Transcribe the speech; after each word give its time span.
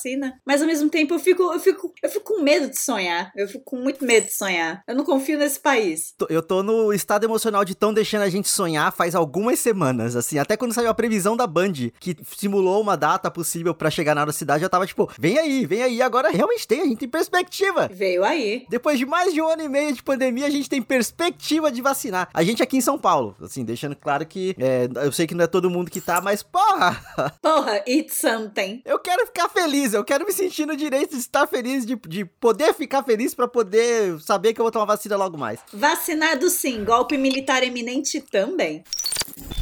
vacina, 0.00 0.40
mas 0.46 0.62
ao 0.62 0.66
mesmo 0.66 0.88
tempo 0.88 1.14
eu 1.14 1.18
fico, 1.18 1.42
eu 1.42 1.60
fico, 1.60 1.92
eu 2.02 2.08
fico 2.08 2.34
com 2.34 2.42
medo 2.42 2.70
de 2.70 2.78
sonhar. 2.78 3.30
Eu 3.36 3.46
fico 3.46 3.64
com 3.64 3.76
muito 3.76 4.04
medo 4.04 4.26
de 4.26 4.34
sonhar. 4.34 4.82
Eu 4.88 4.94
não 4.94 5.04
confio 5.04 5.38
nesse 5.38 5.60
país. 5.60 6.14
Eu 6.28 6.42
tô 6.42 6.62
no 6.62 6.92
estado 6.92 7.24
emocional 7.24 7.64
de 7.64 7.74
tão 7.74 7.92
deixando 7.92 8.22
a 8.22 8.28
gente 8.28 8.48
sonhar 8.48 8.92
faz 8.92 9.14
algumas 9.14 9.58
semanas, 9.58 10.16
assim, 10.16 10.38
até 10.38 10.56
quando 10.56 10.72
saiu 10.72 10.90
a 10.90 10.94
previsão 10.94 11.36
da 11.36 11.46
Band, 11.46 11.72
que 11.98 12.16
simulou 12.36 12.80
uma 12.80 12.96
data 12.96 13.30
possível 13.30 13.74
para 13.74 13.90
chegar 13.90 14.14
na 14.14 14.32
cidade, 14.32 14.62
eu 14.62 14.70
tava 14.70 14.86
tipo, 14.86 15.10
vem 15.18 15.38
aí, 15.38 15.66
vem 15.66 15.82
aí, 15.82 16.02
agora 16.02 16.30
realmente 16.30 16.66
tem, 16.66 16.80
a 16.80 16.84
gente 16.84 16.98
tem 16.98 17.08
perspectiva. 17.08 17.88
Veio 17.92 18.24
aí. 18.24 18.66
Depois 18.70 18.98
de 18.98 19.06
mais 19.06 19.34
de 19.34 19.42
um 19.42 19.48
ano 19.48 19.62
e 19.62 19.68
meio 19.68 19.92
de 19.92 20.02
pandemia, 20.02 20.46
a 20.46 20.50
gente 20.50 20.68
tem 20.68 20.80
perspectiva 20.80 21.70
de 21.70 21.82
vacinar. 21.82 22.28
A 22.32 22.42
gente 22.42 22.62
aqui 22.62 22.76
em 22.76 22.80
São 22.80 22.98
Paulo, 22.98 23.34
assim, 23.42 23.64
deixando 23.64 23.96
claro 23.96 24.24
que 24.26 24.54
é, 24.58 24.88
eu 25.04 25.12
sei 25.12 25.26
que 25.26 25.34
não 25.34 25.44
é 25.44 25.48
todo 25.48 25.70
mundo 25.70 25.90
que 25.90 26.00
tá, 26.00 26.20
mas 26.20 26.42
porra! 26.42 27.00
Porra, 27.42 27.82
it's 27.88 28.14
something. 28.14 28.82
Eu 28.84 28.98
quero 28.98 29.26
ficar 29.26 29.48
feliz, 29.48 29.89
eu 29.94 30.04
quero 30.04 30.26
me 30.26 30.32
sentir 30.32 30.66
no 30.66 30.76
direito 30.76 31.10
de 31.10 31.20
estar 31.20 31.46
feliz, 31.46 31.86
de, 31.86 31.96
de 31.96 32.24
poder 32.24 32.74
ficar 32.74 33.02
feliz 33.02 33.34
para 33.34 33.48
poder 33.48 34.20
saber 34.20 34.52
que 34.54 34.60
eu 34.60 34.64
vou 34.64 34.72
tomar 34.72 34.84
vacina 34.84 35.16
logo 35.16 35.36
mais. 35.36 35.60
Vacinado 35.72 36.48
sim, 36.50 36.84
golpe 36.84 37.16
militar 37.16 37.62
eminente 37.62 38.20
também. 38.20 38.84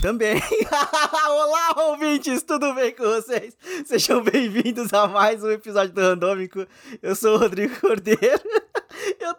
Também. 0.00 0.40
Olá, 1.28 1.88
ouvintes, 1.88 2.42
tudo 2.42 2.74
bem 2.74 2.92
com 2.94 3.04
vocês? 3.04 3.56
Sejam 3.84 4.22
bem-vindos 4.22 4.92
a 4.92 5.06
mais 5.06 5.42
um 5.42 5.50
episódio 5.50 5.94
do 5.94 6.00
Randômico. 6.00 6.66
Eu 7.02 7.14
sou 7.14 7.34
o 7.34 7.38
Rodrigo 7.38 7.78
Cordeiro. 7.80 8.67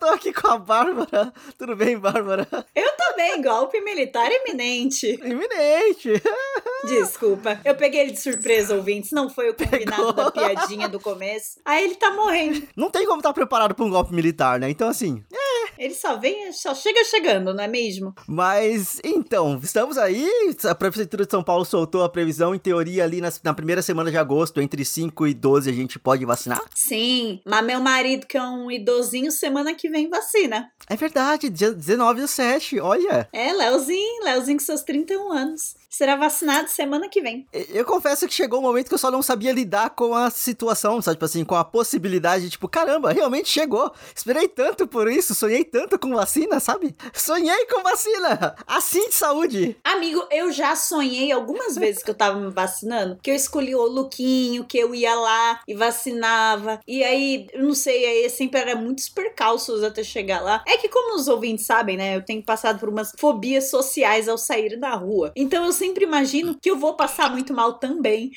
Eu 0.02 0.08
tô 0.08 0.14
aqui 0.14 0.31
com 0.31 0.47
a 0.47 0.58
Bárbara. 0.58 1.33
Tudo 1.58 1.75
bem, 1.75 2.00
Bárbara? 2.00 2.47
Eu 2.73 2.95
também, 2.95 3.42
golpe 3.42 3.81
militar 3.81 4.31
eminente. 4.31 5.19
Iminente. 5.22 6.14
Desculpa, 6.88 7.59
eu 7.66 7.75
peguei 7.75 8.00
ele 8.02 8.11
de 8.11 8.22
surpresa, 8.22 8.75
ouvintes. 8.75 9.11
Não 9.11 9.30
foi 9.30 9.50
o 9.50 9.53
combinado 9.53 10.14
Pegou. 10.14 10.14
da 10.14 10.31
piadinha 10.31 10.88
do 10.88 11.02
começo. 11.02 11.59
Aí 11.66 11.83
ele 11.83 11.95
tá 11.95 12.11
morrendo. 12.11 12.66
Não 12.77 12.89
tem 12.89 13.05
como 13.05 13.20
estar 13.20 13.30
tá 13.30 13.33
preparado 13.33 13.75
pra 13.75 13.83
um 13.83 13.89
golpe 13.89 14.14
militar, 14.14 14.58
né? 14.58 14.70
Então, 14.70 14.88
assim, 14.88 15.22
é. 15.33 15.48
Ele 15.80 15.94
só 15.94 16.17
vem, 16.17 16.52
só 16.52 16.75
chega 16.75 17.05
chegando, 17.05 17.53
não 17.53 17.63
é 17.63 17.67
mesmo? 17.67 18.13
Mas, 18.27 18.99
então, 19.02 19.58
estamos 19.63 19.97
aí. 19.97 20.30
A 20.66 20.75
Prefeitura 20.75 21.23
de 21.23 21.31
São 21.31 21.41
Paulo 21.41 21.63
soltou 21.63 22.03
a 22.03 22.09
previsão, 22.09 22.53
em 22.53 22.59
teoria, 22.59 23.05
ali 23.05 23.21
na, 23.21 23.31
na 23.41 23.53
primeira 23.53 23.81
semana 23.81 24.11
de 24.11 24.17
agosto, 24.17 24.59
entre 24.59 24.83
5 24.83 25.25
e 25.27 25.33
12, 25.33 25.69
a 25.69 25.73
gente 25.73 25.97
pode 25.97 26.25
vacinar? 26.25 26.61
Sim, 26.75 27.39
mas 27.45 27.66
meu 27.66 27.80
marido, 27.80 28.27
que 28.27 28.38
é 28.38 28.44
um 28.44 28.69
idosinho, 28.69 29.31
semana 29.31 29.73
que 29.73 29.89
vem 29.89 30.09
vacina. 30.09 30.69
É 30.89 30.97
verdade, 30.97 31.49
dia 31.49 31.71
19 31.71 32.19
do 32.19 32.27
7, 32.27 32.77
olha. 32.81 33.30
É, 33.31 33.53
Leozinho, 33.53 34.25
Leozinho 34.25 34.58
com 34.58 34.66
seus 34.66 34.81
31 34.81 35.31
anos 35.31 35.80
será 35.89 36.16
vacinado 36.16 36.69
semana 36.69 37.09
que 37.09 37.19
vem. 37.19 37.47
Eu 37.52 37.83
confesso 37.83 38.27
que 38.27 38.33
chegou 38.33 38.59
um 38.59 38.61
momento 38.61 38.88
que 38.88 38.93
eu 38.93 38.99
só 38.99 39.09
não 39.09 39.23
sabia 39.23 39.52
lidar 39.52 39.89
com 39.89 40.14
a 40.14 40.30
situação, 40.30 41.02
sabe? 41.02 41.16
Tipo 41.16 41.25
assim, 41.25 41.43
com 41.43 41.55
a 41.55 41.66
possibilidade 41.66 42.43
de, 42.43 42.52
tipo, 42.52 42.69
caramba, 42.69 43.11
realmente 43.11 43.49
chegou. 43.49 43.91
Esperei 44.16 44.47
tanto 44.47 44.88
por 44.88 45.11
isso, 45.11 45.33
sonhei 45.33 45.64
tanto 45.71 45.99
com 45.99 46.13
vacina, 46.15 46.59
sabe? 46.59 46.95
Sonhei 47.13 47.65
com 47.65 47.83
vacina! 47.83 48.55
Assim 48.67 49.07
de 49.09 49.15
saúde! 49.15 49.77
Amigo, 49.83 50.25
eu 50.31 50.51
já 50.51 50.75
sonhei 50.75 51.31
algumas 51.31 51.75
vezes 51.75 52.03
que 52.03 52.09
eu 52.09 52.15
tava 52.15 52.39
me 52.39 52.51
vacinando, 52.51 53.17
que 53.21 53.31
eu 53.31 53.35
escolhi 53.35 53.75
o 53.75 53.87
Luquinho, 53.87 54.65
que 54.65 54.77
eu 54.77 54.93
ia 54.93 55.15
lá 55.15 55.61
e 55.67 55.73
vacinava. 55.73 56.79
E 56.87 57.03
aí, 57.03 57.47
eu 57.53 57.63
não 57.63 57.73
sei, 57.73 58.05
aí 58.05 58.29
sempre 58.29 58.59
era 58.59 58.75
muitos 58.75 59.09
percalços 59.09 59.83
até 59.83 60.03
chegar 60.03 60.41
lá. 60.41 60.63
É 60.67 60.77
que, 60.77 60.89
como 60.89 61.15
os 61.15 61.27
ouvintes 61.27 61.65
sabem, 61.65 61.97
né? 61.97 62.15
Eu 62.15 62.23
tenho 62.23 62.43
passado 62.43 62.79
por 62.79 62.89
umas 62.89 63.11
fobias 63.17 63.69
sociais 63.69 64.27
ao 64.27 64.37
sair 64.37 64.79
da 64.79 64.95
rua. 64.95 65.31
Então 65.35 65.65
eu 65.65 65.71
sempre 65.71 66.03
imagino 66.03 66.58
que 66.59 66.69
eu 66.69 66.77
vou 66.77 66.95
passar 66.95 67.31
muito 67.31 67.53
mal 67.53 67.73
também. 67.73 68.31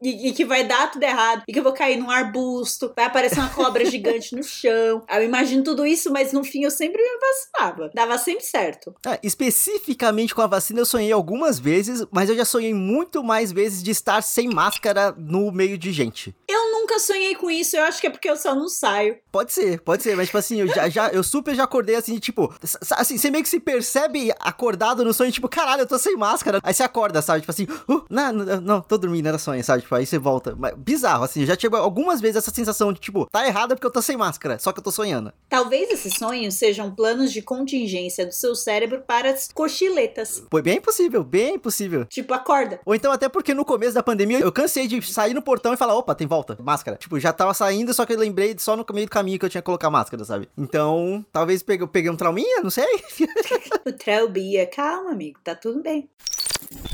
E, 0.00 0.28
e, 0.28 0.32
que 0.32 0.44
vai 0.44 0.64
dar 0.64 0.90
tudo 0.90 1.02
errado. 1.02 1.42
E 1.46 1.52
que 1.52 1.58
eu 1.58 1.62
vou 1.62 1.72
cair 1.72 1.96
num 1.96 2.10
arbusto, 2.10 2.92
vai 2.94 3.04
aparecer 3.04 3.40
uma 3.40 3.50
cobra 3.50 3.84
gigante 3.84 4.34
no 4.34 4.42
chão. 4.42 5.02
Eu 5.08 5.22
imagino 5.22 5.62
tudo 5.62 5.86
isso, 5.86 6.12
mas 6.12 6.32
no 6.32 6.44
fim 6.58 6.64
eu 6.64 6.70
sempre 6.70 7.00
me 7.00 7.08
vacinava. 7.20 7.90
Dava 7.94 8.18
sempre 8.18 8.44
certo. 8.44 8.94
É, 9.06 9.18
especificamente 9.22 10.34
com 10.34 10.42
a 10.42 10.46
vacina 10.46 10.80
eu 10.80 10.86
sonhei 10.86 11.12
algumas 11.12 11.58
vezes, 11.58 12.04
mas 12.10 12.28
eu 12.28 12.36
já 12.36 12.44
sonhei 12.44 12.74
muito 12.74 13.22
mais 13.22 13.52
vezes 13.52 13.82
de 13.82 13.90
estar 13.90 14.22
sem 14.22 14.48
máscara 14.48 15.14
no 15.16 15.52
meio 15.52 15.78
de 15.78 15.92
gente. 15.92 16.34
Eu 16.48 16.67
nunca 16.80 16.98
sonhei 16.98 17.34
com 17.34 17.50
isso, 17.50 17.76
eu 17.76 17.82
acho 17.84 18.00
que 18.00 18.06
é 18.06 18.10
porque 18.10 18.28
eu 18.28 18.36
só 18.36 18.54
não 18.54 18.68
saio. 18.68 19.16
Pode 19.30 19.52
ser, 19.52 19.80
pode 19.80 20.02
ser, 20.02 20.16
mas 20.16 20.26
tipo 20.26 20.38
assim, 20.38 20.60
eu 20.60 20.68
já, 20.68 20.88
já 20.88 21.08
eu 21.08 21.22
super 21.22 21.54
já 21.54 21.64
acordei 21.64 21.96
assim, 21.96 22.18
tipo, 22.18 22.52
assim, 22.92 23.18
você 23.18 23.30
meio 23.30 23.42
que 23.42 23.48
se 23.48 23.60
percebe 23.60 24.32
acordado 24.40 25.04
no 25.04 25.12
sonho, 25.12 25.32
tipo, 25.32 25.48
caralho, 25.48 25.82
eu 25.82 25.86
tô 25.86 25.98
sem 25.98 26.16
máscara. 26.16 26.60
Aí 26.62 26.72
você 26.72 26.82
acorda, 26.82 27.20
sabe? 27.22 27.40
Tipo 27.40 27.50
assim, 27.50 27.66
uh, 27.88 28.04
não, 28.08 28.32
não, 28.32 28.60
não, 28.60 28.80
tô 28.80 28.96
dormindo, 28.96 29.26
era 29.26 29.38
sonho, 29.38 29.62
sabe? 29.62 29.82
Tipo, 29.82 29.94
aí 29.94 30.06
você 30.06 30.18
volta. 30.18 30.54
Mas, 30.58 30.74
bizarro, 30.76 31.24
assim, 31.24 31.44
já 31.44 31.56
tive 31.56 31.76
algumas 31.76 32.20
vezes 32.20 32.36
essa 32.36 32.50
sensação 32.50 32.92
de, 32.92 33.00
tipo, 33.00 33.26
tá 33.30 33.46
errado 33.46 33.74
porque 33.74 33.86
eu 33.86 33.92
tô 33.92 34.02
sem 34.02 34.16
máscara, 34.16 34.58
só 34.58 34.72
que 34.72 34.80
eu 34.80 34.84
tô 34.84 34.90
sonhando. 34.90 35.32
Talvez 35.48 35.90
esses 35.90 36.14
sonhos 36.14 36.54
sejam 36.54 36.94
planos 36.94 37.32
de 37.32 37.42
contingência 37.42 38.26
do 38.26 38.32
seu 38.32 38.54
cérebro 38.54 39.02
para 39.06 39.30
as 39.30 39.48
cochiletas. 39.52 40.42
Foi 40.50 40.62
bem 40.62 40.80
possível, 40.80 41.22
bem 41.24 41.58
possível. 41.58 42.04
Tipo, 42.06 42.34
acorda. 42.34 42.80
Ou 42.84 42.94
então 42.94 43.12
até 43.12 43.28
porque 43.28 43.54
no 43.54 43.64
começo 43.64 43.94
da 43.94 44.02
pandemia 44.02 44.40
eu 44.40 44.52
cansei 44.52 44.86
de 44.86 45.00
sair 45.02 45.34
no 45.34 45.42
portão 45.42 45.72
e 45.72 45.76
falar, 45.76 45.96
opa, 45.96 46.14
tem 46.14 46.26
volta, 46.26 46.56
máscara. 46.68 46.96
Tipo, 46.98 47.18
já 47.18 47.32
tava 47.32 47.54
saindo, 47.54 47.94
só 47.94 48.04
que 48.04 48.12
eu 48.12 48.18
lembrei 48.18 48.54
só 48.58 48.76
no 48.76 48.84
meio 48.92 49.06
do 49.06 49.10
caminho 49.10 49.38
que 49.38 49.44
eu 49.44 49.48
tinha 49.48 49.62
que 49.62 49.66
colocar 49.66 49.88
máscara, 49.88 50.24
sabe? 50.24 50.48
Então, 50.56 51.24
talvez 51.32 51.62
peguei, 51.62 51.86
peguei 51.86 52.10
um 52.10 52.16
trauminha, 52.16 52.60
não 52.60 52.70
sei. 52.70 52.84
o 53.86 53.92
traubia, 53.92 54.66
calma, 54.66 55.12
amigo, 55.12 55.40
tá 55.42 55.54
tudo 55.54 55.82
bem. 55.82 56.08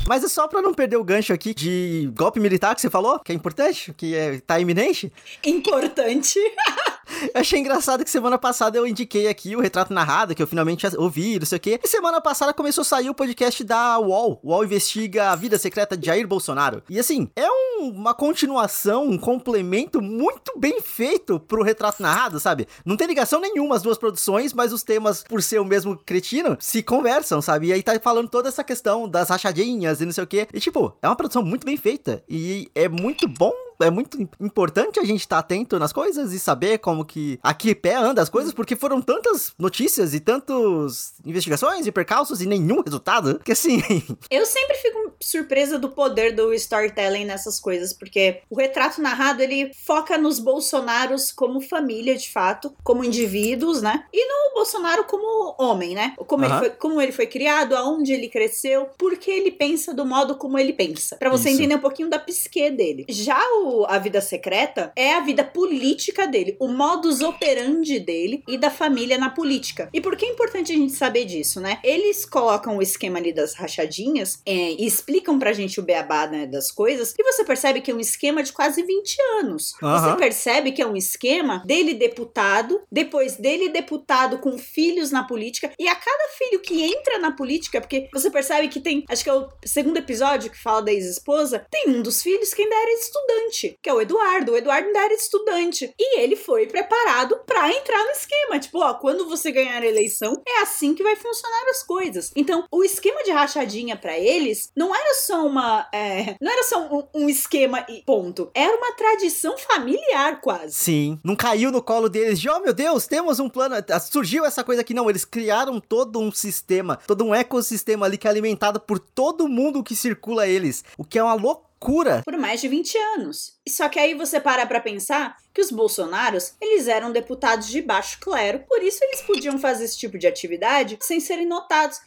Mas 0.07 0.23
é 0.23 0.27
só 0.29 0.47
pra 0.47 0.61
não 0.61 0.73
perder 0.73 0.95
o 0.95 1.03
gancho 1.03 1.33
aqui 1.33 1.53
de 1.53 2.09
golpe 2.15 2.39
militar 2.39 2.73
que 2.73 2.81
você 2.81 2.89
falou, 2.89 3.19
que 3.19 3.31
é 3.31 3.35
importante, 3.35 3.93
que 3.93 4.15
é, 4.15 4.39
tá 4.39 4.59
iminente. 4.59 5.11
Importante. 5.43 6.39
Eu 7.33 7.41
achei 7.41 7.59
engraçado 7.59 8.03
que 8.03 8.09
semana 8.09 8.37
passada 8.37 8.77
eu 8.77 8.85
indiquei 8.85 9.27
aqui 9.27 9.55
o 9.55 9.61
retrato 9.61 9.93
narrado, 9.93 10.35
que 10.35 10.41
eu 10.41 10.47
finalmente 10.47 10.85
ouvi, 10.97 11.39
não 11.39 11.45
sei 11.45 11.57
o 11.57 11.61
quê. 11.61 11.79
E 11.83 11.87
semana 11.87 12.21
passada 12.21 12.53
começou 12.53 12.81
a 12.81 12.85
sair 12.85 13.09
o 13.09 13.15
podcast 13.15 13.63
da 13.63 13.99
UOL. 13.99 14.39
UOL 14.43 14.63
investiga 14.63 15.31
a 15.31 15.35
vida 15.35 15.57
secreta 15.57 15.97
de 15.97 16.05
Jair 16.05 16.27
Bolsonaro. 16.27 16.83
E 16.89 16.99
assim, 16.99 17.29
é 17.35 17.49
um, 17.49 17.89
uma 17.89 18.13
continuação, 18.13 19.07
um 19.07 19.17
complemento 19.17 20.01
muito 20.01 20.57
bem 20.57 20.81
feito 20.81 21.39
pro 21.39 21.63
retrato 21.63 22.01
narrado, 22.01 22.39
sabe? 22.39 22.67
Não 22.85 22.97
tem 22.97 23.07
ligação 23.07 23.39
nenhuma 23.39 23.75
as 23.75 23.81
duas 23.81 23.97
produções, 23.97 24.53
mas 24.53 24.73
os 24.73 24.83
temas, 24.83 25.23
por 25.23 25.41
ser 25.41 25.59
o 25.59 25.65
mesmo 25.65 25.97
cretino, 25.97 26.57
se 26.59 26.83
conversam, 26.83 27.41
sabe? 27.41 27.67
E 27.67 27.73
aí 27.73 27.83
tá 27.83 27.99
falando 27.99 28.29
toda 28.29 28.49
essa 28.49 28.63
questão 28.63 29.07
das 29.07 29.29
rachadinhas 29.29 30.01
e 30.01 30.05
não 30.05 30.13
sei 30.13 30.23
o 30.23 30.27
quê. 30.27 30.47
E 30.53 30.59
tipo, 30.59 30.95
é 31.01 31.07
uma 31.07 31.15
produção 31.15 31.43
muito 31.43 31.65
bem 31.65 31.77
feita. 31.77 32.23
E 32.29 32.69
é 32.75 32.87
muito 32.87 33.27
bom 33.27 33.64
é 33.81 33.89
muito 33.89 34.21
importante 34.39 34.99
a 34.99 35.03
gente 35.03 35.21
estar 35.21 35.37
tá 35.37 35.39
atento 35.39 35.79
nas 35.79 35.93
coisas 35.93 36.33
e 36.33 36.39
saber 36.39 36.79
como 36.79 37.05
que 37.05 37.39
aqui 37.41 37.73
pé 37.75 37.95
anda 37.95 38.21
as 38.21 38.29
coisas, 38.29 38.53
porque 38.53 38.75
foram 38.75 39.01
tantas 39.01 39.53
notícias 39.57 40.13
e 40.13 40.19
tantas 40.19 41.13
investigações 41.25 41.85
e 41.85 41.91
percalços 41.91 42.41
e 42.41 42.45
nenhum 42.45 42.81
resultado, 42.81 43.39
que 43.43 43.51
assim... 43.51 43.81
Eu 44.29 44.45
sempre 44.45 44.77
fico 44.77 45.13
surpresa 45.21 45.77
do 45.77 45.89
poder 45.89 46.35
do 46.35 46.53
storytelling 46.53 47.25
nessas 47.25 47.59
coisas, 47.59 47.93
porque 47.93 48.41
o 48.49 48.57
retrato 48.57 49.01
narrado, 49.01 49.41
ele 49.41 49.71
foca 49.85 50.17
nos 50.17 50.39
Bolsonaros 50.39 51.31
como 51.31 51.61
família, 51.61 52.15
de 52.15 52.29
fato, 52.31 52.73
como 52.83 53.03
indivíduos, 53.03 53.81
né? 53.81 54.05
E 54.13 54.27
no 54.27 54.55
Bolsonaro 54.55 55.03
como 55.05 55.55
homem, 55.59 55.95
né? 55.95 56.13
Como, 56.27 56.43
uhum. 56.43 56.49
ele, 56.49 56.59
foi, 56.59 56.69
como 56.71 57.01
ele 57.01 57.11
foi 57.11 57.27
criado, 57.27 57.75
aonde 57.75 58.13
ele 58.13 58.29
cresceu, 58.29 58.87
porque 58.97 59.29
ele 59.31 59.51
pensa 59.51 59.93
do 59.93 60.05
modo 60.05 60.35
como 60.35 60.57
ele 60.57 60.73
pensa. 60.73 61.17
para 61.17 61.29
você 61.29 61.49
Isso. 61.49 61.59
entender 61.59 61.75
um 61.75 61.81
pouquinho 61.81 62.09
da 62.09 62.19
psique 62.19 62.69
dele. 62.71 63.05
Já 63.09 63.39
o 63.59 63.64
a 63.87 63.97
vida 63.97 64.21
secreta 64.21 64.91
é 64.95 65.13
a 65.13 65.21
vida 65.21 65.43
política 65.43 66.27
dele, 66.27 66.55
o 66.59 66.67
modus 66.67 67.21
operandi 67.21 67.99
dele 67.99 68.43
e 68.47 68.57
da 68.57 68.69
família 68.69 69.17
na 69.17 69.29
política. 69.29 69.89
E 69.93 70.01
por 70.01 70.15
que 70.15 70.25
é 70.25 70.29
importante 70.29 70.71
a 70.71 70.75
gente 70.75 70.93
saber 70.93 71.25
disso, 71.25 71.59
né? 71.59 71.79
Eles 71.83 72.25
colocam 72.25 72.77
o 72.77 72.81
esquema 72.81 73.19
ali 73.19 73.33
das 73.33 73.53
rachadinhas 73.53 74.41
é, 74.45 74.51
e 74.51 74.85
explicam 74.85 75.37
pra 75.39 75.53
gente 75.53 75.79
o 75.79 75.83
beabá 75.83 76.27
né, 76.27 76.45
das 76.45 76.71
coisas, 76.71 77.13
e 77.17 77.23
você 77.23 77.43
percebe 77.43 77.81
que 77.81 77.91
é 77.91 77.93
um 77.93 77.99
esquema 77.99 78.43
de 78.43 78.53
quase 78.53 78.83
20 78.83 79.17
anos. 79.39 79.73
Uhum. 79.81 79.91
Você 79.91 80.15
percebe 80.17 80.71
que 80.71 80.81
é 80.81 80.87
um 80.87 80.95
esquema 80.95 81.63
dele 81.65 81.93
deputado, 81.93 82.81
depois 82.91 83.35
dele 83.35 83.69
deputado 83.69 84.39
com 84.39 84.57
filhos 84.57 85.11
na 85.11 85.23
política, 85.23 85.71
e 85.79 85.87
a 85.87 85.95
cada 85.95 86.29
filho 86.37 86.59
que 86.61 86.83
entra 86.83 87.19
na 87.19 87.31
política, 87.31 87.81
porque 87.81 88.09
você 88.13 88.29
percebe 88.29 88.67
que 88.67 88.79
tem, 88.79 89.03
acho 89.09 89.23
que 89.23 89.29
é 89.29 89.33
o 89.33 89.49
segundo 89.65 89.97
episódio 89.97 90.51
que 90.51 90.61
fala 90.61 90.81
da 90.81 90.93
ex-esposa, 90.93 91.65
tem 91.69 91.89
um 91.89 92.01
dos 92.01 92.21
filhos 92.21 92.53
que 92.53 92.61
ainda 92.61 92.75
era 92.75 92.91
estudante 92.91 93.54
estudante, 93.55 93.79
que 93.81 93.89
é 93.89 93.93
o 93.93 94.01
Eduardo. 94.01 94.51
O 94.51 94.57
Eduardo 94.57 94.87
ainda 94.87 94.99
era 94.99 95.13
estudante. 95.13 95.93
E 95.97 96.19
ele 96.19 96.35
foi 96.35 96.67
preparado 96.67 97.39
para 97.45 97.69
entrar 97.69 98.03
no 98.03 98.11
esquema. 98.11 98.59
Tipo, 98.59 98.79
ó, 98.79 98.93
quando 98.95 99.27
você 99.27 99.51
ganhar 99.51 99.81
a 99.81 99.85
eleição, 99.85 100.41
é 100.47 100.61
assim 100.61 100.93
que 100.93 101.03
vai 101.03 101.15
funcionar 101.15 101.69
as 101.69 101.83
coisas. 101.83 102.31
Então, 102.35 102.65
o 102.71 102.83
esquema 102.83 103.23
de 103.23 103.31
rachadinha 103.31 103.95
para 103.95 104.17
eles 104.17 104.69
não 104.75 104.93
era 104.93 105.13
só 105.15 105.45
uma. 105.45 105.87
É, 105.93 106.35
não 106.41 106.51
era 106.51 106.63
só 106.63 106.81
um, 106.81 107.23
um, 107.23 107.29
esquema 107.29 107.85
e 107.89 108.03
ponto. 108.05 108.51
Era 108.53 108.75
uma 108.75 108.93
tradição 108.93 109.57
familiar, 109.57 110.41
quase. 110.41 110.73
Sim. 110.73 111.19
Não 111.23 111.35
caiu 111.35 111.71
no 111.71 111.81
colo 111.81 112.09
deles 112.09 112.39
de, 112.39 112.49
oh 112.49 112.59
meu 112.59 112.73
Deus, 112.73 113.07
temos 113.07 113.39
um 113.39 113.49
plano. 113.49 113.75
Surgiu 114.11 114.45
essa 114.45 114.63
coisa 114.63 114.81
aqui. 114.81 114.93
Não, 114.93 115.09
eles 115.09 115.25
criaram 115.25 115.79
todo 115.79 116.19
um 116.19 116.31
sistema, 116.31 116.99
todo 117.07 117.23
um 117.23 117.33
ecossistema 117.33 118.05
ali 118.05 118.17
que 118.17 118.27
é 118.27 118.29
alimentado 118.29 118.79
por 118.79 118.99
todo 118.99 119.47
mundo 119.47 119.83
que 119.83 119.95
circula 119.95 120.47
eles. 120.47 120.83
O 120.97 121.03
que 121.03 121.19
é 121.19 121.23
uma 121.23 121.33
loucura 121.33 121.74
loucura! 121.85 122.23
Por 122.23 122.37
mais 122.37 122.59
de 122.61 122.67
20 122.67 122.97
anos. 122.97 123.53
Só 123.67 123.87
que 123.87 123.99
aí 123.99 124.13
você 124.13 124.39
para 124.39 124.65
pra 124.65 124.79
pensar 124.79 125.37
que 125.53 125.61
os 125.61 125.71
bolsonaros, 125.71 126.53
eles 126.59 126.87
eram 126.87 127.11
deputados 127.11 127.67
de 127.67 127.81
baixo 127.81 128.19
clero, 128.19 128.63
por 128.67 128.81
isso 128.81 129.03
eles 129.03 129.21
podiam 129.21 129.57
fazer 129.59 129.85
esse 129.85 129.97
tipo 129.97 130.17
de 130.17 130.27
atividade 130.27 130.97
sem 131.01 131.19
serem 131.19 131.45
notados. 131.45 132.01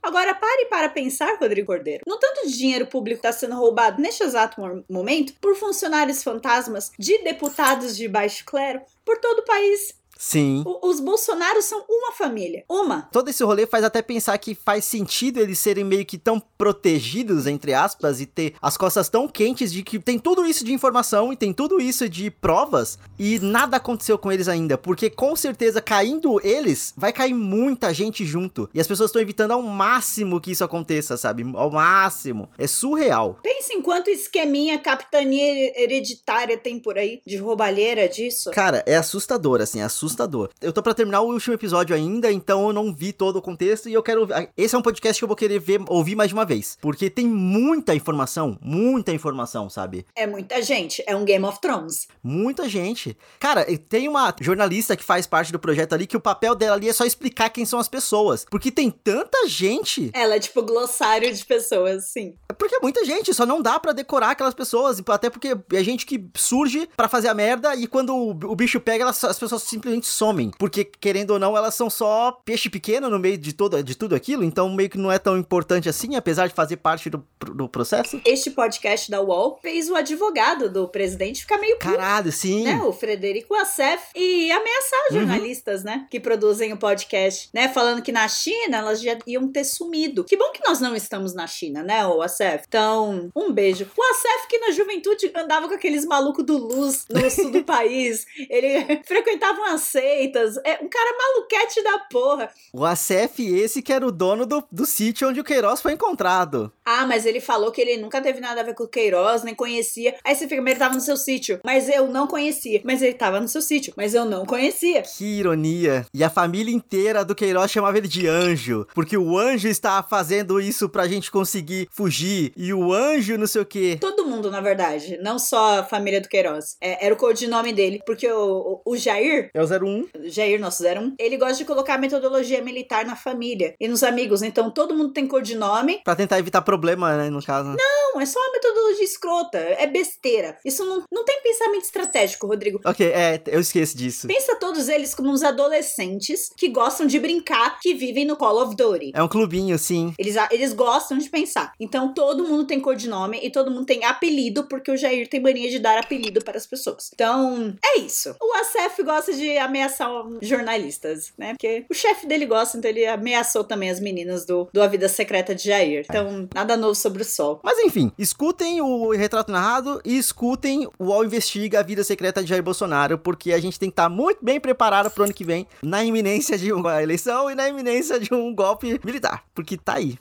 Agora 0.00 0.34
pare 0.34 0.66
para 0.66 0.88
pensar, 0.88 1.36
Rodrigo 1.40 1.66
Cordeiro. 1.66 2.04
No 2.06 2.18
tanto 2.18 2.46
de 2.46 2.56
dinheiro 2.56 2.86
público 2.86 3.18
está 3.18 3.32
sendo 3.32 3.56
roubado 3.56 4.00
neste 4.00 4.22
exato 4.22 4.84
momento 4.88 5.34
por 5.40 5.56
funcionários 5.56 6.22
fantasmas 6.22 6.92
de 6.96 7.18
deputados 7.24 7.96
de 7.96 8.06
baixo 8.06 8.44
clero 8.44 8.80
por 9.04 9.18
todo 9.18 9.40
o 9.40 9.44
país. 9.44 9.98
Sim. 10.18 10.64
O, 10.66 10.88
os 10.88 10.98
Bolsonaros 10.98 11.64
são 11.64 11.84
uma 11.88 12.10
família. 12.10 12.64
Uma. 12.68 13.02
Todo 13.12 13.30
esse 13.30 13.44
rolê 13.44 13.66
faz 13.66 13.84
até 13.84 14.02
pensar 14.02 14.36
que 14.36 14.52
faz 14.52 14.84
sentido 14.84 15.38
eles 15.38 15.60
serem 15.60 15.84
meio 15.84 16.04
que 16.04 16.18
tão 16.18 16.40
protegidos, 16.40 17.46
entre 17.46 17.72
aspas, 17.72 18.20
e 18.20 18.26
ter 18.26 18.54
as 18.60 18.76
costas 18.76 19.08
tão 19.08 19.28
quentes 19.28 19.72
de 19.72 19.84
que 19.84 20.00
tem 20.00 20.18
tudo 20.18 20.44
isso 20.44 20.64
de 20.64 20.72
informação 20.72 21.32
e 21.32 21.36
tem 21.36 21.52
tudo 21.52 21.80
isso 21.80 22.08
de 22.08 22.32
provas 22.32 22.98
e 23.16 23.38
nada 23.38 23.76
aconteceu 23.76 24.18
com 24.18 24.32
eles 24.32 24.48
ainda. 24.48 24.76
Porque 24.76 25.08
com 25.08 25.36
certeza, 25.36 25.80
caindo 25.80 26.44
eles, 26.44 26.92
vai 26.96 27.12
cair 27.12 27.32
muita 27.32 27.94
gente 27.94 28.24
junto. 28.24 28.68
E 28.74 28.80
as 28.80 28.88
pessoas 28.88 29.10
estão 29.10 29.22
evitando 29.22 29.52
ao 29.52 29.62
máximo 29.62 30.40
que 30.40 30.50
isso 30.50 30.64
aconteça, 30.64 31.16
sabe? 31.16 31.44
Ao 31.54 31.70
máximo. 31.70 32.48
É 32.58 32.66
surreal. 32.66 33.38
Pense 33.40 33.72
em 33.72 33.80
quanto 33.80 34.10
esqueminha 34.10 34.80
capitania 34.80 35.80
hereditária 35.80 36.58
tem 36.58 36.80
por 36.80 36.98
aí 36.98 37.22
de 37.24 37.36
roubalheira 37.36 38.08
disso. 38.08 38.50
Cara, 38.50 38.82
é 38.84 38.96
assustador, 38.96 39.60
assim, 39.60 39.78
é 39.78 39.84
assustador 39.84 40.07
assustador. 40.08 40.50
Eu 40.60 40.72
tô 40.72 40.82
para 40.82 40.94
terminar 40.94 41.20
o 41.20 41.32
último 41.32 41.54
episódio 41.54 41.94
ainda, 41.94 42.32
então 42.32 42.66
eu 42.66 42.72
não 42.72 42.92
vi 42.92 43.12
todo 43.12 43.36
o 43.36 43.42
contexto 43.42 43.88
e 43.88 43.92
eu 43.94 44.02
quero. 44.02 44.26
Esse 44.56 44.74
é 44.74 44.78
um 44.78 44.82
podcast 44.82 45.20
que 45.20 45.24
eu 45.24 45.28
vou 45.28 45.36
querer 45.36 45.60
ver, 45.60 45.80
ouvir 45.88 46.16
mais 46.16 46.28
de 46.28 46.34
uma 46.34 46.44
vez. 46.44 46.76
Porque 46.80 47.08
tem 47.08 47.26
muita 47.26 47.94
informação, 47.94 48.58
muita 48.60 49.12
informação, 49.12 49.70
sabe? 49.70 50.04
É 50.16 50.26
muita 50.26 50.60
gente, 50.62 51.02
é 51.06 51.14
um 51.14 51.24
Game 51.24 51.44
of 51.44 51.60
Thrones. 51.60 52.08
Muita 52.22 52.68
gente. 52.68 53.16
Cara, 53.38 53.64
tem 53.88 54.08
uma 54.08 54.34
jornalista 54.40 54.96
que 54.96 55.04
faz 55.04 55.26
parte 55.26 55.52
do 55.52 55.58
projeto 55.58 55.92
ali 55.92 56.06
que 56.06 56.16
o 56.16 56.20
papel 56.20 56.54
dela 56.54 56.76
ali 56.76 56.88
é 56.88 56.92
só 56.92 57.04
explicar 57.04 57.50
quem 57.50 57.64
são 57.64 57.78
as 57.78 57.88
pessoas. 57.88 58.46
Porque 58.50 58.70
tem 58.70 58.90
tanta 58.90 59.46
gente. 59.48 60.10
Ela 60.14 60.36
é 60.36 60.40
tipo 60.40 60.62
glossário 60.62 61.32
de 61.32 61.44
pessoas, 61.44 62.06
sim. 62.06 62.34
É 62.48 62.52
porque 62.52 62.76
é 62.76 62.80
muita 62.80 63.04
gente, 63.04 63.32
só 63.34 63.44
não 63.44 63.62
dá 63.62 63.78
para 63.78 63.92
decorar 63.92 64.30
aquelas 64.30 64.54
pessoas. 64.54 65.02
Até 65.08 65.30
porque 65.30 65.56
é 65.72 65.84
gente 65.84 66.06
que 66.06 66.24
surge 66.36 66.88
para 66.96 67.08
fazer 67.08 67.28
a 67.28 67.34
merda 67.34 67.74
e 67.76 67.86
quando 67.86 68.14
o 68.14 68.56
bicho 68.56 68.80
pega, 68.80 69.04
elas, 69.04 69.22
as 69.24 69.38
pessoas 69.38 69.62
simplesmente 69.62 69.97
simplesmente 69.98 70.06
somem. 70.06 70.50
Porque, 70.58 70.84
querendo 70.84 71.30
ou 71.32 71.38
não, 71.38 71.56
elas 71.56 71.74
são 71.74 71.90
só 71.90 72.32
peixe 72.44 72.68
pequeno 72.68 73.08
no 73.08 73.18
meio 73.18 73.36
de, 73.36 73.52
todo, 73.52 73.82
de 73.82 73.96
tudo 73.96 74.14
aquilo, 74.14 74.44
então 74.44 74.68
meio 74.70 74.88
que 74.88 74.98
não 74.98 75.10
é 75.10 75.18
tão 75.18 75.36
importante 75.36 75.88
assim, 75.88 76.16
apesar 76.16 76.46
de 76.46 76.54
fazer 76.54 76.76
parte 76.76 77.10
do, 77.10 77.24
do 77.54 77.68
processo. 77.68 78.20
Este 78.24 78.50
podcast 78.50 79.10
da 79.10 79.20
UOL 79.20 79.58
fez 79.60 79.88
o 79.90 79.94
advogado 79.94 80.70
do 80.70 80.88
presidente 80.88 81.42
ficar 81.42 81.58
meio 81.58 81.78
puto, 81.78 81.90
Caralho, 81.90 82.32
sim. 82.32 82.64
Né? 82.64 82.80
O 82.82 82.92
Frederico 82.92 83.54
Assef 83.54 84.02
e 84.14 84.50
ameaçar 84.50 85.00
uhum. 85.10 85.18
jornalistas, 85.18 85.84
né? 85.84 86.06
Que 86.10 86.20
produzem 86.20 86.72
o 86.72 86.76
podcast, 86.76 87.48
né? 87.52 87.68
Falando 87.68 88.02
que 88.02 88.12
na 88.12 88.28
China 88.28 88.78
elas 88.78 89.00
já 89.00 89.16
iam 89.26 89.48
ter 89.48 89.64
sumido. 89.64 90.24
Que 90.24 90.36
bom 90.36 90.50
que 90.52 90.66
nós 90.66 90.80
não 90.80 90.94
estamos 90.94 91.34
na 91.34 91.46
China, 91.46 91.82
né, 91.82 92.06
o 92.06 92.22
Assef? 92.22 92.64
Então, 92.66 93.30
um 93.34 93.52
beijo. 93.52 93.86
O 93.96 94.02
Assef 94.10 94.48
que 94.48 94.58
na 94.58 94.70
juventude 94.70 95.30
andava 95.34 95.68
com 95.68 95.74
aqueles 95.74 96.04
malucos 96.04 96.44
do 96.44 96.56
Luz 96.56 97.04
no 97.08 97.30
sul 97.30 97.50
do 97.50 97.64
país. 97.64 98.26
Ele 98.48 99.02
frequentava 99.04 99.58
umas 99.60 99.82
seitas. 99.88 100.56
É 100.64 100.78
um 100.82 100.88
cara 100.88 101.16
maluquete 101.16 101.82
da 101.82 101.98
porra. 102.10 102.50
O 102.72 102.84
ACF 102.84 103.46
esse 103.58 103.82
que 103.82 103.92
era 103.92 104.06
o 104.06 104.12
dono 104.12 104.46
do, 104.46 104.62
do 104.70 104.86
sítio 104.86 105.28
onde 105.28 105.40
o 105.40 105.44
Queiroz 105.44 105.80
foi 105.80 105.92
encontrado. 105.92 106.72
Ah, 106.84 107.06
mas 107.06 107.26
ele 107.26 107.40
falou 107.40 107.70
que 107.70 107.80
ele 107.80 107.96
nunca 107.96 108.20
teve 108.20 108.40
nada 108.40 108.60
a 108.60 108.64
ver 108.64 108.74
com 108.74 108.84
o 108.84 108.88
Queiroz, 108.88 109.42
nem 109.42 109.54
conhecia. 109.54 110.14
Aí 110.24 110.34
você 110.34 110.48
fica, 110.48 110.62
mas 110.62 110.70
ele 110.72 110.80
tava 110.80 110.94
no 110.94 111.00
seu 111.00 111.16
sítio. 111.16 111.60
Mas 111.64 111.88
eu 111.88 112.08
não 112.08 112.26
conhecia. 112.26 112.80
Mas 112.84 113.02
ele 113.02 113.14
tava 113.14 113.40
no 113.40 113.48
seu 113.48 113.60
sítio. 113.60 113.92
Mas 113.96 114.14
eu 114.14 114.24
não 114.24 114.46
conhecia. 114.46 115.02
Que 115.02 115.38
ironia. 115.38 116.06
E 116.14 116.24
a 116.24 116.30
família 116.30 116.74
inteira 116.74 117.24
do 117.24 117.34
Queiroz 117.34 117.70
chamava 117.70 117.98
ele 117.98 118.08
de 118.08 118.26
anjo. 118.26 118.86
Porque 118.94 119.16
o 119.16 119.38
anjo 119.38 119.68
estava 119.68 120.06
fazendo 120.06 120.60
isso 120.60 120.88
pra 120.88 121.06
gente 121.06 121.30
conseguir 121.30 121.88
fugir. 121.90 122.52
E 122.56 122.72
o 122.72 122.92
anjo 122.92 123.36
não 123.36 123.46
sei 123.46 123.62
o 123.62 123.66
quê. 123.66 123.98
Todo 124.00 124.26
mundo, 124.26 124.50
na 124.50 124.60
verdade. 124.60 125.18
Não 125.22 125.38
só 125.38 125.80
a 125.80 125.84
família 125.84 126.20
do 126.20 126.28
Queiroz. 126.28 126.76
É, 126.80 127.04
era 127.04 127.14
o 127.14 127.18
codinome 127.18 127.72
dele. 127.72 128.00
Porque 128.06 128.30
o, 128.30 128.80
o, 128.84 128.92
o 128.92 128.96
Jair. 128.96 129.50
É 129.52 129.62
o 129.62 129.66
01. 129.82 130.08
Jair, 130.24 130.60
nosso 130.60 130.82
01. 130.82 131.14
Ele 131.18 131.36
gosta 131.36 131.56
de 131.56 131.64
colocar 131.64 131.94
a 131.94 131.98
metodologia 131.98 132.62
militar 132.62 133.04
na 133.04 133.16
família 133.16 133.74
e 133.80 133.88
nos 133.88 134.02
amigos. 134.02 134.42
Então 134.42 134.70
todo 134.70 134.94
mundo 134.94 135.12
tem 135.12 135.26
codinome. 135.26 136.00
Pra 136.04 136.16
tentar 136.16 136.38
evitar 136.38 136.62
problema, 136.62 137.16
né, 137.16 137.30
no 137.30 137.42
caso. 137.42 137.76
Não, 137.76 138.20
é 138.20 138.26
só 138.26 138.38
uma 138.38 138.52
metodologia 138.52 139.04
escrota. 139.04 139.58
É 139.58 139.86
besteira. 139.86 140.56
Isso 140.64 140.84
não, 140.84 141.02
não 141.10 141.24
tem 141.24 141.42
pensamento 141.42 141.84
estratégico, 141.84 142.46
Rodrigo. 142.46 142.80
Ok, 142.84 143.06
é, 143.06 143.42
eu 143.46 143.60
esqueço 143.60 143.96
disso. 143.96 144.26
Pensa 144.26 144.56
todos 144.56 144.88
eles 144.88 145.14
como 145.14 145.30
uns 145.30 145.42
adolescentes 145.42 146.50
que 146.56 146.68
gostam 146.68 147.06
de 147.06 147.18
brincar, 147.18 147.78
que 147.80 147.94
vivem 147.94 148.24
no 148.24 148.36
Call 148.36 148.62
of 148.62 148.76
Duty. 148.76 149.12
É 149.14 149.22
um 149.22 149.28
clubinho, 149.28 149.78
sim. 149.78 150.14
Eles, 150.18 150.36
eles 150.50 150.72
gostam 150.72 151.18
de 151.18 151.28
pensar. 151.28 151.72
Então 151.80 152.12
todo 152.12 152.46
mundo 152.46 152.66
tem 152.66 152.80
codinome 152.80 153.40
e 153.42 153.50
todo 153.50 153.70
mundo 153.70 153.86
tem 153.86 154.04
apelido, 154.04 154.64
porque 154.64 154.90
o 154.90 154.96
Jair 154.96 155.28
tem 155.28 155.40
mania 155.40 155.70
de 155.70 155.78
dar 155.78 155.98
apelido 155.98 156.42
para 156.42 156.56
as 156.56 156.66
pessoas. 156.66 157.10
Então, 157.12 157.74
é 157.84 157.98
isso. 157.98 158.34
O 158.40 158.52
ACF 158.54 159.02
gosta 159.02 159.32
de 159.32 159.57
ameaçar 159.58 160.08
jornalistas, 160.40 161.32
né? 161.36 161.52
Porque 161.52 161.84
o 161.88 161.94
chefe 161.94 162.26
dele 162.26 162.46
gosta, 162.46 162.78
então 162.78 162.90
ele 162.90 163.06
ameaçou 163.06 163.64
também 163.64 163.90
as 163.90 164.00
meninas 164.00 164.44
do, 164.44 164.68
do 164.72 164.82
A 164.82 164.86
Vida 164.86 165.08
Secreta 165.08 165.54
de 165.54 165.64
Jair. 165.64 166.04
Então, 166.08 166.48
nada 166.54 166.76
novo 166.76 166.94
sobre 166.94 167.22
o 167.22 167.24
sol. 167.24 167.60
Mas 167.62 167.78
enfim, 167.78 168.12
escutem 168.18 168.80
o 168.80 169.10
retrato 169.12 169.52
narrado 169.52 170.00
e 170.04 170.16
escutem 170.16 170.86
o 170.98 171.04
UOL 171.04 171.24
Investiga 171.24 171.80
a 171.80 171.82
Vida 171.82 172.04
Secreta 172.04 172.42
de 172.42 172.48
Jair 172.48 172.62
Bolsonaro, 172.62 173.18
porque 173.18 173.52
a 173.52 173.60
gente 173.60 173.78
tem 173.78 173.90
que 173.90 173.92
estar 173.92 174.08
muito 174.08 174.44
bem 174.44 174.60
preparado 174.60 175.10
pro 175.10 175.24
ano 175.24 175.34
que 175.34 175.44
vem, 175.44 175.66
na 175.82 176.04
iminência 176.04 176.56
de 176.56 176.72
uma 176.72 177.02
eleição 177.02 177.50
e 177.50 177.54
na 177.54 177.68
iminência 177.68 178.18
de 178.18 178.32
um 178.32 178.54
golpe 178.54 179.00
militar, 179.04 179.44
porque 179.54 179.76
tá 179.76 179.94
aí. 179.94 180.18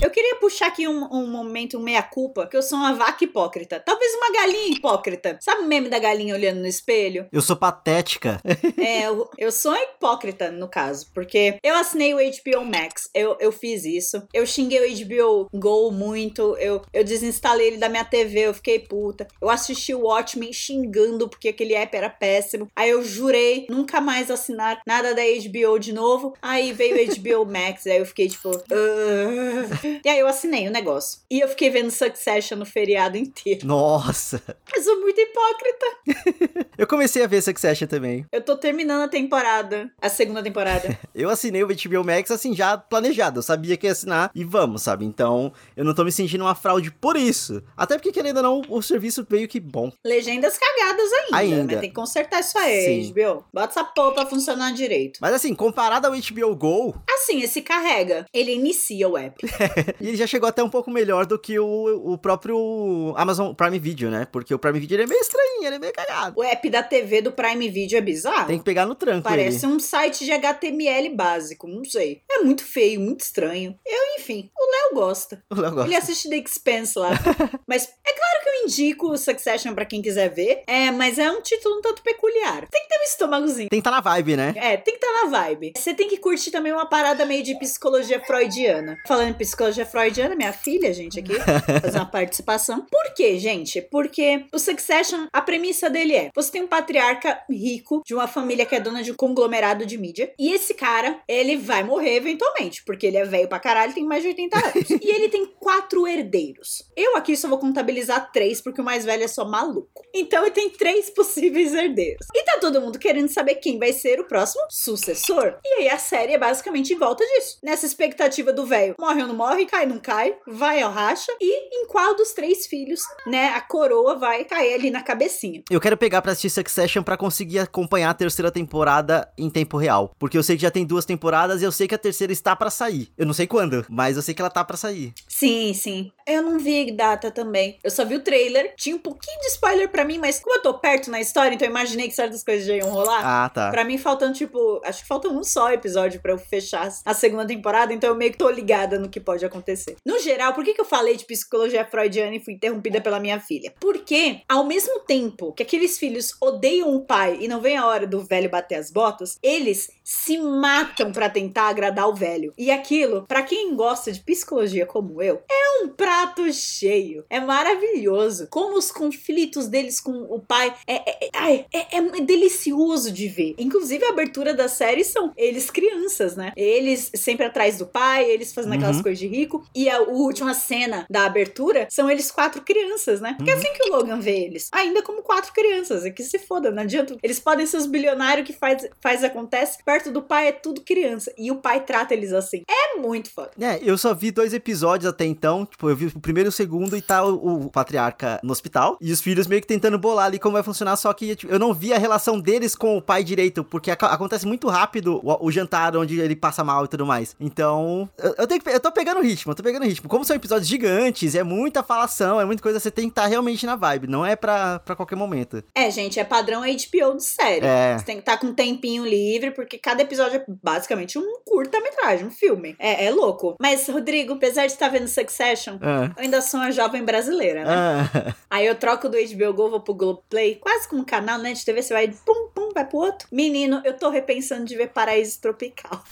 Eu 0.00 0.10
queria 0.10 0.36
puxar 0.36 0.66
aqui 0.68 0.86
um, 0.86 1.04
um 1.10 1.26
momento, 1.26 1.78
um 1.78 1.82
meia-culpa, 1.82 2.46
que 2.46 2.56
eu 2.56 2.62
sou 2.62 2.78
uma 2.78 2.92
vaca 2.94 3.24
hipócrita. 3.24 3.80
Talvez 3.80 4.14
uma 4.14 4.30
galinha 4.30 4.76
hipócrita. 4.76 5.38
Sabe 5.40 5.62
o 5.62 5.66
meme 5.66 5.88
da 5.88 5.98
galinha 5.98 6.34
olhando 6.34 6.60
no 6.60 6.66
espelho? 6.66 7.26
Eu 7.32 7.40
sou 7.40 7.56
patética. 7.56 8.40
é, 8.78 9.06
eu, 9.06 9.28
eu 9.38 9.50
sou 9.50 9.74
hipócrita, 9.74 10.50
no 10.50 10.68
caso, 10.68 11.06
porque 11.14 11.58
eu 11.62 11.74
assinei 11.76 12.14
o 12.14 12.18
HBO 12.18 12.64
Max. 12.64 13.08
Eu, 13.14 13.36
eu 13.40 13.50
fiz 13.50 13.84
isso. 13.84 14.22
Eu 14.32 14.46
xinguei 14.46 14.80
o 14.80 15.06
HBO 15.06 15.48
Go 15.52 15.90
muito. 15.90 16.56
Eu, 16.58 16.82
eu 16.92 17.02
desinstalei 17.02 17.68
ele 17.68 17.78
da 17.78 17.88
minha 17.88 18.04
TV, 18.04 18.40
eu 18.40 18.54
fiquei 18.54 18.78
puta. 18.78 19.26
Eu 19.40 19.48
assisti 19.48 19.94
o 19.94 20.02
Watchmen 20.02 20.52
xingando 20.52 21.28
porque 21.28 21.48
aquele 21.48 21.74
app 21.74 21.96
era 21.96 22.10
péssimo. 22.10 22.68
Aí 22.76 22.90
eu 22.90 23.02
jurei 23.02 23.66
nunca 23.70 24.00
mais 24.00 24.30
assinar 24.30 24.80
nada 24.86 25.14
da 25.14 25.22
HBO 25.22 25.78
de 25.78 25.92
novo. 25.92 26.34
Aí 26.42 26.72
veio 26.72 26.96
o 26.96 27.16
HBO 27.16 27.50
Max, 27.50 27.86
aí 27.86 27.98
eu 27.98 28.06
fiquei 28.06 28.28
tipo. 28.28 28.50
Uh... 28.50 29.65
E 30.04 30.08
aí 30.08 30.18
eu 30.18 30.26
assinei 30.26 30.68
o 30.68 30.70
negócio. 30.70 31.20
E 31.30 31.40
eu 31.40 31.48
fiquei 31.48 31.70
vendo 31.70 31.90
Succession 31.90 32.56
no 32.56 32.66
feriado 32.66 33.16
inteiro. 33.16 33.66
Nossa! 33.66 34.40
Eu 34.76 34.82
sou 34.82 35.00
muito 35.00 35.18
hipócrita. 35.18 36.66
eu 36.76 36.86
comecei 36.86 37.22
a 37.22 37.26
ver 37.26 37.40
Succession 37.40 37.86
também. 37.86 38.26
Eu 38.30 38.42
tô 38.42 38.56
terminando 38.56 39.02
a 39.02 39.08
temporada, 39.08 39.90
a 40.00 40.08
segunda 40.08 40.42
temporada. 40.42 40.98
eu 41.14 41.30
assinei 41.30 41.62
o 41.62 41.68
HBO 41.68 42.04
Max 42.04 42.30
assim, 42.30 42.54
já 42.54 42.76
planejado. 42.76 43.38
Eu 43.38 43.42
sabia 43.42 43.76
que 43.76 43.86
ia 43.86 43.92
assinar 43.92 44.30
e 44.34 44.44
vamos, 44.44 44.82
sabe? 44.82 45.04
Então, 45.04 45.52
eu 45.76 45.84
não 45.84 45.94
tô 45.94 46.04
me 46.04 46.12
sentindo 46.12 46.44
uma 46.44 46.54
fraude 46.54 46.90
por 46.90 47.16
isso. 47.16 47.62
Até 47.76 47.96
porque, 47.96 48.12
querendo 48.12 48.38
ou 48.38 48.42
não, 48.42 48.62
o 48.68 48.82
serviço 48.82 49.26
veio 49.28 49.48
que 49.48 49.58
bom. 49.58 49.90
Legendas 50.04 50.58
cagadas 50.58 51.12
ainda. 51.12 51.36
Ainda. 51.36 51.72
Mas 51.72 51.80
tem 51.80 51.88
que 51.88 51.96
consertar 51.96 52.40
isso 52.40 52.58
aí, 52.58 53.04
Sim. 53.04 53.12
HBO. 53.12 53.44
Bota 53.52 53.68
essa 53.68 53.84
porra 53.84 54.12
pra 54.12 54.26
funcionar 54.26 54.72
direito. 54.72 55.18
Mas 55.20 55.34
assim, 55.34 55.54
comparado 55.54 56.06
ao 56.06 56.12
HBO 56.12 56.54
Go... 56.54 56.94
Assim, 57.10 57.40
esse 57.40 57.62
carrega. 57.62 58.26
Ele 58.32 58.52
inicia 58.52 59.08
o 59.08 59.16
app. 59.16 59.34
e 60.00 60.08
ele 60.08 60.16
já 60.16 60.26
chegou 60.26 60.48
até 60.48 60.62
um 60.62 60.68
pouco 60.68 60.90
melhor 60.90 61.26
do 61.26 61.38
que 61.38 61.58
o, 61.58 62.12
o 62.12 62.18
próprio 62.18 63.14
Amazon 63.16 63.54
Prime 63.54 63.78
Video, 63.78 64.10
né? 64.10 64.26
Porque 64.30 64.54
o 64.54 64.58
Prime 64.58 64.78
Video 64.78 65.00
é 65.00 65.06
meio 65.06 65.20
estranho, 65.20 65.64
ele 65.64 65.76
é 65.76 65.78
meio 65.78 65.92
cagado. 65.92 66.38
O 66.38 66.42
app 66.42 66.70
da 66.70 66.82
TV 66.82 67.22
do 67.22 67.32
Prime 67.32 67.68
Video 67.68 67.98
é 67.98 68.00
bizarro. 68.00 68.46
Tem 68.46 68.58
que 68.58 68.64
pegar 68.64 68.86
no 68.86 68.94
tranco 68.94 69.28
Parece 69.28 69.66
ele. 69.66 69.72
um 69.72 69.80
site 69.80 70.24
de 70.24 70.32
HTML 70.32 71.08
básico, 71.10 71.66
não 71.66 71.84
sei. 71.84 72.22
É 72.30 72.38
muito 72.40 72.64
feio, 72.64 73.00
muito 73.00 73.20
estranho. 73.20 73.78
Eu, 73.84 74.18
enfim, 74.18 74.50
o 74.56 74.70
Léo 74.70 74.94
gosta. 74.94 75.42
O 75.56 75.60
Léo 75.60 75.72
gosta. 75.72 75.88
Ele 75.88 75.96
assiste 75.96 76.28
The 76.28 76.36
Expanse 76.36 76.98
lá. 76.98 77.10
Mas 77.66 77.84
é 77.84 78.12
claro 78.12 78.42
que 78.42 78.48
eu 78.48 78.64
indico 78.64 79.10
o 79.10 79.16
Succession 79.16 79.74
pra 79.74 79.86
quem 79.86 80.02
quiser 80.02 80.28
ver, 80.28 80.62
é, 80.66 80.90
mas 80.90 81.18
é 81.18 81.30
um 81.30 81.40
título 81.40 81.78
um 81.78 81.80
tanto 81.80 82.02
peculiar. 82.02 82.66
Tem 82.68 82.82
que 82.82 82.88
ter 82.88 82.98
um 82.98 83.04
estômagozinho. 83.04 83.68
Tem 83.68 83.80
que 83.80 83.84
tá 83.84 83.90
na 83.90 84.00
vibe, 84.00 84.36
né? 84.36 84.54
É, 84.56 84.76
tem 84.76 84.98
que 84.98 85.04
estar 85.04 85.20
tá 85.20 85.24
na 85.24 85.30
vibe. 85.30 85.72
Você 85.76 85.94
tem 85.94 86.08
que 86.08 86.18
curtir 86.18 86.50
também 86.50 86.72
uma 86.72 86.86
parada 86.86 87.24
meio 87.24 87.42
de 87.42 87.58
psicologia 87.58 88.20
freudiana. 88.24 88.98
Falando 89.06 89.30
em 89.30 89.34
psicologia 89.46 89.86
freudiana, 89.86 90.34
minha 90.34 90.52
filha, 90.52 90.92
gente, 90.92 91.20
aqui, 91.20 91.34
fazer 91.80 91.98
uma 91.98 92.06
participação. 92.06 92.84
Por 92.90 93.14
quê, 93.14 93.38
gente? 93.38 93.80
Porque 93.80 94.44
o 94.52 94.58
Succession, 94.58 95.26
a 95.32 95.40
premissa 95.40 95.88
dele 95.88 96.14
é: 96.14 96.30
você 96.34 96.50
tem 96.50 96.62
um 96.62 96.66
patriarca 96.66 97.40
rico 97.48 98.02
de 98.04 98.14
uma 98.14 98.26
família 98.26 98.66
que 98.66 98.74
é 98.74 98.80
dona 98.80 99.02
de 99.02 99.12
um 99.12 99.14
conglomerado 99.14 99.86
de 99.86 99.96
mídia, 99.96 100.32
e 100.38 100.52
esse 100.52 100.74
cara, 100.74 101.20
ele 101.28 101.56
vai 101.56 101.84
morrer 101.84 102.16
eventualmente, 102.16 102.82
porque 102.84 103.06
ele 103.06 103.16
é 103.16 103.24
velho 103.24 103.48
pra 103.48 103.60
caralho, 103.60 103.94
tem 103.94 104.04
mais 104.04 104.22
de 104.22 104.28
80 104.28 104.58
anos. 104.58 104.90
e 105.00 105.08
ele 105.08 105.28
tem 105.28 105.46
quatro 105.46 106.06
herdeiros. 106.06 106.84
Eu 106.96 107.16
aqui 107.16 107.36
só 107.36 107.48
vou 107.48 107.58
contabilizar 107.58 108.32
três, 108.32 108.60
porque 108.60 108.80
o 108.80 108.84
mais 108.84 109.04
velho 109.04 109.22
é 109.22 109.28
só 109.28 109.44
maluco. 109.44 110.02
Então 110.12 110.42
ele 110.42 110.50
tem 110.50 110.70
três 110.70 111.10
possíveis 111.10 111.72
herdeiros. 111.72 112.26
E 112.34 112.42
tá 112.44 112.58
todo 112.58 112.80
mundo 112.80 112.98
querendo 112.98 113.28
saber 113.28 113.56
quem 113.56 113.78
vai 113.78 113.92
ser 113.92 114.20
o 114.20 114.24
próximo 114.24 114.64
sucessor. 114.70 115.58
E 115.64 115.80
aí 115.80 115.88
a 115.88 115.98
série 115.98 116.32
é 116.32 116.38
basicamente 116.38 116.92
em 116.92 116.98
volta 116.98 117.24
disso. 117.24 117.58
Nessa 117.62 117.86
expectativa 117.86 118.52
do 118.52 118.66
velho, 118.66 118.94
morre 118.98 119.22
ou 119.22 119.28
não 119.28 119.35
morre, 119.36 119.66
cai 119.66 119.86
não 119.86 119.98
cai, 119.98 120.34
vai 120.46 120.80
ao 120.82 120.90
racha, 120.90 121.32
e 121.40 121.82
em 121.82 121.86
qual 121.86 122.16
dos 122.16 122.32
três 122.32 122.66
filhos, 122.66 123.00
né, 123.26 123.48
a 123.48 123.60
coroa 123.60 124.16
vai 124.16 124.44
cair 124.44 124.74
ali 124.74 124.90
na 124.90 125.02
cabecinha. 125.02 125.62
Eu 125.70 125.80
quero 125.80 125.96
pegar 125.96 126.22
pra 126.22 126.32
assistir 126.32 126.50
Succession 126.50 127.02
para 127.02 127.16
conseguir 127.16 127.58
acompanhar 127.58 128.10
a 128.10 128.14
terceira 128.14 128.50
temporada 128.50 129.30
em 129.36 129.50
tempo 129.50 129.76
real. 129.76 130.12
Porque 130.18 130.38
eu 130.38 130.42
sei 130.42 130.56
que 130.56 130.62
já 130.62 130.70
tem 130.70 130.86
duas 130.86 131.04
temporadas 131.04 131.60
e 131.60 131.64
eu 131.64 131.72
sei 131.72 131.86
que 131.86 131.94
a 131.94 131.98
terceira 131.98 132.32
está 132.32 132.56
para 132.56 132.70
sair. 132.70 133.12
Eu 133.16 133.26
não 133.26 133.34
sei 133.34 133.46
quando, 133.46 133.84
mas 133.88 134.16
eu 134.16 134.22
sei 134.22 134.34
que 134.34 134.40
ela 134.40 134.50
tá 134.50 134.64
para 134.64 134.76
sair. 134.76 135.12
Sim, 135.28 135.74
sim. 135.74 136.12
Eu 136.26 136.42
não 136.42 136.58
vi 136.58 136.90
data 136.90 137.30
também. 137.30 137.78
Eu 137.84 137.90
só 137.90 138.04
vi 138.04 138.16
o 138.16 138.20
trailer. 138.20 138.74
Tinha 138.76 138.96
um 138.96 138.98
pouquinho 138.98 139.40
de 139.40 139.46
spoiler 139.46 139.88
para 139.88 140.04
mim, 140.04 140.18
mas 140.18 140.40
como 140.40 140.56
eu 140.56 140.62
tô 140.62 140.74
perto 140.74 141.10
na 141.10 141.20
história, 141.20 141.54
então 141.54 141.66
eu 141.66 141.70
imaginei 141.70 142.08
que 142.08 142.14
certas 142.14 142.42
coisas 142.42 142.66
já 142.66 142.74
iam 142.74 142.90
rolar. 142.90 143.20
Ah, 143.22 143.48
tá. 143.48 143.70
Pra 143.70 143.84
mim, 143.84 143.96
faltando, 143.96 144.34
tipo, 144.34 144.80
acho 144.84 145.02
que 145.02 145.08
falta 145.08 145.28
um 145.28 145.44
só 145.44 145.70
episódio 145.72 146.20
para 146.20 146.32
eu 146.32 146.38
fechar 146.38 146.92
a 147.04 147.14
segunda 147.14 147.46
temporada, 147.46 147.92
então 147.92 148.10
eu 148.10 148.16
meio 148.16 148.32
que 148.32 148.38
tô 148.38 148.50
ligada 148.50 148.98
no 148.98 149.08
que 149.08 149.20
pode 149.20 149.44
acontecer. 149.44 149.96
No 150.04 150.18
geral, 150.18 150.52
por 150.52 150.64
que, 150.64 150.74
que 150.74 150.80
eu 150.80 150.84
falei 150.84 151.16
de 151.16 151.24
psicologia 151.24 151.84
freudiana 151.84 152.34
e 152.34 152.40
fui 152.40 152.54
interrompida 152.54 153.00
pela 153.00 153.20
minha 153.20 153.38
filha? 153.38 153.72
Porque, 153.78 154.40
ao 154.48 154.64
mesmo 154.64 155.00
tempo 155.00 155.52
que 155.52 155.62
aqueles 155.62 155.98
filhos 155.98 156.34
odeiam 156.40 156.94
o 156.94 157.04
pai 157.04 157.38
e 157.40 157.48
não 157.48 157.60
vem 157.60 157.76
a 157.76 157.86
hora 157.86 158.06
do 158.06 158.24
velho 158.24 158.50
bater 158.50 158.76
as 158.76 158.90
botas, 158.90 159.38
eles 159.42 159.90
se 160.06 160.38
matam 160.38 161.10
para 161.10 161.28
tentar 161.28 161.68
agradar 161.68 162.08
o 162.08 162.14
velho. 162.14 162.52
E 162.56 162.70
aquilo, 162.70 163.26
para 163.26 163.42
quem 163.42 163.74
gosta 163.74 164.12
de 164.12 164.20
psicologia 164.20 164.86
como 164.86 165.20
eu, 165.20 165.42
é 165.50 165.82
um 165.82 165.88
prato 165.88 166.52
cheio. 166.52 167.24
É 167.28 167.40
maravilhoso. 167.40 168.46
Como 168.48 168.78
os 168.78 168.92
conflitos 168.92 169.66
deles 169.66 169.98
com 169.98 170.12
o 170.12 170.38
pai 170.38 170.72
é, 170.86 170.94
é, 170.94 171.30
é, 171.34 171.66
é, 171.72 171.96
é 171.96 172.20
delicioso 172.20 173.10
de 173.10 173.26
ver. 173.26 173.56
Inclusive, 173.58 174.04
a 174.04 174.10
abertura 174.10 174.54
da 174.54 174.68
série 174.68 175.02
são 175.02 175.32
eles 175.36 175.70
crianças, 175.72 176.36
né? 176.36 176.52
Eles 176.56 177.10
sempre 177.16 177.46
atrás 177.46 177.78
do 177.78 177.86
pai, 177.86 178.30
eles 178.30 178.52
fazendo 178.52 178.72
uhum. 178.72 178.78
aquelas 178.78 179.02
coisas 179.02 179.18
de 179.18 179.26
rico. 179.26 179.66
E 179.74 179.90
a 179.90 180.02
última 180.02 180.54
cena 180.54 181.04
da 181.10 181.24
abertura 181.26 181.88
são 181.90 182.08
eles 182.08 182.30
quatro 182.30 182.62
crianças, 182.62 183.20
né? 183.20 183.34
Porque 183.36 183.50
é 183.50 183.54
assim 183.54 183.72
que 183.72 183.90
o 183.90 183.96
Logan 183.96 184.20
vê 184.20 184.38
eles. 184.38 184.68
Ainda 184.70 185.02
como 185.02 185.22
quatro 185.22 185.52
crianças. 185.52 186.04
É 186.04 186.10
que 186.10 186.22
se 186.22 186.38
foda, 186.38 186.70
não 186.70 186.84
adianta. 186.84 187.16
Eles 187.24 187.40
podem 187.40 187.66
ser 187.66 187.78
os 187.78 187.86
bilionários 187.86 188.46
que 188.46 188.52
faz, 188.52 188.88
faz 189.00 189.24
acontece. 189.24 189.78
Perto 189.96 190.10
do 190.10 190.20
pai 190.20 190.48
é 190.48 190.52
tudo 190.52 190.82
criança. 190.82 191.32
E 191.38 191.50
o 191.50 191.56
pai 191.56 191.80
trata 191.80 192.12
eles 192.12 192.30
assim. 192.30 192.64
É 192.68 192.98
muito 192.98 193.30
foda. 193.30 193.52
É, 193.58 193.80
eu 193.82 193.96
só 193.96 194.12
vi 194.12 194.30
dois 194.30 194.52
episódios 194.52 195.08
até 195.08 195.24
então. 195.24 195.64
Tipo, 195.64 195.88
eu 195.88 195.96
vi 195.96 196.06
o 196.08 196.20
primeiro 196.20 196.48
e 196.48 196.50
o 196.50 196.52
segundo 196.52 196.94
e 196.98 197.00
tá 197.00 197.24
o, 197.24 197.64
o 197.64 197.70
patriarca 197.70 198.38
no 198.42 198.52
hospital. 198.52 198.98
E 199.00 199.10
os 199.10 199.22
filhos 199.22 199.46
meio 199.46 199.62
que 199.62 199.66
tentando 199.66 199.98
bolar 199.98 200.26
ali 200.26 200.38
como 200.38 200.52
vai 200.52 200.62
funcionar. 200.62 200.96
Só 200.96 201.10
que 201.14 201.34
tipo, 201.34 201.50
eu 201.50 201.58
não 201.58 201.72
vi 201.72 201.94
a 201.94 201.98
relação 201.98 202.38
deles 202.38 202.74
com 202.74 202.98
o 202.98 203.00
pai 203.00 203.24
direito. 203.24 203.64
Porque 203.64 203.90
acontece 203.90 204.46
muito 204.46 204.68
rápido 204.68 205.18
o, 205.24 205.46
o, 205.46 205.50
jantar 205.50 205.96
onde 205.96 206.20
ele 206.20 206.36
passa 206.36 206.62
mal 206.62 206.84
e 206.84 206.88
tudo 206.88 207.06
mais. 207.06 207.34
Então, 207.40 208.06
eu, 208.18 208.34
eu, 208.36 208.46
tenho 208.46 208.60
que, 208.60 208.68
eu 208.68 208.80
tô 208.80 208.92
pegando 208.92 209.22
ritmo, 209.22 209.52
eu 209.52 209.56
tô 209.56 209.62
pegando 209.62 209.86
ritmo. 209.86 210.10
Como 210.10 210.26
são 210.26 210.36
episódios 210.36 210.68
gigantes, 210.68 211.34
é 211.34 211.42
muita 211.42 211.82
falação, 211.82 212.38
é 212.38 212.44
muita 212.44 212.62
coisa, 212.62 212.78
você 212.78 212.90
tem 212.90 213.06
que 213.06 213.12
estar 213.12 213.22
tá 213.22 213.28
realmente 213.28 213.64
na 213.64 213.76
vibe. 213.76 214.08
Não 214.08 214.26
é 214.26 214.36
pra, 214.36 214.78
pra 214.80 214.94
qualquer 214.94 215.16
momento. 215.16 215.64
É, 215.74 215.90
gente, 215.90 216.20
é 216.20 216.24
padrão 216.24 216.60
HBO 216.60 217.16
de 217.16 217.24
série. 217.24 217.64
É. 217.64 217.96
Você 217.96 218.04
tem 218.04 218.16
que 218.16 218.20
estar 218.20 218.32
tá 218.32 218.38
com 218.38 218.48
um 218.48 218.54
tempinho 218.54 219.06
livre, 219.06 219.52
porque 219.52 219.78
cada 219.86 220.02
episódio 220.02 220.38
é 220.40 220.44
basicamente 220.48 221.16
um 221.16 221.38
curta-metragem, 221.44 222.26
um 222.26 222.30
filme. 222.30 222.74
É, 222.76 223.04
é 223.04 223.10
louco. 223.12 223.54
Mas, 223.60 223.88
Rodrigo, 223.88 224.32
apesar 224.32 224.66
de 224.66 224.72
estar 224.72 224.88
vendo 224.88 225.06
Succession, 225.06 225.74
é. 225.74 226.06
eu 226.06 226.24
ainda 226.24 226.42
sou 226.42 226.58
uma 226.58 226.72
jovem 226.72 227.04
brasileira, 227.04 227.64
né? 227.64 227.72
É. 227.72 228.34
Aí 228.50 228.66
eu 228.66 228.74
troco 228.74 229.08
do 229.08 229.16
HBO 229.16 229.54
Go, 229.54 229.70
vou 229.70 229.80
pro 229.80 229.94
Globoplay, 229.94 230.56
quase 230.56 230.88
como 230.88 231.02
um 231.02 231.04
canal, 231.04 231.38
né, 231.38 231.52
de 231.52 231.64
TV, 231.64 231.82
você 231.82 231.94
vai 231.94 232.08
pum, 232.08 232.48
pum, 232.52 232.70
vai 232.74 232.84
pro 232.84 232.98
outro. 232.98 233.28
Menino, 233.30 233.80
eu 233.84 233.96
tô 233.96 234.10
repensando 234.10 234.64
de 234.64 234.74
ver 234.74 234.88
Paraíso 234.88 235.40
Tropical. 235.40 236.02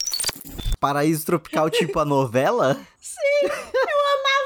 Paraíso 0.78 1.26
Tropical, 1.26 1.68
tipo 1.68 1.98
a 1.98 2.04
novela? 2.04 2.78
Sim, 3.00 3.42
eu 3.42 3.50
amava 3.50 4.43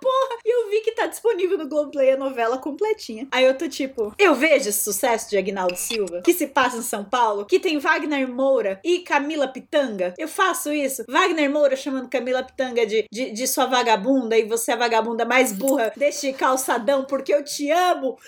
porra. 0.00 0.38
E 0.44 0.50
eu 0.50 0.70
vi 0.70 0.80
que 0.80 0.92
tá 0.92 1.06
disponível 1.06 1.58
no 1.58 1.68
Globoplay 1.68 2.12
a 2.12 2.16
novela 2.16 2.58
completinha. 2.58 3.28
Aí 3.30 3.44
eu 3.44 3.56
tô 3.56 3.68
tipo, 3.68 4.14
eu 4.18 4.34
vejo 4.34 4.68
esse 4.68 4.82
sucesso 4.82 5.30
de 5.30 5.36
Agnaldo 5.36 5.76
Silva, 5.76 6.22
que 6.22 6.32
se 6.32 6.46
passa 6.46 6.78
em 6.78 6.82
São 6.82 7.04
Paulo, 7.04 7.44
que 7.44 7.60
tem 7.60 7.78
Wagner 7.78 8.28
Moura 8.28 8.80
e 8.84 9.00
Camila 9.00 9.48
Pitanga. 9.48 10.14
Eu 10.18 10.28
faço 10.28 10.72
isso. 10.72 11.04
Wagner 11.08 11.50
Moura 11.50 11.76
chamando 11.76 12.08
Camila 12.08 12.42
Pitanga 12.42 12.86
de, 12.86 13.06
de, 13.10 13.30
de 13.30 13.46
sua 13.46 13.66
vagabunda 13.66 14.36
e 14.36 14.44
você 14.44 14.70
é 14.70 14.74
a 14.74 14.78
vagabunda 14.78 15.24
mais 15.24 15.52
burra 15.52 15.92
deste 15.96 16.32
calçadão 16.32 17.04
porque 17.04 17.34
eu 17.34 17.44
te 17.44 17.70
amo. 17.70 18.18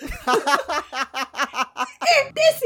é 2.07 2.31
desse 2.33 2.62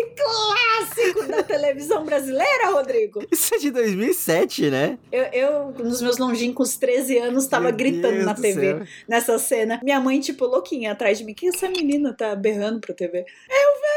televisão 1.67 2.05
brasileira, 2.05 2.71
Rodrigo. 2.71 3.21
Isso 3.31 3.53
é 3.55 3.57
de 3.57 3.71
2007, 3.71 4.69
né? 4.69 4.97
Eu, 5.11 5.23
eu 5.25 5.71
nos 5.83 6.01
meus 6.01 6.17
longínquos 6.17 6.77
13 6.77 7.17
anos, 7.17 7.47
tava 7.47 7.65
Meu 7.65 7.75
gritando 7.75 8.13
Deus 8.13 8.25
na 8.25 8.33
TV 8.33 8.83
nessa 9.07 9.37
cena. 9.37 9.79
Minha 9.83 9.99
mãe, 9.99 10.19
tipo, 10.19 10.45
louquinha 10.45 10.93
atrás 10.93 11.17
de 11.17 11.25
mim. 11.25 11.33
Que 11.33 11.49
essa 11.49 11.69
menina 11.69 12.13
tá 12.13 12.35
berrando 12.35 12.79
pra 12.79 12.93
TV? 12.93 13.19
Eu, 13.19 13.23
velho, 13.23 13.96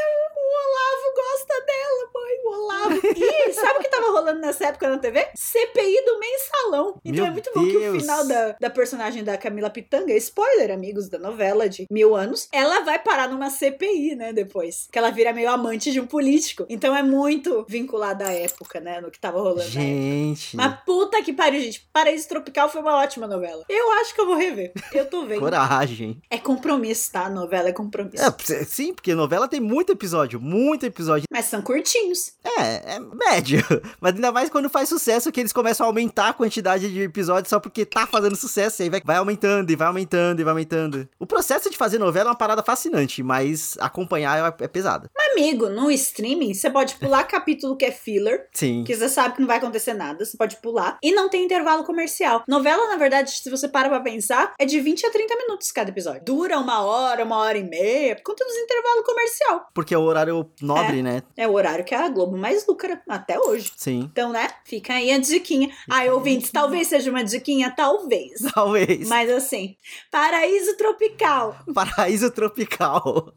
Gosta 1.13 1.65
dela, 1.65 2.09
mãe, 2.13 2.39
o 2.43 2.51
Olavo. 2.53 3.01
E 3.15 3.53
sabe 3.53 3.79
o 3.79 3.81
que 3.81 3.89
tava 3.89 4.11
rolando 4.11 4.39
nessa 4.39 4.67
época 4.67 4.89
na 4.89 4.97
TV? 4.97 5.27
CPI 5.35 6.05
do 6.05 6.19
mensalão. 6.19 6.99
Então 7.03 7.23
Meu 7.23 7.25
é 7.25 7.31
muito 7.31 7.51
bom 7.53 7.65
que 7.65 7.77
o 7.77 7.99
final 7.99 8.25
da, 8.25 8.55
da 8.59 8.69
personagem 8.69 9.23
da 9.23 9.37
Camila 9.37 9.69
Pitanga, 9.69 10.13
spoiler, 10.13 10.71
amigos 10.71 11.09
da 11.09 11.17
novela 11.17 11.67
de 11.67 11.85
mil 11.91 12.15
anos, 12.15 12.47
ela 12.51 12.81
vai 12.81 12.99
parar 12.99 13.29
numa 13.29 13.49
CPI, 13.49 14.15
né, 14.15 14.33
depois. 14.33 14.87
Que 14.91 14.97
ela 14.97 15.11
vira 15.11 15.33
meio 15.33 15.49
amante 15.49 15.91
de 15.91 15.99
um 15.99 16.07
político. 16.07 16.65
Então 16.69 16.95
é 16.95 17.03
muito 17.03 17.65
vinculada 17.67 18.25
à 18.27 18.33
época, 18.33 18.79
né, 18.79 19.01
no 19.01 19.11
que 19.11 19.19
tava 19.19 19.39
rolando. 19.39 19.69
Gente. 19.69 20.55
Mas 20.55 20.79
puta 20.85 21.21
que 21.21 21.33
pariu, 21.33 21.61
gente. 21.61 21.87
Paraíso 21.91 22.27
Tropical 22.27 22.69
foi 22.69 22.81
uma 22.81 22.97
ótima 22.97 23.27
novela. 23.27 23.65
Eu 23.67 23.91
acho 23.93 24.13
que 24.13 24.21
eu 24.21 24.25
vou 24.25 24.35
rever. 24.35 24.71
Eu 24.93 25.05
tô 25.05 25.25
vendo. 25.25 25.39
Coragem. 25.39 26.21
É 26.29 26.37
compromisso, 26.37 27.11
tá? 27.11 27.25
A 27.25 27.29
novela 27.29 27.69
é 27.69 27.73
compromisso. 27.73 28.23
É, 28.23 28.63
sim, 28.63 28.93
porque 28.93 29.13
novela 29.13 29.47
tem 29.47 29.59
muito 29.59 29.91
episódio, 29.91 30.39
muito 30.39 30.85
episódio. 30.85 31.00
Mas 31.31 31.45
são 31.45 31.61
curtinhos. 31.61 32.33
É, 32.43 32.95
é 32.95 32.99
médio. 32.99 33.63
Mas 33.99 34.15
ainda 34.15 34.31
mais 34.31 34.49
quando 34.49 34.69
faz 34.69 34.89
sucesso 34.89 35.31
que 35.31 35.39
eles 35.39 35.53
começam 35.53 35.85
a 35.85 35.89
aumentar 35.89 36.29
a 36.29 36.33
quantidade 36.33 36.91
de 36.91 37.01
episódios 37.01 37.49
só 37.49 37.59
porque 37.59 37.85
tá 37.85 38.07
fazendo 38.07 38.35
sucesso. 38.35 38.81
E 38.81 38.83
aí 38.83 38.89
vai, 38.89 39.01
vai 39.03 39.17
aumentando, 39.17 39.71
e 39.71 39.75
vai 39.75 39.87
aumentando, 39.87 40.39
e 40.39 40.43
vai 40.43 40.51
aumentando. 40.51 41.07
O 41.19 41.25
processo 41.25 41.69
de 41.69 41.77
fazer 41.77 41.97
novela 41.97 42.29
é 42.29 42.31
uma 42.31 42.37
parada 42.37 42.63
fascinante, 42.63 43.23
mas 43.23 43.77
acompanhar 43.79 44.53
é, 44.59 44.63
é 44.63 44.67
pesado. 44.67 45.09
Mas, 45.15 45.31
amigo, 45.33 45.69
no 45.69 45.89
streaming, 45.91 46.53
você 46.53 46.69
pode 46.69 46.95
pular 46.95 47.23
capítulo 47.25 47.75
que 47.75 47.85
é 47.85 47.91
filler. 47.91 48.47
Sim. 48.53 48.83
Que 48.83 48.95
você 48.95 49.09
sabe 49.09 49.35
que 49.35 49.41
não 49.41 49.47
vai 49.47 49.57
acontecer 49.57 49.93
nada. 49.93 50.23
Você 50.25 50.37
pode 50.37 50.57
pular. 50.57 50.97
E 51.01 51.11
não 51.11 51.29
tem 51.29 51.45
intervalo 51.45 51.83
comercial. 51.83 52.43
Novela, 52.47 52.87
na 52.87 52.97
verdade, 52.97 53.31
se 53.31 53.49
você 53.49 53.67
para 53.67 53.89
pra 53.89 53.99
pensar, 53.99 54.53
é 54.59 54.65
de 54.65 54.79
20 54.79 55.05
a 55.05 55.11
30 55.11 55.35
minutos 55.35 55.71
cada 55.71 55.89
episódio. 55.89 56.23
Dura 56.23 56.57
uma 56.57 56.81
hora, 56.81 57.23
uma 57.23 57.37
hora 57.37 57.57
e 57.57 57.63
meia, 57.63 58.15
por 58.15 58.23
conta 58.23 58.45
dos 58.45 58.55
intervalos 58.55 59.05
comercial. 59.05 59.67
Porque 59.73 59.93
é 59.93 59.97
o 59.97 60.01
horário 60.01 60.49
nobre, 60.61 60.90
é. 60.99 61.03
né? 61.03 61.23
É 61.37 61.47
o 61.47 61.53
horário 61.53 61.85
que 61.85 61.95
a 61.95 62.07
Globo 62.09 62.37
mais 62.37 62.65
lucra 62.67 63.01
até 63.07 63.39
hoje. 63.39 63.71
Sim. 63.75 64.09
Então, 64.11 64.31
né? 64.31 64.47
Fica 64.65 64.93
aí 64.93 65.11
a 65.11 65.17
diquinha. 65.17 65.69
Ai, 65.89 66.09
ouvintes, 66.09 66.51
talvez 66.51 66.87
seja 66.87 67.09
uma 67.09 67.23
diquinha, 67.23 67.71
talvez. 67.75 68.41
Talvez. 68.53 69.07
Mas 69.07 69.29
assim, 69.29 69.75
paraíso 70.11 70.75
tropical. 70.77 71.57
Paraíso 71.73 72.31
tropical. 72.31 73.33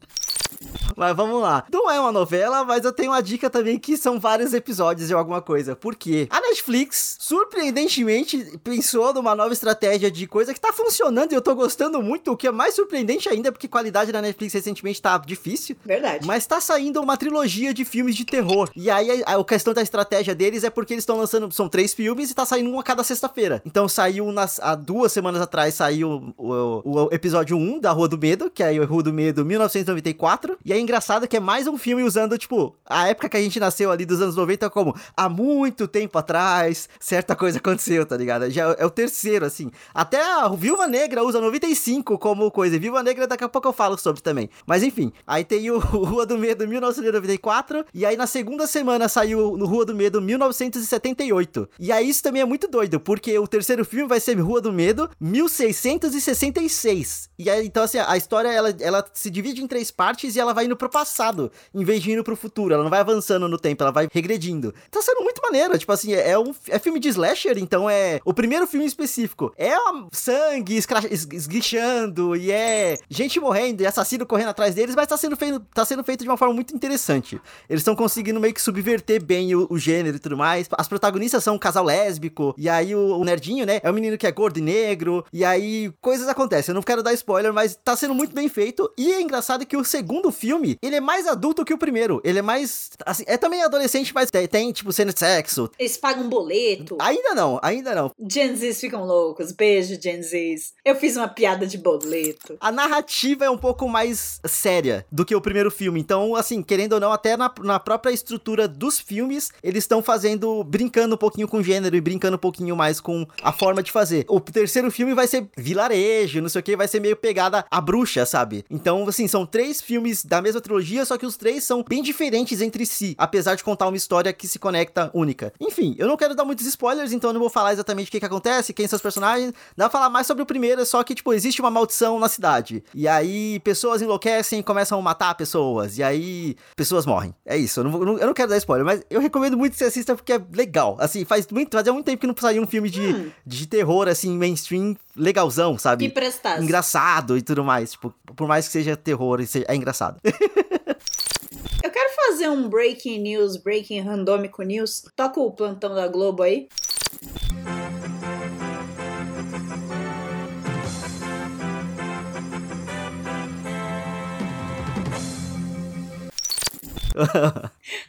Mas 0.95 1.15
vamos 1.15 1.41
lá. 1.41 1.65
Não 1.71 1.89
é 1.89 1.99
uma 1.99 2.11
novela, 2.11 2.63
mas 2.63 2.85
eu 2.85 2.91
tenho 2.91 3.11
uma 3.11 3.21
dica 3.21 3.49
também 3.49 3.77
que 3.77 3.97
são 3.97 4.19
vários 4.19 4.53
episódios 4.53 5.07
de 5.07 5.13
alguma 5.13 5.41
coisa. 5.41 5.75
Por 5.75 5.95
quê? 5.95 6.27
A 6.29 6.41
Netflix, 6.41 7.17
surpreendentemente, 7.19 8.59
pensou 8.63 9.13
numa 9.13 9.35
nova 9.35 9.53
estratégia 9.53 10.09
de 10.09 10.27
coisa 10.27 10.53
que 10.53 10.59
tá 10.59 10.71
funcionando 10.71 11.31
e 11.31 11.35
eu 11.35 11.41
tô 11.41 11.53
gostando 11.55 12.01
muito, 12.01 12.31
o 12.31 12.37
que 12.37 12.47
é 12.47 12.51
mais 12.51 12.75
surpreendente 12.75 13.27
ainda, 13.29 13.51
porque 13.51 13.67
a 13.67 13.69
qualidade 13.69 14.11
da 14.11 14.21
Netflix 14.21 14.53
recentemente 14.53 15.01
tá 15.01 15.17
difícil. 15.17 15.75
Verdade. 15.85 16.25
Mas 16.25 16.45
tá 16.45 16.59
saindo 16.59 17.01
uma 17.01 17.17
trilogia 17.17 17.73
de 17.73 17.83
filmes 17.83 18.15
de 18.15 18.25
terror. 18.25 18.69
E 18.75 18.89
aí 18.89 19.23
a, 19.23 19.35
a 19.35 19.43
questão 19.43 19.73
da 19.73 19.81
estratégia 19.81 20.33
deles 20.33 20.63
é 20.63 20.69
porque 20.69 20.93
eles 20.93 21.01
estão 21.03 21.17
lançando, 21.17 21.51
são 21.51 21.67
três 21.67 21.93
filmes 21.93 22.31
e 22.31 22.33
tá 22.33 22.45
saindo 22.45 22.69
um 22.69 22.79
a 22.79 22.83
cada 22.83 23.03
sexta-feira. 23.03 23.61
Então 23.65 23.87
saiu 23.87 24.31
nas, 24.31 24.59
há 24.59 24.75
duas 24.75 25.11
semanas 25.11 25.41
atrás, 25.41 25.73
saiu 25.73 26.33
o, 26.37 26.81
o, 26.83 27.05
o 27.05 27.09
episódio 27.11 27.57
1 27.57 27.79
da 27.79 27.91
Rua 27.91 28.07
do 28.07 28.17
Medo, 28.17 28.49
que 28.49 28.63
é 28.63 28.71
o 28.79 28.85
Rua 28.85 29.03
do 29.03 29.13
Medo 29.13 29.45
1994. 29.45 30.57
E 30.63 30.71
é 30.73 30.79
engraçado 30.85 31.27
que 31.27 31.35
é 31.35 31.39
mais 31.39 31.67
um 31.67 31.77
filme 31.77 32.03
usando, 32.03 32.37
tipo, 32.37 32.75
a 32.85 33.09
época 33.09 33.29
que 33.29 33.37
a 33.37 33.41
gente 33.41 33.59
nasceu 33.59 33.91
ali 33.91 34.05
dos 34.05 34.21
anos 34.21 34.35
90 34.35 34.69
como 34.69 34.95
há 35.17 35.27
muito 35.27 35.87
tempo 35.87 36.17
atrás, 36.17 36.87
certa 36.99 37.35
coisa 37.35 37.57
aconteceu, 37.57 38.05
tá 38.05 38.15
ligado? 38.15 38.49
Já 38.49 38.75
é 38.77 38.85
o 38.85 38.89
terceiro, 38.89 39.45
assim. 39.45 39.71
Até 39.93 40.21
a 40.21 40.47
Viúva 40.49 40.87
Negra 40.87 41.23
usa 41.23 41.41
95 41.41 42.17
como 42.17 42.49
coisa. 42.51 42.79
Viúva 42.79 43.03
Negra 43.03 43.27
daqui 43.27 43.43
a 43.43 43.49
pouco 43.49 43.67
eu 43.67 43.73
falo 43.73 43.97
sobre 43.97 44.21
também. 44.21 44.49
Mas 44.65 44.83
enfim, 44.83 45.11
aí 45.25 45.43
tem 45.43 45.69
o 45.71 45.79
Rua 45.79 46.25
do 46.25 46.37
Medo 46.37 46.67
1994. 46.67 47.85
E 47.93 48.05
aí 48.05 48.15
na 48.15 48.27
segunda 48.27 48.67
semana 48.67 49.09
saiu 49.09 49.57
no 49.57 49.65
Rua 49.65 49.85
do 49.85 49.95
Medo 49.95 50.21
1978. 50.21 51.69
E 51.79 51.91
aí 51.91 52.07
isso 52.07 52.23
também 52.23 52.41
é 52.41 52.45
muito 52.45 52.67
doido, 52.67 52.99
porque 52.99 53.37
o 53.39 53.47
terceiro 53.47 53.83
filme 53.83 54.07
vai 54.07 54.19
ser 54.19 54.39
Rua 54.39 54.61
do 54.61 54.71
Medo 54.71 55.09
1666. 55.19 57.29
E 57.37 57.49
aí, 57.49 57.65
então 57.65 57.83
assim, 57.83 57.97
a 57.97 58.15
história 58.15 58.49
ela, 58.49 58.73
ela 58.79 59.03
se 59.13 59.29
divide 59.29 59.63
em 59.63 59.67
três 59.67 59.91
partes 59.91 60.35
e 60.35 60.39
ela 60.39 60.53
vai 60.53 60.65
indo 60.65 60.74
pro 60.75 60.89
passado, 60.89 61.51
em 61.73 61.83
vez 61.83 62.01
de 62.01 62.11
indo 62.11 62.23
pro 62.23 62.35
futuro. 62.35 62.73
Ela 62.73 62.83
não 62.83 62.89
vai 62.89 62.99
avançando 62.99 63.47
no 63.47 63.57
tempo, 63.57 63.83
ela 63.83 63.91
vai 63.91 64.07
regredindo. 64.11 64.73
Tá 64.91 65.01
sendo 65.01 65.23
muito 65.23 65.41
maneiro, 65.41 65.77
tipo 65.77 65.91
assim, 65.91 66.13
é, 66.13 66.37
um 66.37 66.53
é 66.69 66.79
filme 66.79 66.99
de 66.99 67.09
slasher, 67.09 67.57
então 67.57 67.89
é 67.89 68.19
o 68.25 68.33
primeiro 68.33 68.67
filme 68.67 68.85
específico. 68.85 69.53
É 69.57 69.75
sangue 70.11 70.79
esguichando 71.11 72.35
e 72.35 72.51
é 72.51 72.97
gente 73.09 73.39
morrendo 73.39 73.81
e 73.81 73.85
assassino 73.85 74.25
correndo 74.25 74.49
atrás 74.49 74.75
deles, 74.75 74.95
mas 74.95 75.07
tá 75.07 75.17
sendo 75.17 75.35
feito, 75.35 75.59
tá 75.73 75.85
sendo 75.85 76.03
feito 76.03 76.23
de 76.23 76.29
uma 76.29 76.37
forma 76.37 76.53
muito 76.53 76.75
interessante. 76.75 77.39
Eles 77.69 77.81
estão 77.81 77.95
conseguindo 77.95 78.39
meio 78.39 78.53
que 78.53 78.61
subverter 78.61 79.23
bem 79.23 79.53
o, 79.55 79.67
o, 79.69 79.77
gênero 79.77 80.17
e 80.17 80.19
tudo 80.19 80.37
mais. 80.37 80.67
As 80.77 80.87
protagonistas 80.87 81.43
são 81.43 81.55
um 81.55 81.59
casal 81.59 81.83
lésbico, 81.83 82.55
e 82.57 82.69
aí 82.69 82.95
o, 82.95 83.17
o, 83.17 83.23
nerdinho, 83.23 83.65
né, 83.65 83.79
é 83.83 83.89
um 83.89 83.93
menino 83.93 84.17
que 84.17 84.27
é 84.27 84.31
gordo 84.31 84.57
e 84.57 84.61
negro, 84.61 85.25
e 85.31 85.43
aí 85.43 85.91
coisas 86.01 86.27
acontecem. 86.27 86.71
Eu 86.71 86.75
não 86.75 86.81
quero 86.81 87.03
dar 87.03 87.13
spoiler, 87.13 87.53
mas 87.53 87.77
tá 87.83 87.95
sendo 87.95 88.13
muito 88.13 88.33
bem 88.33 88.49
feito. 88.49 88.91
E 88.97 89.11
é 89.11 89.21
engraçado 89.21 89.65
que 89.65 89.77
o 89.77 89.83
segundo 89.83 90.31
filme, 90.31 90.64
ele 90.81 90.95
é 90.95 91.01
mais 91.01 91.27
adulto 91.27 91.65
que 91.65 91.73
o 91.73 91.77
primeiro. 91.77 92.21
Ele 92.23 92.39
é 92.39 92.41
mais, 92.41 92.91
assim, 93.05 93.23
é 93.27 93.37
também 93.37 93.63
adolescente, 93.63 94.13
mas 94.13 94.31
tem, 94.31 94.47
tem 94.47 94.71
tipo, 94.71 94.91
cena 94.91 95.13
de 95.13 95.19
sexo. 95.19 95.69
Eles 95.77 95.97
pagam 95.97 96.25
um 96.25 96.29
boleto. 96.29 96.97
Ainda 96.99 97.33
não, 97.35 97.59
ainda 97.61 97.93
não. 97.93 98.11
Gen 98.29 98.55
Zs 98.55 98.79
ficam 98.79 99.05
loucos. 99.05 99.51
Beijo, 99.51 99.99
Gen 100.01 100.21
Zs. 100.21 100.73
Eu 100.83 100.95
fiz 100.95 101.15
uma 101.15 101.27
piada 101.27 101.65
de 101.67 101.77
boleto. 101.77 102.57
A 102.59 102.71
narrativa 102.71 103.45
é 103.45 103.49
um 103.49 103.57
pouco 103.57 103.87
mais 103.87 104.39
séria 104.45 105.05
do 105.11 105.25
que 105.25 105.35
o 105.35 105.41
primeiro 105.41 105.71
filme. 105.71 105.99
Então, 105.99 106.35
assim, 106.35 106.61
querendo 106.61 106.93
ou 106.93 106.99
não, 106.99 107.11
até 107.11 107.37
na, 107.37 107.51
na 107.59 107.79
própria 107.79 108.11
estrutura 108.11 108.67
dos 108.67 108.99
filmes, 108.99 109.51
eles 109.63 109.83
estão 109.83 110.01
fazendo, 110.01 110.63
brincando 110.63 111.15
um 111.15 111.17
pouquinho 111.17 111.47
com 111.47 111.57
o 111.57 111.63
gênero 111.63 111.95
e 111.95 112.01
brincando 112.01 112.35
um 112.35 112.39
pouquinho 112.39 112.75
mais 112.75 112.99
com 112.99 113.25
a 113.41 113.51
forma 113.51 113.81
de 113.81 113.91
fazer. 113.91 114.25
O 114.27 114.39
terceiro 114.39 114.91
filme 114.91 115.13
vai 115.13 115.27
ser 115.27 115.47
vilarejo, 115.57 116.41
não 116.41 116.49
sei 116.49 116.59
o 116.61 116.63
que, 116.63 116.75
vai 116.75 116.87
ser 116.87 116.99
meio 116.99 117.15
pegada 117.15 117.65
a 117.69 117.81
bruxa, 117.81 118.25
sabe? 118.25 118.65
Então, 118.69 119.07
assim, 119.07 119.27
são 119.27 119.45
três 119.45 119.81
filmes 119.81 120.23
da 120.23 120.41
mesma 120.41 120.54
trilogia, 120.61 121.05
só 121.05 121.17
que 121.17 121.25
os 121.25 121.37
três 121.37 121.63
são 121.63 121.83
bem 121.83 122.01
diferentes 122.01 122.61
entre 122.61 122.85
si, 122.85 123.15
apesar 123.17 123.55
de 123.55 123.63
contar 123.63 123.87
uma 123.87 123.97
história 123.97 124.31
que 124.33 124.47
se 124.47 124.59
conecta 124.59 125.09
única. 125.13 125.53
Enfim, 125.59 125.95
eu 125.97 126.07
não 126.07 126.17
quero 126.17 126.35
dar 126.35 126.45
muitos 126.45 126.65
spoilers, 126.65 127.11
então 127.11 127.29
eu 127.29 127.33
não 127.33 127.41
vou 127.41 127.49
falar 127.49 127.73
exatamente 127.73 128.07
o 128.07 128.11
que, 128.11 128.19
que 128.19 128.25
acontece, 128.25 128.73
quem 128.73 128.87
são 128.87 128.97
os 128.97 129.01
personagens. 129.01 129.53
Dá 129.75 129.89
pra 129.89 129.99
falar 129.99 130.09
mais 130.09 130.27
sobre 130.27 130.43
o 130.43 130.45
primeiro, 130.45 130.85
só 130.85 131.03
que, 131.03 131.15
tipo, 131.15 131.33
existe 131.33 131.61
uma 131.61 131.71
maldição 131.71 132.19
na 132.19 132.29
cidade. 132.29 132.83
E 132.93 133.07
aí, 133.07 133.59
pessoas 133.59 134.01
enlouquecem 134.01 134.59
e 134.59 134.63
começam 134.63 134.99
a 134.99 135.01
matar 135.01 135.35
pessoas. 135.35 135.97
E 135.97 136.03
aí, 136.03 136.55
pessoas 136.75 137.05
morrem. 137.05 137.33
É 137.45 137.57
isso. 137.57 137.79
Eu 137.79 137.83
não, 137.85 138.17
eu 138.17 138.27
não 138.27 138.33
quero 138.33 138.49
dar 138.49 138.57
spoiler, 138.57 138.85
mas 138.85 139.01
eu 139.09 139.19
recomendo 139.19 139.57
muito 139.57 139.73
que 139.73 139.79
você 139.79 139.85
assista 139.85 140.15
porque 140.15 140.33
é 140.33 140.41
legal. 140.53 140.97
Assim, 140.99 141.25
faz 141.25 141.47
muito, 141.47 141.75
fazia 141.75 141.93
muito 141.93 142.05
tempo 142.05 142.19
que 142.19 142.27
não 142.27 142.35
saiu 142.37 142.61
um 142.61 142.67
filme 142.67 142.89
de, 142.89 143.01
hum. 143.01 143.31
de 143.45 143.67
terror, 143.67 144.07
assim, 144.07 144.37
mainstream, 144.37 144.95
legalzão, 145.15 145.77
sabe? 145.77 146.07
Que 146.07 146.13
prestasse. 146.13 146.63
Engraçado 146.63 147.37
e 147.37 147.41
tudo 147.41 147.63
mais. 147.63 147.91
Tipo, 147.91 148.13
por 148.35 148.47
mais 148.47 148.67
que 148.67 148.73
seja 148.73 148.95
terror, 148.95 149.39
é 149.67 149.75
engraçado. 149.75 150.19
eu 150.23 151.89
quero 151.89 152.09
fazer 152.15 152.49
um 152.49 152.69
breaking 152.69 153.19
news, 153.19 153.57
breaking 153.57 154.01
randômico 154.01 154.61
news. 154.63 155.05
Toca 155.15 155.39
o 155.39 155.51
plantão 155.51 155.93
da 155.93 156.07
Globo 156.07 156.43
aí. 156.43 156.67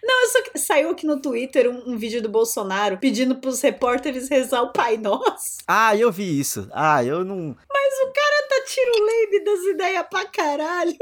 Não, 0.02 0.22
eu 0.22 0.28
só 0.28 0.38
saiu 0.56 0.90
aqui 0.90 1.06
no 1.06 1.20
Twitter 1.20 1.68
um, 1.70 1.92
um, 1.92 1.96
vídeo 1.96 2.20
do 2.22 2.28
Bolsonaro 2.28 2.98
pedindo 2.98 3.36
pros 3.36 3.60
repórteres 3.60 4.28
rezar 4.28 4.62
o 4.62 4.72
Pai 4.72 4.96
Nosso. 4.96 5.58
Ah, 5.66 5.96
eu 5.96 6.10
vi 6.10 6.38
isso. 6.38 6.68
Ah, 6.72 7.04
eu 7.04 7.24
não. 7.24 7.56
Mas 7.72 7.94
o 8.02 8.12
cara 8.12 8.48
tá 8.48 8.64
tiro 8.66 8.96
das 9.44 9.64
ideias 9.64 10.06
pra 10.10 10.26
caralho. 10.26 10.96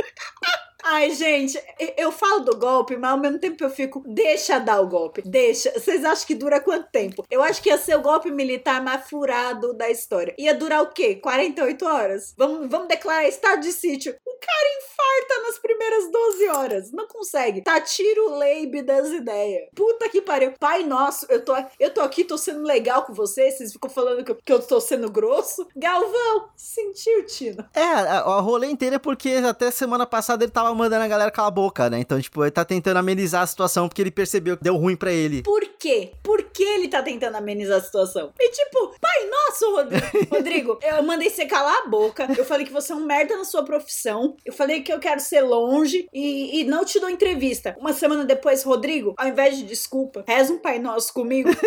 Ai, 0.87 1.12
gente, 1.12 1.59
eu 1.97 2.12
falo 2.12 2.40
do 2.40 2.59
golpe, 2.59 2.94
mas 2.97 3.11
ao 3.11 3.18
mesmo 3.18 3.38
tempo 3.38 3.64
eu 3.64 3.70
fico, 3.70 4.03
deixa 4.07 4.59
dar 4.59 4.81
o 4.81 4.88
golpe, 4.88 5.23
deixa. 5.25 5.73
Vocês 5.73 6.05
acham 6.05 6.27
que 6.27 6.35
dura 6.35 6.61
quanto 6.61 6.90
tempo? 6.90 7.25
Eu 7.31 7.42
acho 7.42 7.62
que 7.62 7.70
ia 7.70 7.79
ser 7.79 7.97
o 7.97 8.03
golpe 8.03 8.31
militar 8.31 8.83
mais 8.83 9.09
furado 9.09 9.73
da 9.73 9.88
história. 9.88 10.35
Ia 10.38 10.55
durar 10.55 10.83
o 10.83 10.92
quê? 10.92 11.14
48 11.14 11.87
horas? 11.87 12.35
Vamos, 12.37 12.68
vamos 12.68 12.88
declarar 12.88 13.27
estado 13.27 13.62
de 13.62 13.73
sítio. 13.73 14.14
O 14.27 14.37
cara 14.38 14.68
infarta 14.79 15.42
nas 15.47 15.59
primeiras 15.59 16.11
12 16.11 16.49
horas. 16.49 16.92
Não 16.92 17.09
consegue. 17.09 17.62
Tá 17.62 17.81
tiro 17.81 18.37
leibe 18.37 18.83
das 18.83 19.09
ideias. 19.09 19.68
Puta 19.75 20.09
que 20.11 20.20
pariu. 20.20 20.53
Pai 20.61 20.83
nosso, 20.85 21.27
eu 21.31 21.42
tô, 21.42 21.55
eu 21.81 21.94
tô 21.94 22.03
aqui, 22.03 22.25
tô 22.25 22.37
sendo 22.37 22.62
legal 22.62 23.05
com 23.05 23.14
vocês. 23.14 23.57
Vocês 23.57 23.73
ficam 23.73 23.88
falando 23.88 24.23
que 24.23 24.33
eu, 24.33 24.37
que 24.37 24.53
eu 24.53 24.61
tô 24.61 24.81
sendo 24.81 25.11
grosso. 25.11 25.66
Galvão, 25.75 26.51
sentiu, 26.55 27.25
Tino. 27.25 27.64
É, 27.73 27.83
a, 27.83 28.40
rolê 28.40 28.66
inteira 28.66 28.97
é 28.97 28.99
porque 28.99 29.31
até 29.49 29.70
semana 29.70 30.05
passada 30.05 30.44
ele 30.44 30.53
tava 30.53 30.74
mandando 30.75 31.05
a 31.05 31.09
galera 31.09 31.31
calar 31.31 31.49
a 31.49 31.55
boca, 31.55 31.91
né? 31.91 31.99
Então, 31.99 32.21
tipo, 32.21 32.43
ele 32.43 32.51
tá 32.51 32.65
tentando 32.65 32.99
amenizar 32.99 33.43
a 33.43 33.47
situação 33.47 33.89
porque 33.89 34.03
ele 34.03 34.11
percebeu 34.11 34.57
que 34.57 34.65
deu 34.65 34.77
ruim 34.77 34.97
para 34.97 35.13
ele. 35.13 35.43
Por 35.43 35.63
quê? 35.79 36.13
Por 36.23 36.43
que 36.45 36.63
ele 36.63 36.89
tá 36.89 37.03
tentando 37.03 37.37
amenizar 37.37 37.79
a 37.79 37.83
situação? 37.83 38.33
E 38.39 38.51
tipo, 38.51 38.95
pai 39.01 39.29
nosso, 39.29 39.71
Rodrigo, 39.73 40.27
Rodrigo 40.35 40.79
eu 40.83 41.03
mandei 41.03 41.31
você 41.31 41.47
calar 41.47 41.83
a 41.85 41.89
boca. 41.89 42.29
Eu 42.37 42.45
falei 42.45 42.67
que 42.67 42.73
você 42.73 42.93
é 42.93 42.97
um 42.97 43.05
merda 43.05 43.37
na 43.37 43.45
sua 43.45 43.65
profissão. 43.65 44.37
Eu 44.45 44.53
falei 44.53 44.83
que 44.83 44.93
eu 44.93 44.99
quero 44.99 45.21
ser 45.21 45.43
longe 45.43 46.09
e, 46.13 46.61
e 46.61 46.65
não 46.65 46.85
te 46.85 46.99
dou 47.01 47.09
entrevista. 47.09 47.75
Uma 47.79 47.93
semana 47.93 48.25
depois, 48.25 48.63
Rodrigo, 48.63 49.15
ao 49.17 49.29
invés 49.29 49.57
de 49.57 49.65
desculpa, 49.65 50.25
reza 50.27 50.53
um 50.53 50.59
pai 50.59 50.79
nosso 50.79 51.13
comigo. 51.13 51.51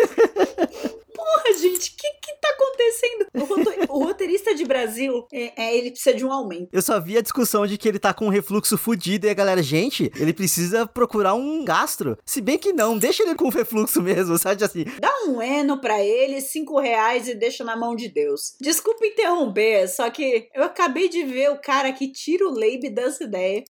porra, 1.18 1.58
gente, 1.58 1.90
o 1.90 1.96
que 1.96 2.12
que 2.22 2.32
tá 2.40 2.48
acontecendo? 2.50 3.26
O, 3.34 3.87
o 3.87 3.87
roteirista 4.28 4.54
de 4.54 4.64
Brasil, 4.64 5.26
é, 5.32 5.52
é, 5.56 5.76
ele 5.76 5.90
precisa 5.90 6.14
de 6.14 6.24
um 6.24 6.32
aumento. 6.32 6.68
Eu 6.72 6.82
só 6.82 7.00
vi 7.00 7.16
a 7.16 7.22
discussão 7.22 7.66
de 7.66 7.78
que 7.78 7.88
ele 7.88 7.98
tá 7.98 8.12
com 8.12 8.26
um 8.26 8.30
refluxo 8.30 8.76
fudido 8.76 9.26
e 9.26 9.30
a 9.30 9.34
galera, 9.34 9.62
gente, 9.62 10.12
ele 10.16 10.32
precisa 10.32 10.86
procurar 10.86 11.34
um 11.34 11.64
gastro. 11.64 12.18
Se 12.24 12.40
bem 12.40 12.58
que 12.58 12.72
não, 12.72 12.98
deixa 12.98 13.22
ele 13.22 13.34
com 13.34 13.48
refluxo 13.48 14.02
mesmo, 14.02 14.36
sabe 14.38 14.62
assim. 14.62 14.84
Dá 15.00 15.10
um 15.26 15.40
eno 15.40 15.80
pra 15.80 16.02
ele, 16.04 16.40
cinco 16.40 16.78
reais 16.78 17.26
e 17.26 17.34
deixa 17.34 17.64
na 17.64 17.76
mão 17.76 17.96
de 17.96 18.08
Deus. 18.08 18.54
Desculpa 18.60 19.06
interromper, 19.06 19.88
só 19.88 20.10
que 20.10 20.48
eu 20.54 20.64
acabei 20.64 21.08
de 21.08 21.24
ver 21.24 21.50
o 21.50 21.60
cara 21.60 21.92
que 21.92 22.12
tira 22.12 22.46
o 22.46 22.52
leibe 22.52 22.90
dessa 22.90 23.24
ideia. 23.24 23.64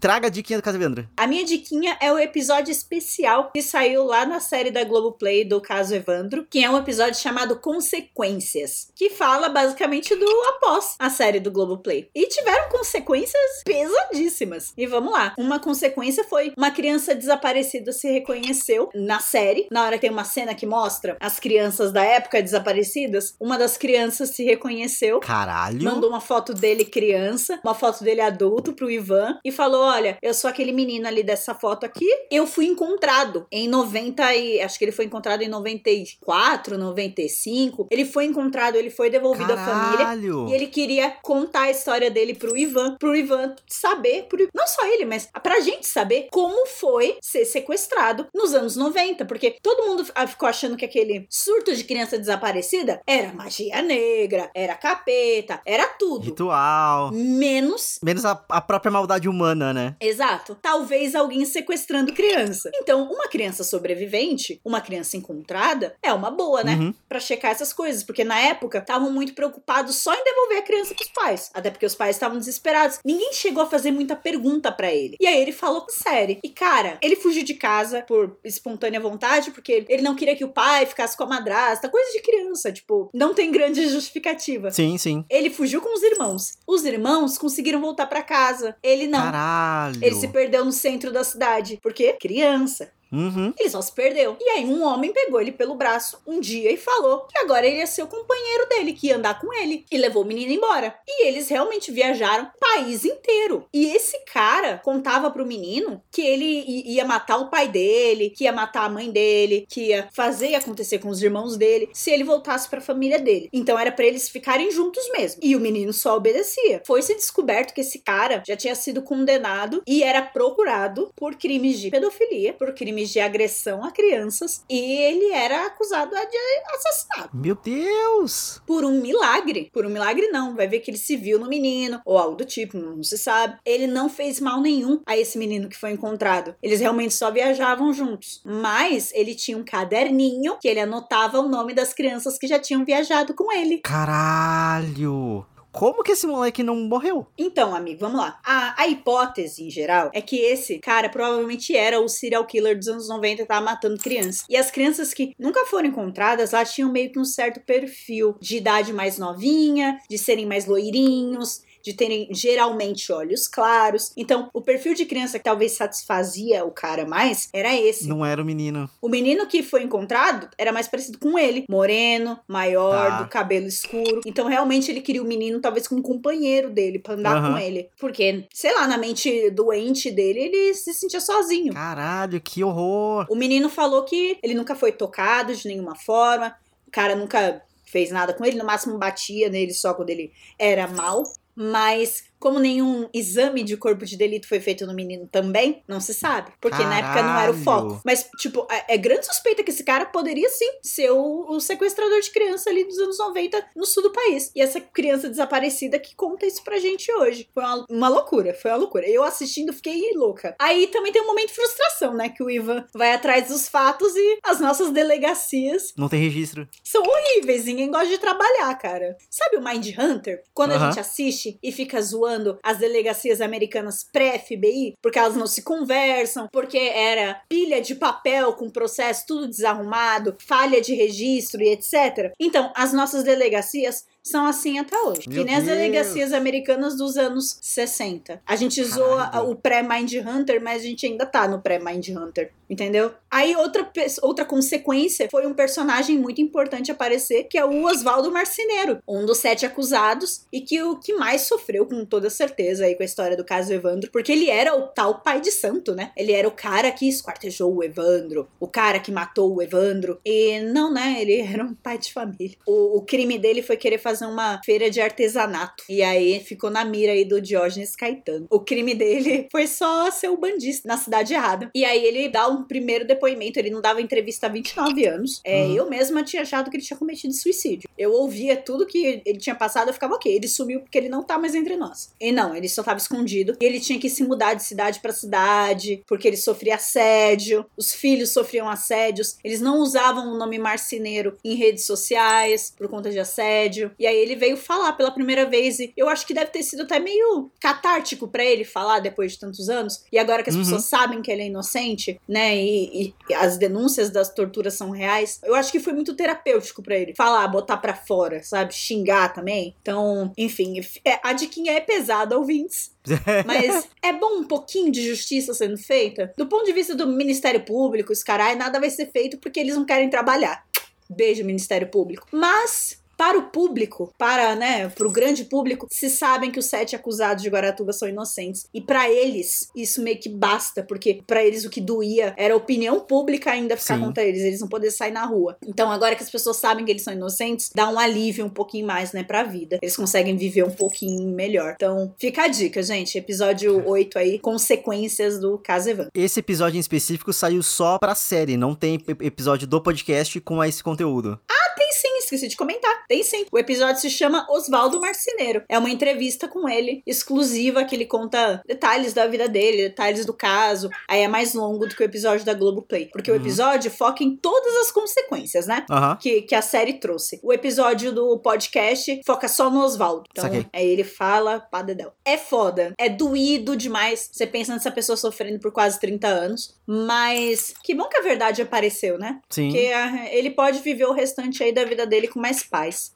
Traga 0.00 0.26
a 0.26 0.30
diquinha 0.30 0.58
do 0.58 0.62
caso 0.62 0.76
Evandro. 0.76 1.08
A 1.16 1.26
minha 1.26 1.44
diquinha 1.44 1.96
é 2.00 2.12
o 2.12 2.18
episódio 2.18 2.70
especial 2.70 3.50
que 3.52 3.62
saiu 3.62 4.04
lá 4.04 4.24
na 4.26 4.40
série 4.40 4.70
da 4.70 4.84
Globoplay 4.84 5.44
do 5.44 5.60
caso 5.60 5.94
Evandro, 5.94 6.46
que 6.48 6.62
é 6.62 6.70
um 6.70 6.78
episódio 6.78 7.20
chamado 7.20 7.58
Consequências, 7.58 8.88
que 8.94 9.10
fala 9.10 9.48
basicamente 9.48 10.14
do 10.14 10.26
após 10.50 10.96
a 10.98 11.10
série 11.10 11.40
do 11.40 11.50
Globoplay. 11.50 12.08
E 12.14 12.26
tiveram 12.28 12.68
consequências 12.68 13.62
pesadíssimas. 13.64 14.72
E 14.76 14.86
vamos 14.86 15.12
lá. 15.12 15.34
Uma 15.38 15.58
consequência 15.58 16.24
foi 16.24 16.52
uma 16.56 16.70
criança 16.70 17.14
desaparecida 17.14 17.92
se 17.92 18.10
reconheceu 18.10 18.90
na 18.94 19.20
série. 19.20 19.66
Na 19.70 19.84
hora 19.84 19.96
que 19.96 20.02
tem 20.02 20.10
uma 20.10 20.24
cena 20.24 20.54
que 20.54 20.66
mostra 20.66 21.16
as 21.20 21.38
crianças 21.38 21.92
da 21.92 22.04
época 22.04 22.42
desaparecidas, 22.42 23.34
uma 23.38 23.56
das 23.56 23.76
crianças 23.76 24.30
se 24.30 24.42
reconheceu. 24.44 25.20
Caralho. 25.20 25.82
Mandou 25.82 26.10
uma 26.10 26.20
foto 26.20 26.52
dele 26.52 26.84
criança, 26.84 27.60
uma 27.64 27.74
foto 27.74 28.02
dele 28.02 28.20
adulto 28.20 28.72
pro 28.72 28.90
Ivan 28.90 29.38
e 29.44 29.52
falou 29.52 29.81
falou: 29.82 29.88
Olha, 29.88 30.18
eu 30.22 30.32
sou 30.32 30.48
aquele 30.48 30.72
menino 30.72 31.06
ali 31.08 31.22
dessa 31.22 31.54
foto 31.54 31.84
aqui. 31.84 32.06
Eu 32.30 32.46
fui 32.46 32.66
encontrado 32.66 33.46
em 33.50 33.68
90 33.68 34.34
e. 34.34 34.60
Acho 34.60 34.78
que 34.78 34.84
ele 34.84 34.92
foi 34.92 35.06
encontrado 35.06 35.42
em 35.42 35.48
94, 35.48 36.78
95. 36.78 37.88
Ele 37.90 38.04
foi 38.04 38.26
encontrado, 38.26 38.76
ele 38.76 38.90
foi 38.90 39.10
devolvido 39.10 39.54
Caralho. 39.54 39.72
à 39.72 40.06
família. 40.06 40.50
E 40.50 40.54
ele 40.54 40.66
queria 40.66 41.10
contar 41.22 41.62
a 41.62 41.70
história 41.70 42.10
dele 42.10 42.34
pro 42.34 42.56
Ivan. 42.56 42.96
Pro 42.96 43.16
Ivan 43.16 43.54
saber, 43.66 44.26
pro, 44.28 44.48
não 44.54 44.66
só 44.66 44.86
ele, 44.86 45.04
mas 45.04 45.28
pra 45.42 45.60
gente 45.60 45.86
saber 45.86 46.28
como 46.30 46.66
foi 46.66 47.16
ser 47.20 47.44
sequestrado 47.44 48.26
nos 48.34 48.54
anos 48.54 48.76
90. 48.76 49.24
Porque 49.24 49.56
todo 49.62 49.86
mundo 49.86 50.06
ah, 50.14 50.26
ficou 50.26 50.48
achando 50.48 50.76
que 50.76 50.84
aquele 50.84 51.26
surto 51.28 51.74
de 51.74 51.84
criança 51.84 52.18
desaparecida 52.18 53.00
era 53.06 53.32
magia 53.32 53.82
negra, 53.82 54.50
era 54.54 54.74
capeta, 54.74 55.60
era 55.66 55.86
tudo. 55.86 56.24
Ritual. 56.24 57.10
Menos 57.12 57.98
Menos 58.02 58.24
a, 58.24 58.40
a 58.48 58.60
própria 58.60 58.90
maldade 58.90 59.28
humana, 59.28 59.71
né? 59.72 59.96
Exato. 60.00 60.56
Talvez 60.60 61.14
alguém 61.14 61.44
sequestrando 61.44 62.12
criança. 62.12 62.70
Então, 62.74 63.04
uma 63.10 63.28
criança 63.28 63.64
sobrevivente, 63.64 64.60
uma 64.64 64.80
criança 64.80 65.16
encontrada, 65.16 65.94
é 66.02 66.12
uma 66.12 66.30
boa, 66.30 66.62
né? 66.62 66.74
Uhum. 66.74 66.94
Pra 67.08 67.20
checar 67.20 67.50
essas 67.50 67.72
coisas. 67.72 68.02
Porque 68.02 68.24
na 68.24 68.38
época 68.38 68.78
estavam 68.78 69.10
muito 69.10 69.34
preocupados 69.34 69.96
só 69.96 70.14
em 70.14 70.24
devolver 70.24 70.58
a 70.58 70.62
criança 70.62 70.94
pros 70.94 71.08
pais. 71.08 71.50
Até 71.54 71.70
porque 71.70 71.86
os 71.86 71.94
pais 71.94 72.16
estavam 72.16 72.38
desesperados. 72.38 72.98
Ninguém 73.04 73.32
chegou 73.32 73.62
a 73.62 73.66
fazer 73.66 73.90
muita 73.90 74.16
pergunta 74.16 74.70
pra 74.72 74.92
ele. 74.92 75.16
E 75.20 75.26
aí 75.26 75.40
ele 75.40 75.52
falou 75.52 75.86
sério. 75.88 76.38
E 76.42 76.48
cara, 76.48 76.98
ele 77.02 77.16
fugiu 77.16 77.44
de 77.44 77.54
casa 77.54 78.02
por 78.02 78.38
espontânea 78.44 79.00
vontade, 79.00 79.50
porque 79.50 79.84
ele 79.88 80.02
não 80.02 80.14
queria 80.14 80.36
que 80.36 80.44
o 80.44 80.52
pai 80.52 80.86
ficasse 80.86 81.16
com 81.16 81.24
a 81.24 81.26
madrasta. 81.26 81.88
Coisa 81.88 82.12
de 82.12 82.22
criança, 82.22 82.72
tipo, 82.72 83.10
não 83.12 83.34
tem 83.34 83.50
grande 83.50 83.86
justificativa. 83.90 84.70
Sim, 84.70 84.96
sim. 84.98 85.24
Ele 85.28 85.50
fugiu 85.50 85.80
com 85.80 85.94
os 85.94 86.02
irmãos. 86.02 86.58
Os 86.66 86.84
irmãos 86.84 87.36
conseguiram 87.38 87.80
voltar 87.80 88.06
pra 88.06 88.22
casa. 88.22 88.76
Ele 88.82 89.06
não. 89.06 89.20
Caralho. 89.62 89.98
Ele 90.02 90.14
se 90.14 90.28
perdeu 90.28 90.64
no 90.64 90.72
centro 90.72 91.12
da 91.12 91.24
cidade. 91.24 91.78
Por 91.82 91.92
quê? 91.92 92.16
Criança. 92.20 92.90
Uhum. 93.12 93.52
Ele 93.58 93.68
só 93.68 93.80
se 93.82 93.92
perdeu. 93.92 94.36
E 94.40 94.48
aí 94.50 94.64
um 94.64 94.82
homem 94.82 95.12
pegou 95.12 95.40
ele 95.40 95.52
pelo 95.52 95.74
braço 95.74 96.20
um 96.26 96.40
dia 96.40 96.72
e 96.72 96.76
falou 96.76 97.26
que 97.30 97.38
agora 97.38 97.66
ele 97.66 97.78
ia 97.78 97.86
ser 97.86 98.02
o 98.02 98.06
companheiro 98.06 98.68
dele, 98.68 98.92
que 98.92 99.08
ia 99.08 99.16
andar 99.16 99.40
com 99.40 99.52
ele. 99.52 99.84
E 99.90 99.98
levou 99.98 100.22
o 100.22 100.26
menino 100.26 100.52
embora. 100.52 100.94
E 101.06 101.26
eles 101.26 101.48
realmente 101.48 101.92
viajaram 101.92 102.44
o 102.44 102.58
país 102.58 103.04
inteiro. 103.04 103.66
E 103.72 103.94
esse 103.94 104.18
cara 104.32 104.78
contava 104.78 105.30
pro 105.30 105.46
menino 105.46 106.02
que 106.10 106.22
ele 106.22 106.64
ia 106.86 107.04
matar 107.04 107.36
o 107.36 107.50
pai 107.50 107.68
dele, 107.68 108.30
que 108.30 108.44
ia 108.44 108.52
matar 108.52 108.84
a 108.84 108.88
mãe 108.88 109.10
dele, 109.10 109.66
que 109.68 109.88
ia 109.88 110.08
fazer 110.12 110.54
acontecer 110.54 110.98
com 110.98 111.08
os 111.08 111.22
irmãos 111.22 111.56
dele, 111.56 111.90
se 111.92 112.10
ele 112.10 112.24
voltasse 112.24 112.68
pra 112.68 112.80
família 112.80 113.18
dele. 113.18 113.48
Então 113.52 113.78
era 113.78 113.92
pra 113.92 114.06
eles 114.06 114.28
ficarem 114.28 114.70
juntos 114.70 115.02
mesmo. 115.10 115.40
E 115.42 115.54
o 115.54 115.60
menino 115.60 115.92
só 115.92 116.16
obedecia. 116.16 116.82
Foi-se 116.86 117.14
descoberto 117.14 117.74
que 117.74 117.80
esse 117.80 117.98
cara 117.98 118.42
já 118.46 118.56
tinha 118.56 118.74
sido 118.74 119.02
condenado 119.02 119.82
e 119.86 120.02
era 120.02 120.22
procurado 120.22 121.12
por 121.16 121.34
crimes 121.34 121.78
de 121.78 121.90
pedofilia, 121.90 122.52
por 122.52 122.72
crimes 122.74 123.01
de 123.10 123.20
agressão 123.20 123.84
a 123.84 123.90
crianças, 123.90 124.64
e 124.68 124.78
ele 124.78 125.32
era 125.32 125.66
acusado 125.66 126.10
de 126.10 126.76
assassinato. 126.76 127.30
Meu 127.36 127.54
Deus! 127.54 128.60
Por 128.66 128.84
um 128.84 129.00
milagre. 129.00 129.70
Por 129.72 129.86
um 129.86 129.90
milagre, 129.90 130.28
não. 130.28 130.54
Vai 130.54 130.68
ver 130.68 130.80
que 130.80 130.90
ele 130.90 130.98
se 130.98 131.16
viu 131.16 131.38
no 131.38 131.48
menino, 131.48 132.00
ou 132.04 132.18
algo 132.18 132.36
do 132.36 132.44
tipo, 132.44 132.76
não 132.76 133.02
se 133.02 133.18
sabe. 133.18 133.58
Ele 133.64 133.86
não 133.86 134.08
fez 134.08 134.40
mal 134.40 134.60
nenhum 134.60 135.00
a 135.06 135.16
esse 135.16 135.38
menino 135.38 135.68
que 135.68 135.76
foi 135.76 135.92
encontrado. 135.92 136.54
Eles 136.62 136.80
realmente 136.80 137.14
só 137.14 137.30
viajavam 137.30 137.92
juntos. 137.92 138.42
Mas 138.44 139.12
ele 139.14 139.34
tinha 139.34 139.56
um 139.56 139.64
caderninho 139.64 140.58
que 140.60 140.68
ele 140.68 140.80
anotava 140.80 141.40
o 141.40 141.48
nome 141.48 141.74
das 141.74 141.92
crianças 141.92 142.38
que 142.38 142.46
já 142.46 142.58
tinham 142.58 142.84
viajado 142.84 143.34
com 143.34 143.52
ele. 143.52 143.78
Caralho! 143.78 145.46
Como 145.72 146.02
que 146.02 146.12
esse 146.12 146.26
moleque 146.26 146.62
não 146.62 146.76
morreu? 146.76 147.26
Então, 147.36 147.74
amigo, 147.74 148.00
vamos 148.00 148.20
lá. 148.20 148.38
A, 148.44 148.82
a 148.82 148.86
hipótese, 148.86 149.64
em 149.64 149.70
geral, 149.70 150.10
é 150.12 150.20
que 150.20 150.36
esse 150.36 150.78
cara 150.78 151.08
provavelmente 151.08 151.74
era 151.74 151.98
o 151.98 152.08
serial 152.08 152.44
killer 152.44 152.76
dos 152.76 152.88
anos 152.88 153.08
90 153.08 153.42
que 153.42 153.48
tava 153.48 153.64
matando 153.64 153.98
crianças. 153.98 154.44
E 154.50 154.56
as 154.56 154.70
crianças 154.70 155.14
que 155.14 155.32
nunca 155.38 155.64
foram 155.64 155.88
encontradas 155.88 156.50
lá 156.50 156.62
tinham 156.62 156.92
meio 156.92 157.10
que 157.10 157.18
um 157.18 157.24
certo 157.24 157.60
perfil 157.60 158.36
de 158.38 158.58
idade 158.58 158.92
mais 158.92 159.16
novinha, 159.16 159.98
de 160.08 160.18
serem 160.18 160.44
mais 160.44 160.66
loirinhos. 160.66 161.62
De 161.82 161.92
terem 161.94 162.28
geralmente 162.30 163.10
olhos 163.12 163.48
claros. 163.48 164.12
Então, 164.16 164.48
o 164.52 164.60
perfil 164.60 164.94
de 164.94 165.04
criança 165.06 165.38
que 165.38 165.44
talvez 165.44 165.72
satisfazia 165.72 166.64
o 166.64 166.70
cara 166.70 167.04
mais 167.06 167.48
era 167.52 167.74
esse. 167.74 168.08
Não 168.08 168.24
era 168.24 168.40
o 168.40 168.44
menino. 168.44 168.88
O 169.00 169.08
menino 169.08 169.46
que 169.46 169.62
foi 169.62 169.82
encontrado 169.82 170.48
era 170.56 170.72
mais 170.72 170.88
parecido 170.88 171.18
com 171.18 171.38
ele. 171.38 171.64
Moreno, 171.68 172.38
maior, 172.46 173.08
Tá. 173.08 173.22
do 173.22 173.28
cabelo 173.28 173.66
escuro. 173.66 174.20
Então, 174.26 174.46
realmente, 174.48 174.90
ele 174.90 175.00
queria 175.00 175.22
o 175.22 175.26
menino, 175.26 175.60
talvez, 175.60 175.88
como 175.88 176.02
companheiro 176.02 176.70
dele, 176.70 176.98
pra 176.98 177.14
andar 177.14 177.36
Aham. 177.36 177.52
com 177.52 177.58
ele. 177.58 177.88
Porque, 177.98 178.44
sei 178.52 178.72
lá, 178.74 178.86
na 178.86 178.96
mente 178.98 179.50
doente 179.50 180.10
dele, 180.10 180.40
ele 180.40 180.74
se 180.74 180.92
sentia 180.94 181.20
sozinho. 181.20 181.72
Caralho, 181.72 182.40
que 182.40 182.62
horror! 182.62 183.26
O 183.28 183.34
menino 183.34 183.68
falou 183.68 184.04
que 184.04 184.38
ele 184.42 184.54
nunca 184.54 184.74
foi 184.74 184.92
tocado 184.92 185.54
de 185.54 185.66
nenhuma 185.68 185.94
forma. 185.96 186.54
O 186.86 186.90
cara 186.90 187.14
nunca 187.16 187.62
fez 187.84 188.10
nada 188.10 188.32
com 188.32 188.44
ele, 188.44 188.56
no 188.56 188.64
máximo 188.64 188.96
batia 188.98 189.50
nele 189.50 189.74
só 189.74 189.92
quando 189.92 190.08
ele 190.10 190.32
era 190.58 190.86
mal. 190.88 191.22
Mas, 191.56 192.24
como 192.42 192.58
nenhum 192.58 193.08
exame 193.14 193.62
de 193.62 193.76
corpo 193.76 194.04
de 194.04 194.16
delito 194.16 194.48
foi 194.48 194.58
feito 194.58 194.84
no 194.84 194.92
menino 194.92 195.28
também, 195.30 195.84
não 195.86 196.00
se 196.00 196.12
sabe. 196.12 196.50
Porque 196.60 196.82
na 196.82 196.98
época 196.98 197.22
não 197.22 197.38
era 197.38 197.52
o 197.52 197.54
Caralho. 197.54 197.62
foco. 197.64 198.00
Mas, 198.04 198.28
tipo, 198.38 198.66
é, 198.68 198.94
é 198.94 198.98
grande 198.98 199.26
suspeita 199.26 199.62
que 199.62 199.70
esse 199.70 199.84
cara 199.84 200.06
poderia 200.06 200.48
sim 200.50 200.68
ser 200.82 201.10
o, 201.12 201.46
o 201.48 201.60
sequestrador 201.60 202.20
de 202.20 202.32
criança 202.32 202.68
ali 202.68 202.82
dos 202.84 202.98
anos 202.98 203.16
90 203.18 203.64
no 203.76 203.86
sul 203.86 204.02
do 204.02 204.10
país. 204.12 204.50
E 204.56 204.60
essa 204.60 204.80
criança 204.80 205.28
desaparecida 205.28 206.00
que 206.00 206.16
conta 206.16 206.44
isso 206.44 206.64
pra 206.64 206.80
gente 206.80 207.12
hoje. 207.12 207.48
Foi 207.54 207.62
uma, 207.62 207.86
uma 207.88 208.08
loucura, 208.08 208.52
foi 208.54 208.72
uma 208.72 208.78
loucura. 208.78 209.08
Eu 209.08 209.22
assistindo 209.22 209.72
fiquei 209.72 210.10
louca. 210.16 210.56
Aí 210.58 210.88
também 210.88 211.12
tem 211.12 211.22
um 211.22 211.26
momento 211.26 211.48
de 211.48 211.54
frustração, 211.54 212.12
né? 212.14 212.28
Que 212.28 212.42
o 212.42 212.50
Ivan 212.50 212.84
vai 212.92 213.12
atrás 213.12 213.46
dos 213.46 213.68
fatos 213.68 214.16
e 214.16 214.38
as 214.42 214.58
nossas 214.58 214.90
delegacias 214.90 215.92
Não 215.96 216.08
tem 216.08 216.20
registro. 216.20 216.68
são 216.82 217.02
horríveis. 217.04 217.66
Ninguém 217.66 217.88
gosta 217.90 218.08
de 218.08 218.18
trabalhar, 218.18 218.74
cara. 218.78 219.16
Sabe 219.30 219.58
o 219.58 219.62
Mind 219.64 219.86
Hunter? 219.96 220.42
Quando 220.52 220.72
a 220.72 220.76
Aham. 220.76 220.86
gente 220.90 220.98
assiste 221.00 221.58
e 221.62 221.70
fica 221.70 222.00
zoando 222.02 222.31
as 222.62 222.78
delegacias 222.78 223.40
americanas 223.40 224.04
pré-FBI, 224.12 224.94
porque 225.02 225.18
elas 225.18 225.36
não 225.36 225.46
se 225.46 225.62
conversam, 225.62 226.48
porque 226.50 226.78
era 226.78 227.40
pilha 227.48 227.80
de 227.80 227.94
papel 227.94 228.52
com 228.54 228.70
processo 228.70 229.26
tudo 229.26 229.48
desarrumado, 229.48 230.36
falha 230.38 230.80
de 230.80 230.94
registro 230.94 231.62
e 231.62 231.70
etc. 231.70 232.32
Então, 232.38 232.72
as 232.74 232.92
nossas 232.92 233.24
delegacias 233.24 234.06
são 234.22 234.46
assim 234.46 234.78
até 234.78 234.96
hoje. 234.98 235.28
Meu 235.28 235.38
que 235.38 235.44
nem 235.44 235.56
as 235.56 235.64
Deus. 235.64 235.76
delegacias 235.76 236.32
americanas 236.32 236.96
dos 236.96 237.16
anos 237.16 237.58
60. 237.60 238.40
A 238.46 238.56
gente 238.56 238.82
zoa 238.84 239.26
Caralho. 239.26 239.50
o 239.50 239.56
pré-Mind 239.56 240.12
Hunter, 240.14 240.62
mas 240.62 240.82
a 240.82 240.86
gente 240.86 241.04
ainda 241.06 241.26
tá 241.26 241.48
no 241.48 241.60
pré-Mind 241.60 242.08
Hunter. 242.08 242.52
Entendeu? 242.70 243.12
Aí 243.30 243.54
outra, 243.54 243.90
outra 244.22 244.46
consequência 244.46 245.28
foi 245.30 245.46
um 245.46 245.52
personagem 245.52 246.16
muito 246.18 246.40
importante 246.40 246.90
aparecer, 246.90 247.44
que 247.44 247.58
é 247.58 247.64
o 247.64 247.84
Oswaldo 247.84 248.32
Marceneiro, 248.32 248.98
um 249.06 249.26
dos 249.26 249.38
sete 249.38 249.66
acusados, 249.66 250.46
e 250.50 250.62
que 250.62 250.82
o 250.82 250.96
que 250.96 251.12
mais 251.12 251.42
sofreu 251.42 251.84
com 251.84 252.02
toda 252.06 252.30
certeza 252.30 252.86
aí 252.86 252.94
com 252.94 253.02
a 253.02 253.06
história 253.06 253.36
do 253.36 253.44
caso 253.44 253.72
Evandro, 253.74 254.10
porque 254.10 254.32
ele 254.32 254.48
era 254.48 254.74
o 254.74 254.86
tal 254.86 255.20
pai 255.20 255.42
de 255.42 255.50
santo, 255.50 255.94
né? 255.94 256.12
Ele 256.16 256.32
era 256.32 256.48
o 256.48 256.52
cara 256.52 256.90
que 256.90 257.06
esquartejou 257.06 257.74
o 257.74 257.84
Evandro, 257.84 258.48
o 258.58 258.66
cara 258.66 258.98
que 258.98 259.12
matou 259.12 259.54
o 259.54 259.60
Evandro. 259.60 260.18
E 260.24 260.60
não, 260.60 260.90
né? 260.90 261.16
Ele 261.20 261.40
era 261.40 261.62
um 261.62 261.74
pai 261.74 261.98
de 261.98 262.10
família. 262.10 262.56
O, 262.66 262.98
o 262.98 263.02
crime 263.02 263.38
dele 263.38 263.60
foi 263.60 263.76
querer 263.76 263.98
fazer 263.98 264.11
uma 264.20 264.60
feira 264.64 264.90
de 264.90 265.00
artesanato. 265.00 265.84
E 265.88 266.02
aí 266.02 266.40
ficou 266.40 266.70
na 266.70 266.84
mira 266.84 267.12
aí 267.12 267.24
do 267.24 267.40
Diógenes 267.40 267.96
Caetano. 267.96 268.46
O 268.50 268.60
crime 268.60 268.94
dele 268.94 269.48
foi 269.52 269.66
só 269.66 270.10
ser 270.10 270.28
o 270.28 270.36
bandista 270.36 270.86
na 270.86 270.96
cidade 270.96 271.32
errada. 271.32 271.70
E 271.74 271.84
aí 271.84 272.04
ele 272.04 272.28
dá 272.28 272.46
um 272.48 272.64
primeiro 272.64 273.06
depoimento, 273.06 273.58
ele 273.58 273.70
não 273.70 273.80
dava 273.80 274.02
entrevista 274.02 274.46
há 274.46 274.50
29 274.50 275.06
anos. 275.06 275.40
É, 275.44 275.62
Uhum. 275.62 275.76
Eu 275.76 275.90
mesma 275.90 276.22
tinha 276.22 276.42
achado 276.42 276.70
que 276.70 276.76
ele 276.76 276.84
tinha 276.84 276.96
cometido 276.96 277.32
suicídio. 277.32 277.88
Eu 277.96 278.12
ouvia 278.12 278.56
tudo 278.56 278.86
que 278.86 279.22
ele 279.24 279.38
tinha 279.38 279.54
passado, 279.54 279.88
eu 279.88 279.94
ficava, 279.94 280.14
ok, 280.14 280.34
ele 280.34 280.48
sumiu 280.48 280.80
porque 280.80 280.98
ele 280.98 281.08
não 281.08 281.22
tá 281.22 281.38
mais 281.38 281.54
entre 281.54 281.76
nós. 281.76 282.10
E 282.20 282.32
não, 282.32 282.54
ele 282.54 282.68
só 282.68 282.82
tava 282.82 282.98
escondido. 282.98 283.56
E 283.60 283.64
ele 283.64 283.80
tinha 283.80 283.98
que 283.98 284.10
se 284.10 284.24
mudar 284.24 284.54
de 284.54 284.62
cidade 284.62 285.00
pra 285.00 285.12
cidade, 285.12 286.02
porque 286.06 286.26
ele 286.26 286.36
sofria 286.36 286.76
assédio, 286.76 287.64
os 287.76 287.92
filhos 287.92 288.30
sofriam 288.30 288.68
assédios, 288.68 289.36
eles 289.44 289.60
não 289.60 289.78
usavam 289.78 290.32
o 290.32 290.38
nome 290.38 290.58
marceneiro 290.58 291.36
em 291.44 291.54
redes 291.54 291.84
sociais 291.84 292.72
por 292.76 292.88
conta 292.88 293.10
de 293.10 293.18
assédio. 293.18 293.90
E 294.02 294.06
aí 294.08 294.16
ele 294.16 294.34
veio 294.34 294.56
falar 294.56 294.94
pela 294.94 295.12
primeira 295.12 295.46
vez 295.46 295.78
e 295.78 295.92
eu 295.96 296.08
acho 296.08 296.26
que 296.26 296.34
deve 296.34 296.50
ter 296.50 296.64
sido 296.64 296.82
até 296.82 296.98
meio 296.98 297.48
catártico 297.60 298.26
pra 298.26 298.44
ele 298.44 298.64
falar 298.64 298.98
depois 298.98 299.30
de 299.32 299.38
tantos 299.38 299.68
anos. 299.68 300.02
E 300.10 300.18
agora 300.18 300.42
que 300.42 300.50
as 300.50 300.56
Uhum. 300.56 300.62
pessoas 300.62 300.86
sabem 300.86 301.22
que 301.22 301.30
ele 301.30 301.42
é 301.42 301.46
inocente, 301.46 302.20
né, 302.28 302.56
e, 302.56 303.14
e- 303.30 303.34
as 303.34 303.56
denúncias 303.58 304.10
das 304.10 304.28
torturas 304.34 304.74
são 304.74 304.90
reais, 304.90 305.38
eu 305.44 305.54
acho 305.54 305.70
que 305.70 305.78
foi 305.78 305.92
muito 305.92 306.14
terapêutico 306.16 306.82
pra 306.82 306.96
ele 306.96 307.14
falar, 307.14 307.46
botar 307.46 307.76
pra 307.76 307.94
fora, 307.94 308.42
sabe, 308.42 308.74
xingar 308.74 309.32
também. 309.32 309.76
Então, 309.80 310.32
enfim, 310.36 310.80
é- 311.04 311.20
a 311.22 311.32
diquinha 311.32 311.72
é 311.74 311.80
pesada, 311.80 312.36
ouvintes. 312.36 312.90
Mas 313.46 313.88
é 314.02 314.12
bom 314.12 314.38
um 314.40 314.44
pouquinho 314.44 314.90
de 314.90 315.06
justiça 315.06 315.54
sendo 315.54 315.78
feita. 315.78 316.32
Do 316.36 316.46
ponto 316.48 316.64
de 316.64 316.72
vista 316.72 316.92
do 316.96 317.06
Ministério 317.06 317.64
Público, 317.64 318.12
os 318.12 318.24
carai, 318.24 318.56
nada 318.56 318.80
vai 318.80 318.90
ser 318.90 319.06
feito 319.12 319.38
porque 319.38 319.60
eles 319.60 319.76
não 319.76 319.84
querem 319.84 320.10
trabalhar. 320.10 320.64
Beijo, 321.08 321.44
Ministério 321.44 321.88
Público. 321.88 322.26
Mas. 322.32 323.00
Para 323.22 323.38
o 323.38 323.50
público, 323.50 324.12
para, 324.18 324.56
né, 324.56 324.88
pro 324.88 325.08
grande 325.08 325.44
público, 325.44 325.86
se 325.88 326.10
sabem 326.10 326.50
que 326.50 326.58
os 326.58 326.66
sete 326.66 326.96
acusados 326.96 327.44
de 327.44 327.48
Guaratuba 327.48 327.92
são 327.92 328.08
inocentes. 328.08 328.66
E 328.74 328.80
para 328.80 329.08
eles, 329.08 329.70
isso 329.76 330.02
meio 330.02 330.18
que 330.18 330.28
basta, 330.28 330.82
porque 330.82 331.22
para 331.24 331.40
eles 331.44 331.64
o 331.64 331.70
que 331.70 331.80
doía 331.80 332.34
era 332.36 332.52
a 332.52 332.56
opinião 332.56 332.98
pública 332.98 333.52
ainda 333.52 333.76
ficar 333.76 333.94
Sim. 333.94 334.02
contra 334.02 334.24
eles, 334.24 334.42
eles 334.42 334.60
não 334.60 334.66
poder 334.66 334.90
sair 334.90 335.12
na 335.12 335.24
rua. 335.24 335.56
Então 335.64 335.88
agora 335.88 336.16
que 336.16 336.22
as 336.24 336.30
pessoas 336.32 336.56
sabem 336.56 336.84
que 336.84 336.90
eles 336.90 337.04
são 337.04 337.14
inocentes, 337.14 337.70
dá 337.72 337.88
um 337.88 337.96
alívio 337.96 338.44
um 338.44 338.50
pouquinho 338.50 338.88
mais, 338.88 339.12
né, 339.12 339.22
pra 339.22 339.44
vida. 339.44 339.78
Eles 339.80 339.94
conseguem 339.94 340.36
viver 340.36 340.64
um 340.64 340.72
pouquinho 340.72 341.32
melhor. 341.32 341.74
Então, 341.76 342.12
fica 342.18 342.42
a 342.42 342.48
dica, 342.48 342.82
gente. 342.82 343.16
Episódio 343.16 343.88
8 343.88 344.18
aí, 344.18 344.40
consequências 344.40 345.38
do 345.38 345.58
caso 345.58 345.90
Evan. 345.90 346.08
Esse 346.12 346.40
episódio 346.40 346.76
em 346.76 346.80
específico 346.80 347.32
saiu 347.32 347.62
só 347.62 348.00
pra 348.00 348.16
série, 348.16 348.56
não 348.56 348.74
tem 348.74 348.98
episódio 349.20 349.68
do 349.68 349.80
podcast 349.80 350.40
com 350.40 350.64
esse 350.64 350.82
conteúdo. 350.82 351.38
Ah, 351.48 351.74
tem 351.76 351.92
sim, 351.92 352.21
esqueci 352.32 352.48
de 352.48 352.56
comentar. 352.56 353.04
Tem 353.06 353.22
sim. 353.22 353.46
O 353.52 353.58
episódio 353.58 354.00
se 354.00 354.10
chama 354.10 354.46
Oswaldo 354.50 355.00
Marceneiro. 355.00 355.62
É 355.68 355.78
uma 355.78 355.90
entrevista 355.90 356.48
com 356.48 356.68
ele, 356.68 357.02
exclusiva, 357.06 357.84
que 357.84 357.94
ele 357.94 358.06
conta 358.06 358.62
detalhes 358.66 359.12
da 359.12 359.26
vida 359.26 359.48
dele, 359.48 359.88
detalhes 359.88 360.24
do 360.24 360.32
caso. 360.32 360.88
Aí 361.08 361.20
é 361.20 361.28
mais 361.28 361.54
longo 361.54 361.86
do 361.86 361.94
que 361.94 362.02
o 362.02 362.04
episódio 362.04 362.44
da 362.44 362.54
Globoplay. 362.54 363.10
Porque 363.12 363.30
uhum. 363.30 363.36
o 363.36 363.40
episódio 363.40 363.90
foca 363.90 364.24
em 364.24 364.36
todas 364.36 364.74
as 364.76 364.90
consequências, 364.90 365.41
né? 365.66 365.84
Uhum. 365.90 366.16
Que, 366.16 366.42
que 366.42 366.54
a 366.54 366.62
série 366.62 366.94
trouxe. 366.94 367.40
O 367.42 367.52
episódio 367.52 368.12
do 368.12 368.38
podcast 368.38 369.20
foca 369.24 369.48
só 369.48 369.70
no 369.70 369.80
Oswaldo. 369.80 370.24
Então, 370.30 370.44
Saquei. 370.44 370.66
aí 370.72 370.88
ele 370.88 371.04
fala, 371.04 371.60
pá, 371.60 371.82
dedéu. 371.82 372.12
É 372.24 372.36
foda. 372.36 372.92
É 372.98 373.08
doído 373.08 373.76
demais. 373.76 374.28
Você 374.32 374.46
pensa 374.46 374.72
nessa 374.72 374.90
pessoa 374.90 375.16
sofrendo 375.16 375.58
por 375.58 375.72
quase 375.72 375.98
30 376.00 376.26
anos. 376.26 376.74
Mas 376.86 377.74
que 377.82 377.94
bom 377.94 378.08
que 378.08 378.16
a 378.16 378.22
verdade 378.22 378.62
apareceu, 378.62 379.18
né? 379.18 379.40
Sim. 379.48 379.70
Porque 379.70 379.92
ah, 379.94 380.28
ele 380.30 380.50
pode 380.50 380.80
viver 380.80 381.06
o 381.06 381.12
restante 381.12 381.62
aí 381.62 381.72
da 381.72 381.84
vida 381.84 382.06
dele 382.06 382.28
com 382.28 382.40
mais 382.40 382.62
paz. 382.62 383.14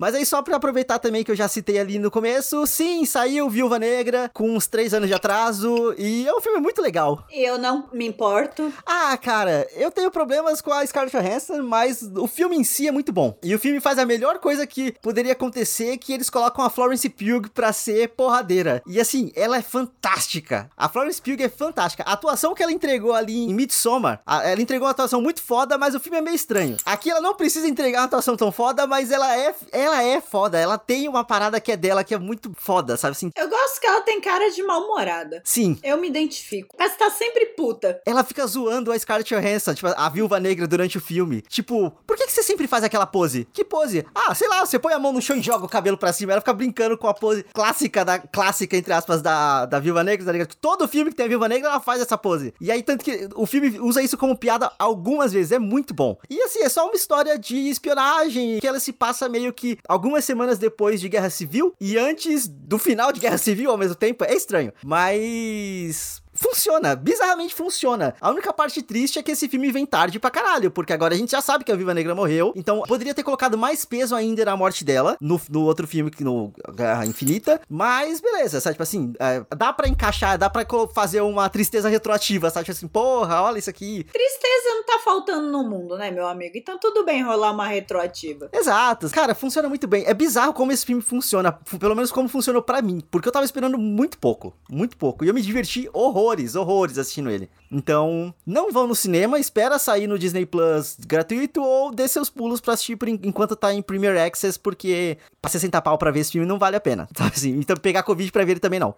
Mas 0.00 0.14
aí, 0.14 0.24
só 0.24 0.40
pra 0.40 0.56
aproveitar 0.56 0.98
também 0.98 1.22
que 1.22 1.30
eu 1.30 1.36
já 1.36 1.46
citei 1.46 1.78
ali 1.78 1.98
no 1.98 2.10
começo, 2.10 2.66
sim, 2.66 3.04
saiu 3.04 3.50
Viúva 3.50 3.78
Negra 3.78 4.30
com 4.32 4.50
uns 4.50 4.66
três 4.66 4.94
anos 4.94 5.08
de 5.08 5.14
atraso 5.14 5.94
e 5.98 6.26
é 6.26 6.34
um 6.34 6.40
filme 6.40 6.58
muito 6.58 6.80
legal. 6.80 7.22
Eu 7.30 7.58
não 7.58 7.86
me 7.92 8.06
importo. 8.06 8.72
Ah, 8.86 9.14
cara, 9.18 9.68
eu 9.76 9.90
tenho 9.90 10.10
problemas 10.10 10.62
com 10.62 10.72
a 10.72 10.86
Scarlett 10.86 11.14
Johansson, 11.14 11.62
mas 11.62 12.00
o 12.16 12.26
filme 12.26 12.56
em 12.56 12.64
si 12.64 12.88
é 12.88 12.90
muito 12.90 13.12
bom. 13.12 13.36
E 13.42 13.54
o 13.54 13.58
filme 13.58 13.78
faz 13.78 13.98
a 13.98 14.06
melhor 14.06 14.38
coisa 14.38 14.66
que 14.66 14.92
poderia 15.02 15.32
acontecer, 15.32 15.98
que 15.98 16.14
eles 16.14 16.30
colocam 16.30 16.64
a 16.64 16.70
Florence 16.70 17.06
Pugh 17.10 17.50
pra 17.52 17.70
ser 17.70 18.08
porradeira. 18.08 18.82
E 18.86 18.98
assim, 18.98 19.30
ela 19.36 19.58
é 19.58 19.62
fantástica. 19.62 20.70
A 20.78 20.88
Florence 20.88 21.20
Pugh 21.20 21.42
é 21.42 21.50
fantástica. 21.50 22.04
A 22.04 22.14
atuação 22.14 22.54
que 22.54 22.62
ela 22.62 22.72
entregou 22.72 23.12
ali 23.12 23.50
em 23.50 23.52
Midsommar, 23.52 24.22
ela 24.26 24.62
entregou 24.62 24.86
uma 24.86 24.92
atuação 24.92 25.20
muito 25.20 25.42
foda, 25.42 25.76
mas 25.76 25.94
o 25.94 26.00
filme 26.00 26.16
é 26.16 26.22
meio 26.22 26.36
estranho. 26.36 26.78
Aqui 26.86 27.10
ela 27.10 27.20
não 27.20 27.34
precisa 27.34 27.68
entregar 27.68 28.00
uma 28.00 28.06
atuação 28.06 28.34
tão 28.34 28.50
foda, 28.50 28.86
mas 28.86 29.10
ela 29.10 29.36
é, 29.36 29.54
ela 29.72 29.89
ela 29.90 30.02
é 30.02 30.20
foda. 30.20 30.58
Ela 30.58 30.78
tem 30.78 31.08
uma 31.08 31.24
parada 31.24 31.60
que 31.60 31.72
é 31.72 31.76
dela 31.76 32.04
que 32.04 32.14
é 32.14 32.18
muito 32.18 32.52
foda, 32.56 32.96
sabe 32.96 33.12
assim? 33.12 33.30
Eu 33.36 33.48
gosto 33.48 33.80
que 33.80 33.86
ela 33.86 34.00
tem 34.02 34.20
cara 34.20 34.50
de 34.50 34.62
mal-humorada. 34.62 35.42
Sim. 35.44 35.78
Eu 35.82 35.98
me 35.98 36.08
identifico. 36.08 36.76
Mas 36.78 36.96
tá 36.96 37.10
sempre 37.10 37.46
puta. 37.46 38.00
Ela 38.06 38.24
fica 38.24 38.46
zoando 38.46 38.92
a 38.92 38.98
Scarlett 38.98 39.34
Johansson, 39.34 39.74
tipo, 39.74 39.88
a 39.88 40.08
viúva 40.08 40.38
negra 40.38 40.66
durante 40.66 40.98
o 40.98 41.00
filme. 41.00 41.42
Tipo, 41.42 41.90
por 42.06 42.16
que, 42.16 42.26
que 42.26 42.32
você 42.32 42.42
sempre 42.42 42.66
faz 42.66 42.84
aquela 42.84 43.06
pose? 43.06 43.46
Que 43.52 43.64
pose? 43.64 44.06
Ah, 44.14 44.34
sei 44.34 44.48
lá, 44.48 44.64
você 44.64 44.78
põe 44.78 44.92
a 44.92 44.98
mão 44.98 45.12
no 45.12 45.22
chão 45.22 45.36
e 45.36 45.42
joga 45.42 45.64
o 45.64 45.68
cabelo 45.68 45.98
pra 45.98 46.12
cima. 46.12 46.32
Ela 46.32 46.40
fica 46.40 46.52
brincando 46.52 46.96
com 46.96 47.08
a 47.08 47.14
pose 47.14 47.44
clássica, 47.52 48.04
da 48.04 48.18
clássica, 48.18 48.76
entre 48.76 48.92
aspas, 48.92 49.20
da, 49.20 49.66
da 49.66 49.78
viúva 49.78 50.04
negra, 50.04 50.26
tá 50.26 50.32
ligado? 50.32 50.54
Todo 50.54 50.88
filme 50.88 51.10
que 51.10 51.16
tem 51.16 51.26
a 51.26 51.28
viúva 51.28 51.48
negra, 51.48 51.70
ela 51.70 51.80
faz 51.80 52.00
essa 52.00 52.16
pose. 52.16 52.54
E 52.60 52.70
aí, 52.70 52.82
tanto 52.82 53.04
que 53.04 53.28
o 53.34 53.46
filme 53.46 53.78
usa 53.80 54.02
isso 54.02 54.16
como 54.16 54.36
piada 54.36 54.70
algumas 54.78 55.32
vezes. 55.32 55.52
É 55.52 55.58
muito 55.58 55.92
bom. 55.94 56.16
E 56.28 56.40
assim, 56.42 56.60
é 56.62 56.68
só 56.68 56.84
uma 56.86 56.94
história 56.94 57.38
de 57.38 57.56
espionagem 57.68 58.60
que 58.60 58.66
ela 58.66 58.80
se 58.80 58.92
passa 58.92 59.28
meio 59.28 59.52
que 59.52 59.78
algumas 59.88 60.24
semanas 60.24 60.58
depois 60.58 61.00
de 61.00 61.08
Guerra 61.08 61.30
Civil 61.30 61.74
e 61.80 61.96
antes 61.96 62.48
do 62.48 62.78
final 62.78 63.12
de 63.12 63.20
Guerra 63.20 63.38
Civil 63.38 63.70
ao 63.70 63.78
mesmo 63.78 63.94
tempo. 63.94 64.24
É 64.24 64.34
estranho. 64.34 64.72
Mas 64.84 66.22
funciona, 66.40 66.96
bizarramente 66.96 67.54
funciona. 67.54 68.14
A 68.20 68.30
única 68.30 68.52
parte 68.52 68.82
triste 68.82 69.18
é 69.18 69.22
que 69.22 69.32
esse 69.32 69.48
filme 69.48 69.70
vem 69.70 69.84
tarde 69.84 70.18
pra 70.18 70.30
caralho, 70.30 70.70
porque 70.70 70.92
agora 70.92 71.14
a 71.14 71.16
gente 71.16 71.30
já 71.32 71.40
sabe 71.42 71.64
que 71.64 71.70
a 71.70 71.76
Viva 71.76 71.92
Negra 71.92 72.14
morreu, 72.14 72.52
então 72.56 72.82
poderia 72.82 73.14
ter 73.14 73.22
colocado 73.22 73.58
mais 73.58 73.84
peso 73.84 74.14
ainda 74.14 74.44
na 74.44 74.56
morte 74.56 74.84
dela, 74.84 75.16
no, 75.20 75.38
no 75.50 75.64
outro 75.64 75.86
filme, 75.86 76.10
no 76.20 76.52
Guerra 76.74 77.04
Infinita, 77.04 77.60
mas 77.68 78.20
beleza, 78.20 78.60
sabe, 78.60 78.74
tipo 78.74 78.82
assim, 78.82 79.12
é, 79.20 79.44
dá 79.54 79.72
pra 79.72 79.88
encaixar, 79.88 80.38
dá 80.38 80.48
pra 80.48 80.66
fazer 80.94 81.20
uma 81.20 81.48
tristeza 81.50 81.88
retroativa, 81.88 82.48
sabe, 82.48 82.64
tipo 82.64 82.76
assim, 82.76 82.88
porra, 82.88 83.42
olha 83.42 83.58
isso 83.58 83.68
aqui. 83.68 84.04
Tristeza 84.04 84.68
não 84.68 84.84
tá 84.84 84.98
faltando 85.04 85.50
no 85.50 85.68
mundo, 85.68 85.98
né, 85.98 86.10
meu 86.10 86.26
amigo? 86.26 86.56
Então 86.56 86.78
tudo 86.78 87.04
bem 87.04 87.22
rolar 87.22 87.52
uma 87.52 87.66
retroativa. 87.66 88.48
Exato, 88.52 89.10
cara, 89.10 89.34
funciona 89.34 89.68
muito 89.68 89.86
bem. 89.86 90.04
É 90.06 90.14
bizarro 90.14 90.54
como 90.54 90.72
esse 90.72 90.86
filme 90.86 91.02
funciona, 91.02 91.52
pelo 91.52 91.94
menos 91.94 92.10
como 92.10 92.28
funcionou 92.28 92.62
para 92.62 92.80
mim, 92.80 93.02
porque 93.10 93.28
eu 93.28 93.32
tava 93.32 93.44
esperando 93.44 93.76
muito 93.76 94.18
pouco, 94.18 94.54
muito 94.70 94.96
pouco, 94.96 95.24
e 95.24 95.28
eu 95.28 95.34
me 95.34 95.42
diverti 95.42 95.88
horror 95.92 96.29
horrores, 96.30 96.54
horrores 96.54 96.98
assistindo 96.98 97.30
ele. 97.30 97.48
Então, 97.70 98.34
não 98.46 98.72
vão 98.72 98.86
no 98.86 98.94
cinema, 98.94 99.38
espera 99.38 99.78
sair 99.78 100.06
no 100.06 100.18
Disney 100.18 100.46
Plus 100.46 100.96
gratuito 101.06 101.62
ou 101.62 101.90
dê 101.90 102.06
seus 102.08 102.30
pulos 102.30 102.60
pra 102.60 102.74
assistir 102.74 102.98
enquanto 103.22 103.56
tá 103.56 103.72
em 103.72 103.82
Premier 103.82 104.16
Access, 104.18 104.58
porque 104.58 105.18
pra 105.40 105.50
60 105.50 105.80
pau 105.82 105.98
pra 105.98 106.10
ver 106.10 106.20
esse 106.20 106.32
filme 106.32 106.46
não 106.46 106.58
vale 106.58 106.76
a 106.76 106.80
pena. 106.80 107.08
Assim? 107.18 107.50
Então 107.58 107.76
pegar 107.76 108.02
Covid 108.02 108.30
pra 108.32 108.44
ver 108.44 108.52
ele 108.52 108.60
também 108.60 108.80
não. 108.80 108.94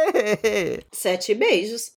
Sete 0.92 1.34
beijos. 1.34 1.92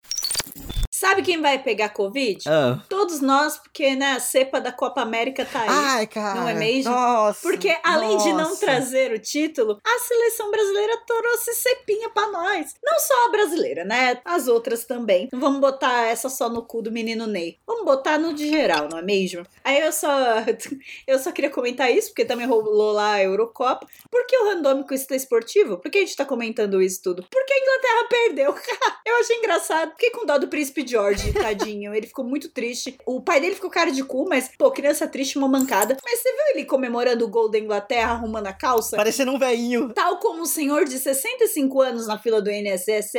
Sabe 1.00 1.22
quem 1.22 1.40
vai 1.40 1.58
pegar 1.58 1.88
Covid? 1.88 2.46
Ah. 2.46 2.78
Todos 2.86 3.22
nós, 3.22 3.56
porque 3.56 3.96
né, 3.96 4.12
a 4.12 4.20
cepa 4.20 4.60
da 4.60 4.70
Copa 4.70 5.00
América 5.00 5.46
tá 5.46 5.62
aí. 5.62 5.68
Ai, 5.70 6.06
cara. 6.06 6.38
Não 6.38 6.46
é 6.46 6.52
mesmo? 6.52 6.92
Nossa. 6.92 7.40
Porque 7.40 7.74
além 7.82 8.12
nossa. 8.12 8.28
de 8.28 8.34
não 8.34 8.54
trazer 8.54 9.10
o 9.10 9.18
título, 9.18 9.80
a 9.82 9.98
seleção 9.98 10.50
brasileira 10.50 10.98
trouxe 11.06 11.54
cepinha 11.54 12.10
pra 12.10 12.28
nós. 12.28 12.74
Não 12.84 13.00
só 13.00 13.14
a 13.26 13.30
brasileira, 13.30 13.82
né? 13.82 14.20
As 14.26 14.46
outras 14.46 14.84
também. 14.84 15.30
Não 15.32 15.40
vamos 15.40 15.58
botar 15.58 16.06
essa 16.06 16.28
só 16.28 16.50
no 16.50 16.66
cu 16.66 16.82
do 16.82 16.92
menino 16.92 17.26
Ney. 17.26 17.56
Vamos 17.66 17.86
botar 17.86 18.18
no 18.18 18.34
de 18.34 18.50
geral, 18.50 18.86
não 18.90 18.98
é 18.98 19.02
mesmo? 19.02 19.46
Aí 19.64 19.80
eu 19.80 19.92
só 19.92 20.10
eu 21.08 21.18
só 21.18 21.32
queria 21.32 21.48
comentar 21.48 21.90
isso, 21.90 22.08
porque 22.08 22.26
também 22.26 22.46
rolou 22.46 22.92
lá 22.92 23.12
a 23.12 23.24
Eurocopa. 23.24 23.86
Por 24.10 24.26
que 24.26 24.36
o 24.36 24.50
randômico 24.50 24.92
está 24.92 25.16
esportivo? 25.16 25.78
Por 25.78 25.90
que 25.90 25.96
a 25.96 26.00
gente 26.02 26.14
tá 26.14 26.26
comentando 26.26 26.82
isso 26.82 27.02
tudo? 27.02 27.24
Porque 27.30 27.54
a 27.54 27.58
Inglaterra 27.58 28.08
perdeu. 28.10 28.54
eu 29.06 29.16
achei 29.16 29.36
engraçado. 29.36 29.92
Fiquei 29.92 30.10
com 30.10 30.26
dó 30.26 30.36
do 30.36 30.48
príncipe 30.48 30.89
George, 30.90 31.32
tadinho. 31.32 31.94
Ele 31.94 32.06
ficou 32.06 32.24
muito 32.24 32.48
triste. 32.48 32.98
O 33.06 33.20
pai 33.20 33.40
dele 33.40 33.54
ficou 33.54 33.70
cara 33.70 33.92
de 33.92 34.02
cu, 34.02 34.26
mas, 34.28 34.50
pô, 34.58 34.70
criança 34.70 35.06
triste, 35.06 35.38
uma 35.38 35.48
mancada. 35.48 35.96
Mas 36.04 36.20
você 36.20 36.32
viu 36.32 36.42
ele 36.54 36.64
comemorando 36.64 37.24
o 37.24 37.28
gol 37.28 37.48
da 37.48 37.58
Inglaterra, 37.58 38.12
arrumando 38.12 38.48
a 38.48 38.52
calça? 38.52 38.96
Parecendo 38.96 39.32
um 39.32 39.38
velhinho. 39.38 39.92
Tal 39.94 40.18
como 40.18 40.42
um 40.42 40.46
senhor 40.46 40.84
de 40.84 40.98
65 40.98 41.80
anos 41.80 42.06
na 42.06 42.18
fila 42.18 42.42
do 42.42 42.50
INSS. 42.50 43.14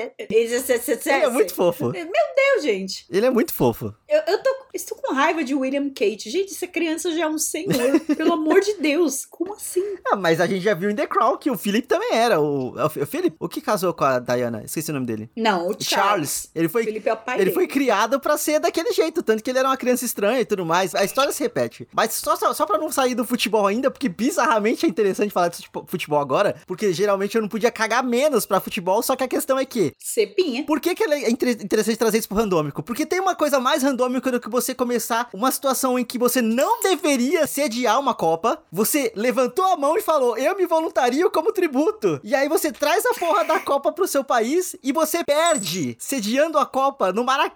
Ele 1.15 1.25
é 1.25 1.29
muito 1.29 1.53
fofo. 1.53 1.91
Meu 1.91 2.05
Deus, 2.05 2.63
gente. 2.63 3.05
Ele 3.09 3.25
é 3.25 3.29
muito 3.29 3.53
fofo. 3.53 3.93
Eu, 4.07 4.21
eu 4.27 4.43
tô, 4.43 4.49
estou 4.73 4.97
com 4.97 5.13
raiva 5.13 5.43
de 5.43 5.55
William 5.55 5.89
Kate. 5.89 6.29
Gente, 6.29 6.53
essa 6.53 6.67
criança 6.67 7.11
já 7.15 7.23
é 7.23 7.27
um 7.27 7.37
senhor. 7.37 7.99
pelo 8.15 8.33
amor 8.33 8.59
de 8.59 8.73
Deus. 8.75 9.25
Como 9.25 9.53
assim? 9.53 9.83
Ah, 10.11 10.15
mas 10.15 10.41
a 10.41 10.47
gente 10.47 10.61
já 10.61 10.73
viu 10.73 10.89
em 10.89 10.95
The 10.95 11.07
Crown 11.07 11.37
que 11.37 11.49
o 11.49 11.57
Philip 11.57 11.87
também 11.87 12.13
era. 12.13 12.39
O, 12.41 12.75
o, 12.75 12.85
o 12.85 13.05
Philip? 13.05 13.35
O 13.39 13.47
que 13.47 13.61
casou 13.61 13.93
com 13.93 14.03
a 14.03 14.19
Diana? 14.19 14.63
Esqueci 14.65 14.91
o 14.91 14.93
nome 14.93 15.05
dele. 15.05 15.29
Não, 15.35 15.67
o 15.67 15.75
Charles. 15.79 15.85
Charles. 15.85 16.51
Ele 16.53 16.67
foi, 16.67 16.83
Felipe 16.83 17.09
é 17.09 17.13
o 17.13 17.17
pai 17.17 17.35
ele 17.35 17.45
dele. 17.45 17.53
foi 17.53 17.60
criado 17.67 18.19
para 18.19 18.37
ser 18.37 18.59
daquele 18.59 18.91
jeito, 18.91 19.23
tanto 19.23 19.43
que 19.43 19.49
ele 19.49 19.59
era 19.59 19.67
uma 19.67 19.77
criança 19.77 20.05
estranha 20.05 20.41
e 20.41 20.45
tudo 20.45 20.65
mais. 20.65 20.95
A 20.95 21.03
história 21.03 21.31
se 21.31 21.43
repete. 21.43 21.87
Mas 21.93 22.13
só, 22.13 22.35
só, 22.35 22.53
só 22.53 22.65
pra 22.65 22.77
não 22.77 22.91
sair 22.91 23.15
do 23.15 23.25
futebol 23.25 23.67
ainda, 23.67 23.91
porque 23.91 24.09
bizarramente 24.09 24.85
é 24.85 24.89
interessante 24.89 25.31
falar 25.31 25.49
de 25.49 25.67
futebol 25.87 26.19
agora, 26.19 26.55
porque 26.65 26.93
geralmente 26.93 27.35
eu 27.35 27.41
não 27.41 27.49
podia 27.49 27.71
cagar 27.71 28.03
menos 28.03 28.45
pra 28.45 28.59
futebol, 28.59 29.01
só 29.01 29.15
que 29.15 29.23
a 29.23 29.27
questão 29.27 29.57
é 29.57 29.65
que... 29.65 29.93
Cepinha. 29.99 30.63
Por 30.65 30.79
que, 30.79 30.95
que 30.95 31.03
é 31.03 31.29
interessante 31.29 31.97
trazer 31.97 32.19
isso 32.19 32.27
pro 32.27 32.37
randômico? 32.37 32.83
Porque 32.83 33.05
tem 33.05 33.19
uma 33.19 33.35
coisa 33.35 33.59
mais 33.59 33.83
randômica 33.83 34.31
do 34.31 34.39
que 34.39 34.49
você 34.49 34.73
começar 34.73 35.29
uma 35.33 35.51
situação 35.51 35.97
em 35.97 36.05
que 36.05 36.17
você 36.17 36.41
não 36.41 36.81
deveria 36.81 37.47
sediar 37.47 37.99
uma 37.99 38.13
Copa, 38.13 38.61
você 38.71 39.11
levantou 39.15 39.65
a 39.65 39.77
mão 39.77 39.97
e 39.97 40.01
falou, 40.01 40.37
eu 40.37 40.55
me 40.55 40.65
voluntario 40.65 41.29
como 41.31 41.51
tributo. 41.51 42.19
E 42.23 42.35
aí 42.35 42.47
você 42.47 42.71
traz 42.71 43.05
a 43.05 43.13
porra 43.13 43.43
da 43.43 43.59
Copa 43.59 43.91
pro 43.91 44.07
seu 44.07 44.23
país 44.23 44.75
e 44.83 44.91
você 44.91 45.23
perde 45.23 45.95
sediando 45.99 46.57
a 46.57 46.65
Copa 46.65 47.11
no 47.11 47.23
Maracanã 47.23 47.50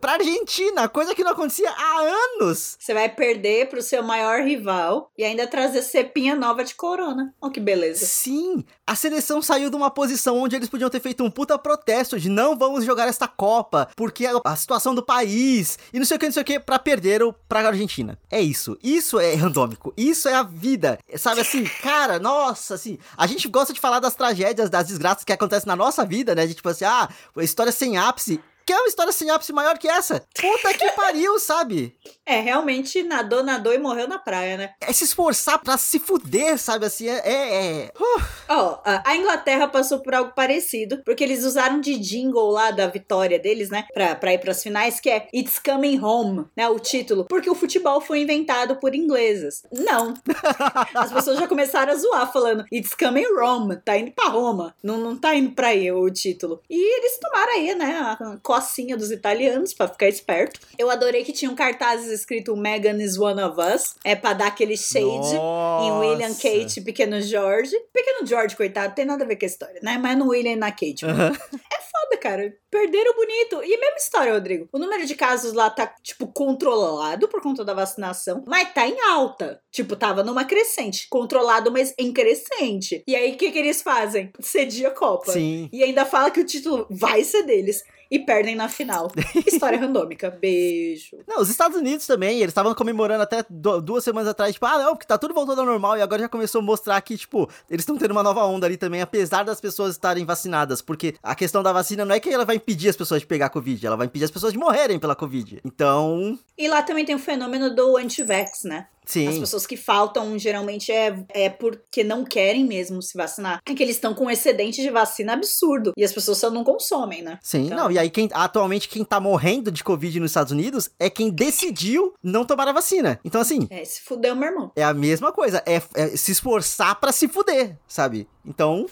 pra 0.00 0.12
Argentina, 0.12 0.88
coisa 0.88 1.14
que 1.14 1.24
não 1.24 1.32
acontecia 1.32 1.70
há 1.70 2.00
anos. 2.40 2.76
Você 2.78 2.94
vai 2.94 3.08
perder 3.08 3.68
pro 3.68 3.82
seu 3.82 4.02
maior 4.02 4.42
rival 4.42 5.10
e 5.16 5.24
ainda 5.24 5.46
trazer 5.46 5.82
cepinha 5.82 6.34
nova 6.34 6.64
de 6.64 6.74
corona. 6.74 7.34
Olha 7.40 7.52
que 7.52 7.60
beleza. 7.60 8.04
Sim, 8.04 8.64
a 8.86 8.94
seleção 8.94 9.42
saiu 9.42 9.70
de 9.70 9.76
uma 9.76 9.90
posição 9.90 10.38
onde 10.38 10.56
eles 10.56 10.68
podiam 10.68 10.90
ter 10.90 11.00
feito 11.00 11.24
um 11.24 11.30
puta 11.30 11.58
protesto 11.58 12.18
de 12.18 12.28
não 12.28 12.56
vamos 12.56 12.84
jogar 12.84 13.08
esta 13.08 13.26
Copa, 13.26 13.88
porque 13.96 14.26
a 14.44 14.56
situação 14.56 14.94
do 14.94 15.04
país 15.04 15.78
e 15.92 15.98
não 15.98 16.06
sei 16.06 16.16
o 16.16 16.20
que, 16.20 16.26
não 16.26 16.32
sei 16.32 16.42
o 16.42 16.46
que, 16.46 16.60
pra 16.60 16.78
perder 16.78 17.20
pra 17.48 17.66
Argentina. 17.66 18.18
É 18.30 18.40
isso. 18.40 18.78
Isso 18.82 19.18
é 19.18 19.34
randômico. 19.34 19.92
Isso 19.96 20.28
é 20.28 20.34
a 20.34 20.42
vida. 20.42 20.98
Sabe 21.16 21.40
assim, 21.40 21.64
cara, 21.82 22.18
nossa, 22.18 22.74
assim, 22.74 22.98
a 23.16 23.26
gente 23.26 23.48
gosta 23.48 23.72
de 23.72 23.80
falar 23.80 24.00
das 24.00 24.14
tragédias, 24.14 24.70
das 24.70 24.86
desgraças 24.86 25.24
que 25.24 25.32
acontecem 25.32 25.66
na 25.66 25.76
nossa 25.76 26.04
vida, 26.04 26.34
né? 26.34 26.46
De 26.46 26.54
tipo 26.54 26.68
assim, 26.68 26.84
ah, 26.84 27.08
história 27.38 27.72
sem 27.72 27.96
ápice 27.96 28.40
Quer 28.66 28.78
uma 28.78 28.88
história 28.88 29.12
ápice 29.34 29.52
maior 29.52 29.78
que 29.78 29.88
essa? 29.88 30.24
Puta 30.34 30.74
que 30.74 30.90
pariu, 30.92 31.38
sabe? 31.38 31.96
É, 32.26 32.40
realmente 32.40 33.02
nadou, 33.02 33.42
nadou 33.42 33.74
e 33.74 33.78
morreu 33.78 34.08
na 34.08 34.18
praia, 34.18 34.56
né? 34.56 34.74
É 34.80 34.92
se 34.92 35.04
esforçar 35.04 35.58
pra 35.58 35.76
se 35.76 35.98
fuder, 35.98 36.58
sabe? 36.58 36.86
Assim, 36.86 37.08
é. 37.08 37.22
é, 37.24 37.66
é. 37.66 37.92
Uh. 37.98 38.22
Ó, 38.48 38.72
oh, 38.72 38.80
a 38.84 39.16
Inglaterra 39.16 39.68
passou 39.68 40.00
por 40.00 40.14
algo 40.14 40.32
parecido, 40.34 41.02
porque 41.04 41.22
eles 41.22 41.44
usaram 41.44 41.80
de 41.80 41.98
jingle 41.98 42.50
lá 42.50 42.70
da 42.70 42.86
vitória 42.86 43.38
deles, 43.38 43.68
né? 43.70 43.84
Pra, 43.92 44.14
pra 44.14 44.32
ir 44.32 44.38
pras 44.38 44.62
finais, 44.62 45.00
que 45.00 45.10
é 45.10 45.28
It's 45.34 45.58
Coming 45.58 46.00
Home, 46.02 46.46
né? 46.56 46.68
O 46.68 46.78
título. 46.78 47.26
Porque 47.26 47.50
o 47.50 47.54
futebol 47.54 48.00
foi 48.00 48.22
inventado 48.22 48.76
por 48.76 48.94
ingleses. 48.94 49.62
Não. 49.72 50.14
As 50.94 51.12
pessoas 51.12 51.38
já 51.38 51.46
começaram 51.46 51.92
a 51.92 51.96
zoar, 51.96 52.32
falando 52.32 52.64
It's 52.72 52.94
Coming 52.94 53.34
Rome, 53.38 53.76
tá 53.76 53.96
indo 53.96 54.12
pra 54.12 54.28
Roma. 54.28 54.74
Não, 54.82 54.96
não 54.98 55.16
tá 55.16 55.34
indo 55.34 55.54
pra 55.54 55.68
aí 55.68 55.90
o 55.92 56.10
título. 56.10 56.62
E 56.70 56.98
eles 56.98 57.18
tomaram 57.18 57.52
aí, 57.52 57.74
né? 57.74 57.98
A 57.98 58.38
cocinha 58.54 58.96
dos 58.96 59.10
italianos 59.10 59.74
pra 59.74 59.88
ficar 59.88 60.08
esperto. 60.08 60.60
Eu 60.78 60.88
adorei 60.88 61.24
que 61.24 61.32
tinham 61.32 61.54
cartazes 61.54 62.10
escrito 62.10 62.56
Megan 62.56 63.02
is 63.02 63.18
one 63.18 63.42
of 63.42 63.60
us. 63.60 63.96
É 64.04 64.14
pra 64.14 64.32
dar 64.32 64.46
aquele 64.46 64.76
shade 64.76 65.04
Nossa. 65.04 65.84
em 65.84 65.92
William, 65.92 66.34
Kate 66.34 66.78
e 66.78 66.84
Pequeno 66.84 67.20
George. 67.20 67.74
Pequeno 67.92 68.24
George, 68.26 68.56
coitado, 68.56 68.94
tem 68.94 69.04
nada 69.04 69.24
a 69.24 69.26
ver 69.26 69.36
com 69.36 69.44
a 69.44 69.48
história, 69.48 69.80
né? 69.82 69.98
Mas 69.98 70.16
no 70.16 70.28
William 70.28 70.52
e 70.52 70.56
na 70.56 70.70
Kate. 70.70 71.04
Aham. 71.04 71.32
É 71.32 71.80
foda, 71.94 72.16
cara. 72.20 72.54
Perderam 72.70 73.14
bonito. 73.14 73.62
E 73.62 73.76
mesma 73.78 73.96
história, 73.96 74.32
Rodrigo. 74.32 74.68
O 74.72 74.78
número 74.78 75.06
de 75.06 75.14
casos 75.14 75.52
lá 75.52 75.70
tá, 75.70 75.92
tipo, 76.02 76.26
controlado 76.28 77.28
por 77.28 77.40
conta 77.40 77.64
da 77.64 77.74
vacinação, 77.74 78.44
mas 78.46 78.72
tá 78.72 78.86
em 78.86 79.00
alta. 79.00 79.60
Tipo, 79.72 79.96
tava 79.96 80.22
numa 80.22 80.44
crescente. 80.44 81.06
Controlado, 81.08 81.70
mas 81.70 81.94
em 81.98 82.12
crescente. 82.12 83.02
E 83.06 83.14
aí, 83.14 83.32
o 83.32 83.36
que 83.36 83.50
que 83.50 83.58
eles 83.58 83.82
fazem? 83.82 84.32
Cedia 84.40 84.88
a 84.88 84.92
Copa. 84.92 85.32
Sim. 85.32 85.68
E 85.72 85.82
ainda 85.82 86.04
fala 86.04 86.30
que 86.30 86.40
o 86.40 86.46
título 86.46 86.86
vai 86.90 87.24
ser 87.24 87.42
deles. 87.44 87.82
E 88.10 88.18
perdem 88.18 88.54
na 88.54 88.68
final. 88.68 89.10
História 89.46 89.78
randômica. 89.78 90.30
Beijo. 90.30 91.16
Não, 91.26 91.40
os 91.40 91.48
Estados 91.50 91.76
Unidos 91.76 92.06
também, 92.06 92.38
eles 92.38 92.48
estavam 92.50 92.74
comemorando 92.74 93.22
até 93.22 93.44
du- 93.48 93.80
duas 93.80 94.04
semanas 94.04 94.28
atrás, 94.28 94.52
tipo, 94.54 94.66
ah, 94.66 94.78
não, 94.78 94.92
porque 94.94 95.06
tá 95.06 95.16
tudo 95.18 95.34
voltando 95.34 95.60
ao 95.60 95.66
normal, 95.66 95.96
e 95.96 96.02
agora 96.02 96.22
já 96.22 96.28
começou 96.28 96.60
a 96.60 96.64
mostrar 96.64 97.00
que, 97.00 97.16
tipo, 97.16 97.48
eles 97.70 97.82
estão 97.82 97.96
tendo 97.96 98.12
uma 98.12 98.22
nova 98.22 98.44
onda 98.44 98.66
ali 98.66 98.76
também, 98.76 99.00
apesar 99.00 99.42
das 99.44 99.60
pessoas 99.60 99.92
estarem 99.92 100.24
vacinadas, 100.24 100.80
porque 100.82 101.14
a 101.22 101.34
questão 101.34 101.62
da 101.62 101.72
vacina 101.72 102.04
não 102.04 102.14
é 102.14 102.20
que 102.20 102.28
ela 102.30 102.44
vai 102.44 102.56
impedir 102.56 102.88
as 102.88 102.96
pessoas 102.96 103.20
de 103.20 103.26
pegar 103.26 103.48
Covid, 103.50 103.86
ela 103.86 103.96
vai 103.96 104.06
impedir 104.06 104.24
as 104.24 104.30
pessoas 104.30 104.52
de 104.52 104.58
morrerem 104.58 104.98
pela 104.98 105.16
Covid. 105.16 105.60
Então, 105.64 106.38
E 106.56 106.68
lá 106.68 106.82
também 106.82 107.04
tem 107.04 107.14
o 107.14 107.18
fenômeno 107.18 107.74
do 107.74 107.96
anti-vax, 107.96 108.64
né? 108.64 108.86
As 109.04 109.12
sim. 109.12 109.40
pessoas 109.40 109.66
que 109.66 109.76
faltam 109.76 110.38
geralmente 110.38 110.90
é, 110.90 111.24
é 111.28 111.48
porque 111.50 112.02
não 112.02 112.24
querem 112.24 112.64
mesmo 112.64 113.02
se 113.02 113.16
vacinar. 113.16 113.60
É 113.66 113.74
que 113.74 113.82
eles 113.82 113.96
estão 113.96 114.14
com 114.14 114.24
um 114.26 114.30
excedente 114.30 114.80
de 114.82 114.90
vacina 114.90 115.32
absurdo. 115.34 115.92
E 115.96 116.02
as 116.04 116.12
pessoas 116.12 116.38
só 116.38 116.50
não 116.50 116.64
consomem, 116.64 117.22
né? 117.22 117.38
Sim, 117.42 117.66
Então- 117.66 117.76
não, 117.78 117.90
e 117.90 117.98
aí 117.98 118.08
quem, 118.10 118.28
atualmente 118.32 118.88
quem 118.88 119.04
tá 119.04 119.20
morrendo 119.20 119.70
de 119.70 119.84
Covid 119.84 120.18
nos 120.20 120.30
Estados 120.30 120.52
Unidos 120.52 120.90
é 120.98 121.10
quem 121.10 121.30
decidiu 121.30 122.14
não 122.22 122.44
tomar 122.44 122.68
a 122.68 122.72
vacina. 122.72 123.20
Então, 123.24 123.40
assim, 123.40 123.66
É, 123.70 123.84
se 123.84 124.00
fudeu, 124.00 124.34
meu 124.34 124.48
irmão. 124.48 124.72
é 124.76 124.82
a 124.82 124.94
mesma 124.94 125.30
coisa, 125.32 125.62
é, 125.66 125.82
é 125.94 126.08
se 126.16 126.32
esforçar 126.32 126.98
pra 127.00 127.12
se 127.12 127.28
fuder, 127.28 127.76
sabe? 127.86 128.26
Então, 128.46 128.86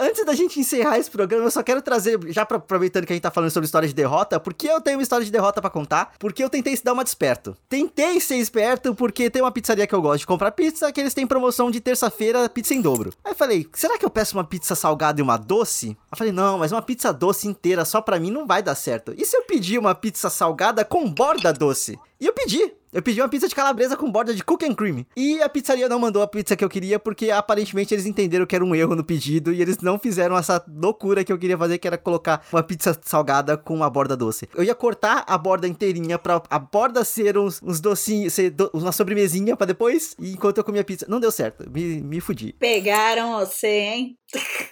antes 0.00 0.24
da 0.24 0.34
gente 0.34 0.58
encerrar 0.58 0.98
esse 0.98 1.10
programa, 1.10 1.44
eu 1.44 1.50
só 1.50 1.62
quero 1.62 1.82
trazer, 1.82 2.18
já 2.28 2.42
aproveitando 2.42 3.04
que 3.04 3.12
a 3.12 3.16
gente 3.16 3.22
tá 3.22 3.30
falando 3.30 3.50
sobre 3.50 3.66
história 3.66 3.88
de 3.88 3.94
derrota, 3.94 4.40
porque 4.40 4.68
eu 4.68 4.80
tenho 4.80 4.96
uma 4.96 5.02
história 5.02 5.24
de 5.24 5.30
derrota 5.30 5.60
pra 5.60 5.70
contar, 5.70 6.14
porque 6.18 6.42
eu 6.42 6.48
tentei 6.48 6.76
se 6.76 6.84
dar 6.84 6.92
uma 6.92 7.04
desperto. 7.04 7.56
Tentei 7.68 8.20
ser 8.20 8.36
esperto 8.36 8.94
porque 8.94 9.28
tem 9.28 9.42
uma 9.42 9.52
pizzaria 9.52 9.86
que 9.86 9.94
eu 9.94 10.00
gosto 10.00 10.20
de 10.20 10.26
comprar 10.26 10.52
pizza, 10.52 10.90
que 10.92 11.00
eles 11.00 11.14
têm 11.14 11.26
promoção 11.26 11.70
de 11.70 11.80
terça-feira, 11.80 12.48
pizza 12.48 12.74
em 12.74 12.80
dobro. 12.80 13.12
Aí 13.24 13.32
eu 13.32 13.36
falei, 13.36 13.68
será 13.74 13.98
que 13.98 14.04
eu 14.04 14.10
peço 14.10 14.36
uma 14.36 14.44
pizza 14.44 14.74
salgada 14.74 15.20
e 15.20 15.22
uma 15.22 15.36
doce? 15.36 15.96
Eu 16.10 16.16
falei, 16.16 16.32
não, 16.32 16.58
mas 16.58 16.72
uma 16.72 16.82
pizza 16.82 17.12
doce 17.12 17.48
inteira 17.48 17.84
só 17.84 18.00
pra 18.00 18.18
mim 18.18 18.30
não 18.30 18.46
vai 18.46 18.62
dar 18.62 18.74
certo. 18.74 19.12
E 19.16 19.24
se 19.24 19.36
eu 19.36 19.42
pedir 19.42 19.78
uma 19.78 19.94
pizza 19.94 20.30
salgada 20.30 20.84
com 20.84 21.10
borda 21.10 21.52
doce? 21.52 21.98
E 22.20 22.26
eu 22.26 22.32
pedi. 22.32 22.72
Eu 22.92 23.02
pedi 23.02 23.20
uma 23.20 23.28
pizza 23.28 23.46
de 23.48 23.54
calabresa 23.54 23.96
com 23.96 24.10
borda 24.10 24.34
de 24.34 24.42
cookie 24.42 24.66
and 24.66 24.74
cream. 24.74 25.04
E 25.16 25.42
a 25.42 25.48
pizzaria 25.48 25.88
não 25.88 25.98
mandou 25.98 26.22
a 26.22 26.26
pizza 26.26 26.56
que 26.56 26.64
eu 26.64 26.68
queria 26.68 26.98
porque 26.98 27.30
aparentemente 27.30 27.92
eles 27.94 28.06
entenderam 28.06 28.46
que 28.46 28.54
era 28.56 28.64
um 28.64 28.74
erro 28.74 28.94
no 28.96 29.04
pedido 29.04 29.52
e 29.52 29.60
eles 29.60 29.78
não 29.78 29.98
fizeram 29.98 30.36
essa 30.36 30.64
loucura 30.68 31.22
que 31.22 31.32
eu 31.32 31.38
queria 31.38 31.58
fazer, 31.58 31.78
que 31.78 31.86
era 31.86 31.98
colocar 31.98 32.46
uma 32.52 32.62
pizza 32.62 32.98
salgada 33.04 33.56
com 33.56 33.74
uma 33.74 33.90
borda 33.90 34.16
doce. 34.16 34.48
Eu 34.54 34.64
ia 34.64 34.74
cortar 34.74 35.24
a 35.26 35.36
borda 35.36 35.68
inteirinha 35.68 36.18
pra 36.18 36.42
a 36.48 36.58
borda 36.58 37.04
ser 37.04 37.36
uns, 37.36 37.60
uns 37.62 37.80
docinhos, 37.80 38.32
ser 38.32 38.50
do- 38.50 38.70
uma 38.72 38.92
sobremesinha 38.92 39.56
pra 39.56 39.66
depois, 39.66 40.14
enquanto 40.18 40.58
eu 40.58 40.64
comia 40.64 40.82
pizza. 40.84 41.04
Não 41.08 41.20
deu 41.20 41.30
certo, 41.30 41.68
me, 41.70 42.00
me 42.00 42.20
fudi. 42.20 42.54
Pegaram 42.58 43.38
você, 43.38 43.66
hein? 43.68 44.16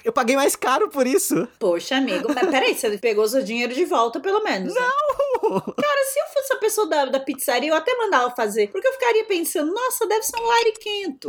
Eu 0.04 0.12
paguei 0.12 0.36
mais 0.36 0.54
caro 0.54 0.88
por 0.88 1.06
isso. 1.06 1.48
Poxa, 1.58 1.96
amigo. 1.96 2.28
Mas 2.34 2.48
peraí, 2.50 2.74
você 2.74 2.96
pegou 2.98 3.26
seu 3.26 3.42
dinheiro 3.42 3.74
de 3.74 3.84
volta, 3.84 4.20
pelo 4.20 4.42
menos. 4.44 4.74
Né? 4.74 4.80
Cara, 5.40 6.04
se 6.04 6.18
eu 6.20 6.26
fosse 6.34 6.52
a 6.52 6.56
pessoa 6.58 6.86
da, 6.88 7.04
da 7.06 7.20
pizzaria, 7.20 7.70
eu 7.70 7.74
até 7.74 7.94
mandava 7.96 8.34
fazer. 8.34 8.68
Porque 8.68 8.86
eu 8.86 8.92
ficaria 8.92 9.24
pensando, 9.24 9.72
nossa, 9.72 10.06
deve 10.06 10.22
ser 10.22 10.36
um 10.38 10.46
lariquento. 10.46 11.28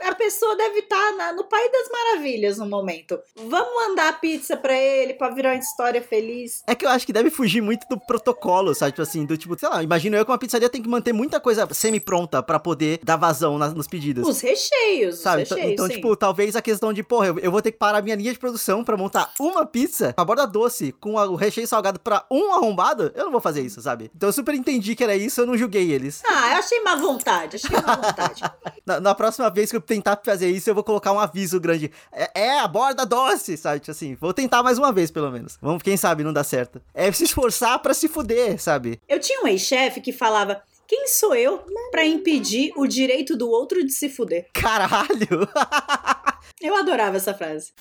a 0.00 0.14
pessoa 0.14 0.56
deve 0.56 0.80
estar 0.80 1.32
no 1.34 1.44
País 1.44 1.70
das 1.70 1.88
Maravilhas 1.90 2.58
no 2.58 2.66
momento. 2.66 3.18
Vamos 3.36 3.74
mandar 3.74 4.08
a 4.08 4.12
pizza 4.14 4.56
pra 4.56 4.74
ele 4.76 5.14
pra 5.14 5.30
virar 5.30 5.50
uma 5.50 5.58
história 5.58 6.00
feliz. 6.02 6.62
É 6.66 6.74
que 6.74 6.84
eu 6.86 6.90
acho 6.90 7.04
que 7.06 7.12
deve 7.12 7.30
fugir 7.30 7.60
muito 7.60 7.86
do 7.88 7.98
protocolo, 7.98 8.74
sabe? 8.74 8.92
Tipo 8.92 9.02
assim, 9.02 9.24
do 9.26 9.36
tipo, 9.36 9.58
sei 9.58 9.68
lá, 9.68 9.82
imagino 9.82 10.16
eu 10.16 10.24
que 10.24 10.30
uma 10.30 10.38
pizzaria 10.38 10.68
tem 10.68 10.82
que 10.82 10.88
manter 10.88 11.12
muita 11.12 11.38
coisa 11.40 11.68
semi-pronta 11.72 12.42
pra 12.42 12.58
poder 12.58 13.00
dar 13.02 13.16
vazão 13.16 13.58
nas- 13.58 13.74
nos 13.74 13.86
pedidos. 13.86 14.26
Os 14.26 14.40
recheios, 14.40 15.18
Sabe? 15.18 15.42
os 15.42 15.48
Então, 15.48 15.56
recheios, 15.58 15.72
então, 15.74 15.86
sim. 15.86 15.94
tipo, 15.94 16.16
talvez 16.16 16.56
a 16.56 16.62
questão 16.62 16.92
de, 16.92 17.02
porra, 17.02 17.25
eu, 17.26 17.38
eu 17.38 17.50
vou 17.50 17.60
ter 17.62 17.72
que 17.72 17.78
parar 17.78 18.02
minha 18.02 18.16
linha 18.16 18.32
de 18.32 18.38
produção 18.38 18.82
pra 18.84 18.96
montar 18.96 19.30
uma 19.38 19.64
pizza 19.66 20.12
com 20.12 20.20
a 20.20 20.24
borda 20.24 20.46
doce, 20.46 20.92
com 20.92 21.18
a- 21.18 21.26
o 21.26 21.34
recheio 21.36 21.66
salgado 21.66 21.98
pra 22.00 22.24
um 22.30 22.52
arrombado, 22.52 23.12
eu 23.14 23.24
não 23.24 23.32
vou 23.32 23.40
fazer 23.40 23.62
isso, 23.62 23.80
sabe? 23.82 24.10
Então 24.14 24.28
eu 24.28 24.32
super 24.32 24.54
entendi 24.54 24.94
que 24.94 25.02
era 25.04 25.14
isso, 25.16 25.40
eu 25.40 25.46
não 25.46 25.56
julguei 25.56 25.90
eles. 25.92 26.22
Ah, 26.26 26.52
eu 26.52 26.58
achei 26.58 26.80
má 26.82 26.96
vontade, 26.96 27.56
achei 27.56 27.70
má 27.80 27.94
vontade. 27.96 28.42
Na, 28.86 29.00
na 29.00 29.14
próxima 29.14 29.50
vez 29.50 29.68
que 29.70 29.76
eu 29.76 29.80
tentar 29.80 30.20
fazer 30.24 30.48
isso, 30.48 30.70
eu 30.70 30.74
vou 30.74 30.84
colocar 30.84 31.10
um 31.12 31.18
aviso 31.18 31.58
grande. 31.58 31.90
É, 32.12 32.30
é 32.42 32.60
a 32.60 32.68
borda 32.68 33.04
doce, 33.04 33.56
sabe? 33.56 33.80
Tipo 33.80 33.90
assim, 33.90 34.14
vou 34.14 34.32
tentar 34.32 34.62
mais 34.62 34.78
uma 34.78 34.92
vez, 34.92 35.10
pelo 35.10 35.30
menos. 35.30 35.58
Vamos, 35.60 35.82
quem 35.82 35.96
sabe 35.96 36.22
não 36.22 36.32
dá 36.32 36.44
certo. 36.44 36.80
É 36.94 37.10
se 37.10 37.24
esforçar 37.24 37.80
pra 37.80 37.92
se 37.92 38.06
fuder, 38.06 38.60
sabe? 38.62 39.00
Eu 39.08 39.18
tinha 39.18 39.42
um 39.42 39.48
ex-chefe 39.48 40.00
que 40.00 40.12
falava: 40.12 40.62
quem 40.86 41.08
sou 41.08 41.34
eu 41.34 41.64
pra 41.90 42.04
impedir 42.06 42.72
o 42.76 42.86
direito 42.86 43.36
do 43.36 43.48
outro 43.50 43.84
de 43.84 43.90
se 43.92 44.08
fuder? 44.08 44.46
Caralho! 44.52 45.48
Eu 46.60 46.74
adorava 46.76 47.16
essa 47.16 47.34
frase. 47.34 47.72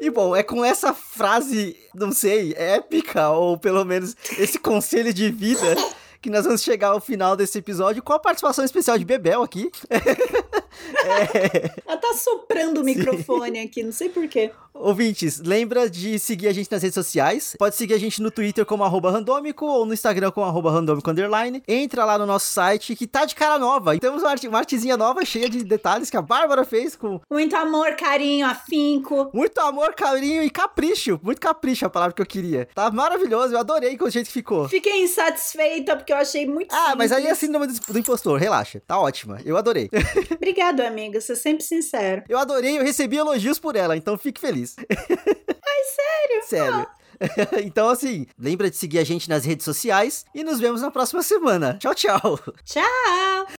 E 0.00 0.10
bom, 0.10 0.36
é 0.36 0.42
com 0.42 0.64
essa 0.64 0.94
frase, 0.94 1.76
não 1.94 2.12
sei, 2.12 2.54
épica, 2.56 3.30
ou 3.30 3.58
pelo 3.58 3.84
menos 3.84 4.14
esse 4.38 4.58
conselho 4.60 5.12
de 5.12 5.30
vida, 5.30 5.74
que 6.20 6.30
nós 6.30 6.44
vamos 6.44 6.62
chegar 6.62 6.88
ao 6.88 7.00
final 7.00 7.36
desse 7.36 7.58
episódio 7.58 8.02
com 8.02 8.12
a 8.12 8.18
participação 8.18 8.64
especial 8.64 8.98
de 8.98 9.04
Bebel 9.04 9.42
aqui. 9.42 9.70
Ela 11.86 11.96
tá 11.96 12.14
soprando 12.14 12.80
o 12.80 12.84
microfone 12.84 13.58
aqui, 13.60 13.82
não 13.82 13.92
sei 13.92 14.08
porquê. 14.08 14.50
Ouvintes, 14.72 15.40
lembra 15.40 15.90
de 15.90 16.18
seguir 16.18 16.46
a 16.48 16.52
gente 16.52 16.70
nas 16.70 16.82
redes 16.82 16.94
sociais. 16.94 17.54
Pode 17.58 17.74
seguir 17.76 17.92
a 17.94 17.98
gente 17.98 18.22
no 18.22 18.30
Twitter 18.30 18.64
como 18.64 18.84
arroba 18.84 19.10
randômico 19.10 19.66
ou 19.66 19.84
no 19.84 19.92
Instagram 19.92 20.30
como 20.30 20.46
arroba 20.46 20.70
randômico 20.70 21.10
underline. 21.10 21.62
Entra 21.66 22.04
lá 22.04 22.16
no 22.16 22.24
nosso 22.24 22.46
site 22.50 22.94
que 22.94 23.06
tá 23.06 23.24
de 23.24 23.34
cara 23.34 23.58
nova. 23.58 23.94
E 23.96 24.00
temos 24.00 24.22
uma, 24.22 24.30
arte, 24.30 24.46
uma 24.48 24.58
artezinha 24.58 24.96
nova 24.96 25.24
cheia 25.24 25.50
de 25.50 25.64
detalhes 25.64 26.08
que 26.08 26.16
a 26.16 26.22
Bárbara 26.22 26.64
fez 26.64 26.94
com 26.96 27.20
Muito 27.30 27.54
amor, 27.56 27.94
carinho, 27.96 28.46
afinco. 28.46 29.28
muito 29.34 29.58
amor, 29.60 29.92
carinho 29.94 30.42
e 30.42 30.48
capricho. 30.48 31.20
Muito 31.22 31.40
capricho 31.40 31.84
é 31.84 31.86
a 31.86 31.90
palavra 31.90 32.14
que 32.14 32.22
eu 32.22 32.26
queria. 32.26 32.68
Tá 32.74 32.90
maravilhoso, 32.90 33.52
eu 33.52 33.58
adorei 33.58 33.98
com 33.98 34.04
o 34.04 34.10
jeito 34.10 34.26
que 34.28 34.32
ficou. 34.32 34.68
Fiquei 34.68 35.02
insatisfeita 35.02 35.96
porque 35.96 36.12
eu 36.12 36.16
achei 36.16 36.46
muito 36.46 36.72
Ah, 36.72 36.94
mas 36.96 37.10
aí 37.12 37.26
é 37.26 37.30
a 37.32 37.34
simples. 37.34 37.38
síndrome 37.40 37.66
do 37.66 37.92
do 37.92 37.98
impostor, 37.98 38.38
relaxa. 38.38 38.80
Tá 38.86 38.98
ótima. 38.98 39.40
Eu 39.44 39.56
adorei. 39.56 39.90
Obrigado, 40.70 40.80
amiga. 40.80 41.20
Você 41.20 41.32
é 41.32 41.36
sempre 41.36 41.64
sincero. 41.64 42.22
Eu 42.28 42.38
adorei, 42.38 42.78
eu 42.78 42.82
recebi 42.82 43.16
elogios 43.16 43.58
por 43.58 43.76
ela, 43.76 43.96
então 43.96 44.16
fique 44.16 44.40
feliz. 44.40 44.76
Ai, 44.78 45.84
sério? 45.84 46.46
Sério. 46.46 46.86
então, 47.66 47.88
assim, 47.88 48.26
lembra 48.38 48.70
de 48.70 48.76
seguir 48.76 48.98
a 48.98 49.04
gente 49.04 49.28
nas 49.28 49.44
redes 49.44 49.64
sociais 49.64 50.24
e 50.34 50.42
nos 50.42 50.58
vemos 50.58 50.80
na 50.80 50.90
próxima 50.90 51.22
semana. 51.22 51.76
Tchau, 51.78 51.94
tchau. 51.94 52.40
Tchau! 52.64 53.59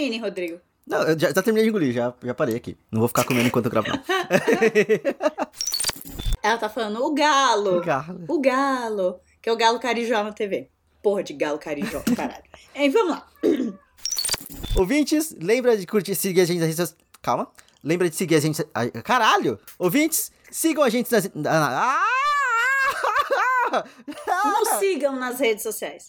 Come 0.00 0.06
seu 0.06 0.06
fine, 0.06 0.18
Rodrigo. 0.18 0.60
Não, 0.86 1.02
eu 1.02 1.18
já, 1.18 1.28
já 1.28 1.42
terminei 1.42 1.64
de 1.64 1.68
engolir, 1.68 1.92
já, 1.92 2.14
já 2.24 2.34
parei 2.34 2.56
aqui. 2.56 2.76
Não 2.90 3.00
vou 3.00 3.08
ficar 3.08 3.24
comendo 3.24 3.46
enquanto 3.46 3.66
eu 3.66 3.70
gravo, 3.70 3.88
não. 3.88 3.98
Ela 6.42 6.56
tá 6.58 6.70
falando 6.70 7.04
o 7.04 7.14
galo. 7.14 7.82
Galo. 7.82 8.24
O 8.26 8.40
galo. 8.40 9.20
Que 9.42 9.50
é 9.50 9.52
o 9.52 9.56
galo 9.56 9.78
carijó 9.78 10.24
na 10.24 10.32
TV. 10.32 10.70
Porra 11.02 11.22
de 11.22 11.34
galo 11.34 11.58
carijó, 11.58 12.02
caralho. 12.16 12.42
Aí, 12.74 12.88
vamos 12.88 13.10
lá. 13.10 13.28
Ouvintes, 14.76 15.36
lembra 15.40 15.76
de 15.76 15.86
curtir, 15.86 16.14
seguir 16.14 16.40
a 16.40 16.44
gente 16.44 16.58
nas 16.58 16.68
redes 16.68 16.80
sociais. 16.80 17.04
Calma. 17.22 17.50
Lembra 17.84 18.08
de 18.08 18.16
seguir 18.16 18.36
a 18.36 18.40
gente. 18.40 18.64
Caralho! 19.04 19.58
Ouvintes, 19.78 20.32
sigam 20.50 20.82
a 20.82 20.88
gente 20.88 21.10
nas. 21.12 21.30
Ah! 21.46 22.06
Nos 24.58 24.68
sigam 24.80 25.14
nas 25.16 25.38
redes 25.38 25.62
sociais. 25.62 26.08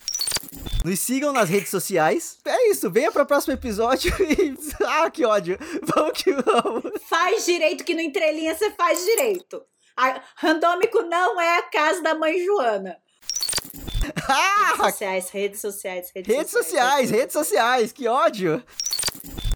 Nos 0.83 0.99
sigam 0.99 1.31
nas 1.31 1.49
redes 1.49 1.69
sociais. 1.69 2.37
É 2.45 2.69
isso, 2.69 2.89
venha 2.89 3.11
para 3.11 3.23
o 3.23 3.25
próximo 3.25 3.53
episódio 3.53 4.11
e. 4.21 4.55
Ah, 4.85 5.09
que 5.09 5.23
ódio! 5.25 5.57
Vamos 5.83 6.11
que 6.13 6.33
vamos! 6.33 6.83
Faz 7.07 7.45
direito 7.45 7.83
que 7.83 7.93
no 7.93 8.01
entrelinha 8.01 8.55
você 8.55 8.71
faz 8.71 9.03
direito. 9.03 9.61
A 9.95 10.21
randômico 10.35 11.01
não 11.03 11.39
é 11.39 11.59
a 11.59 11.63
casa 11.63 12.01
da 12.01 12.15
mãe 12.15 12.43
Joana. 12.43 12.97
Ah! 14.27 14.69
Redes 14.69 14.85
sociais, 14.91 15.29
redes 15.29 15.61
sociais, 15.61 16.11
redes, 16.15 16.35
Redes 16.35 16.51
sociais, 16.51 17.11
redes 17.11 17.33
sociais, 17.33 17.91
que 17.91 18.07
ódio! 18.07 18.63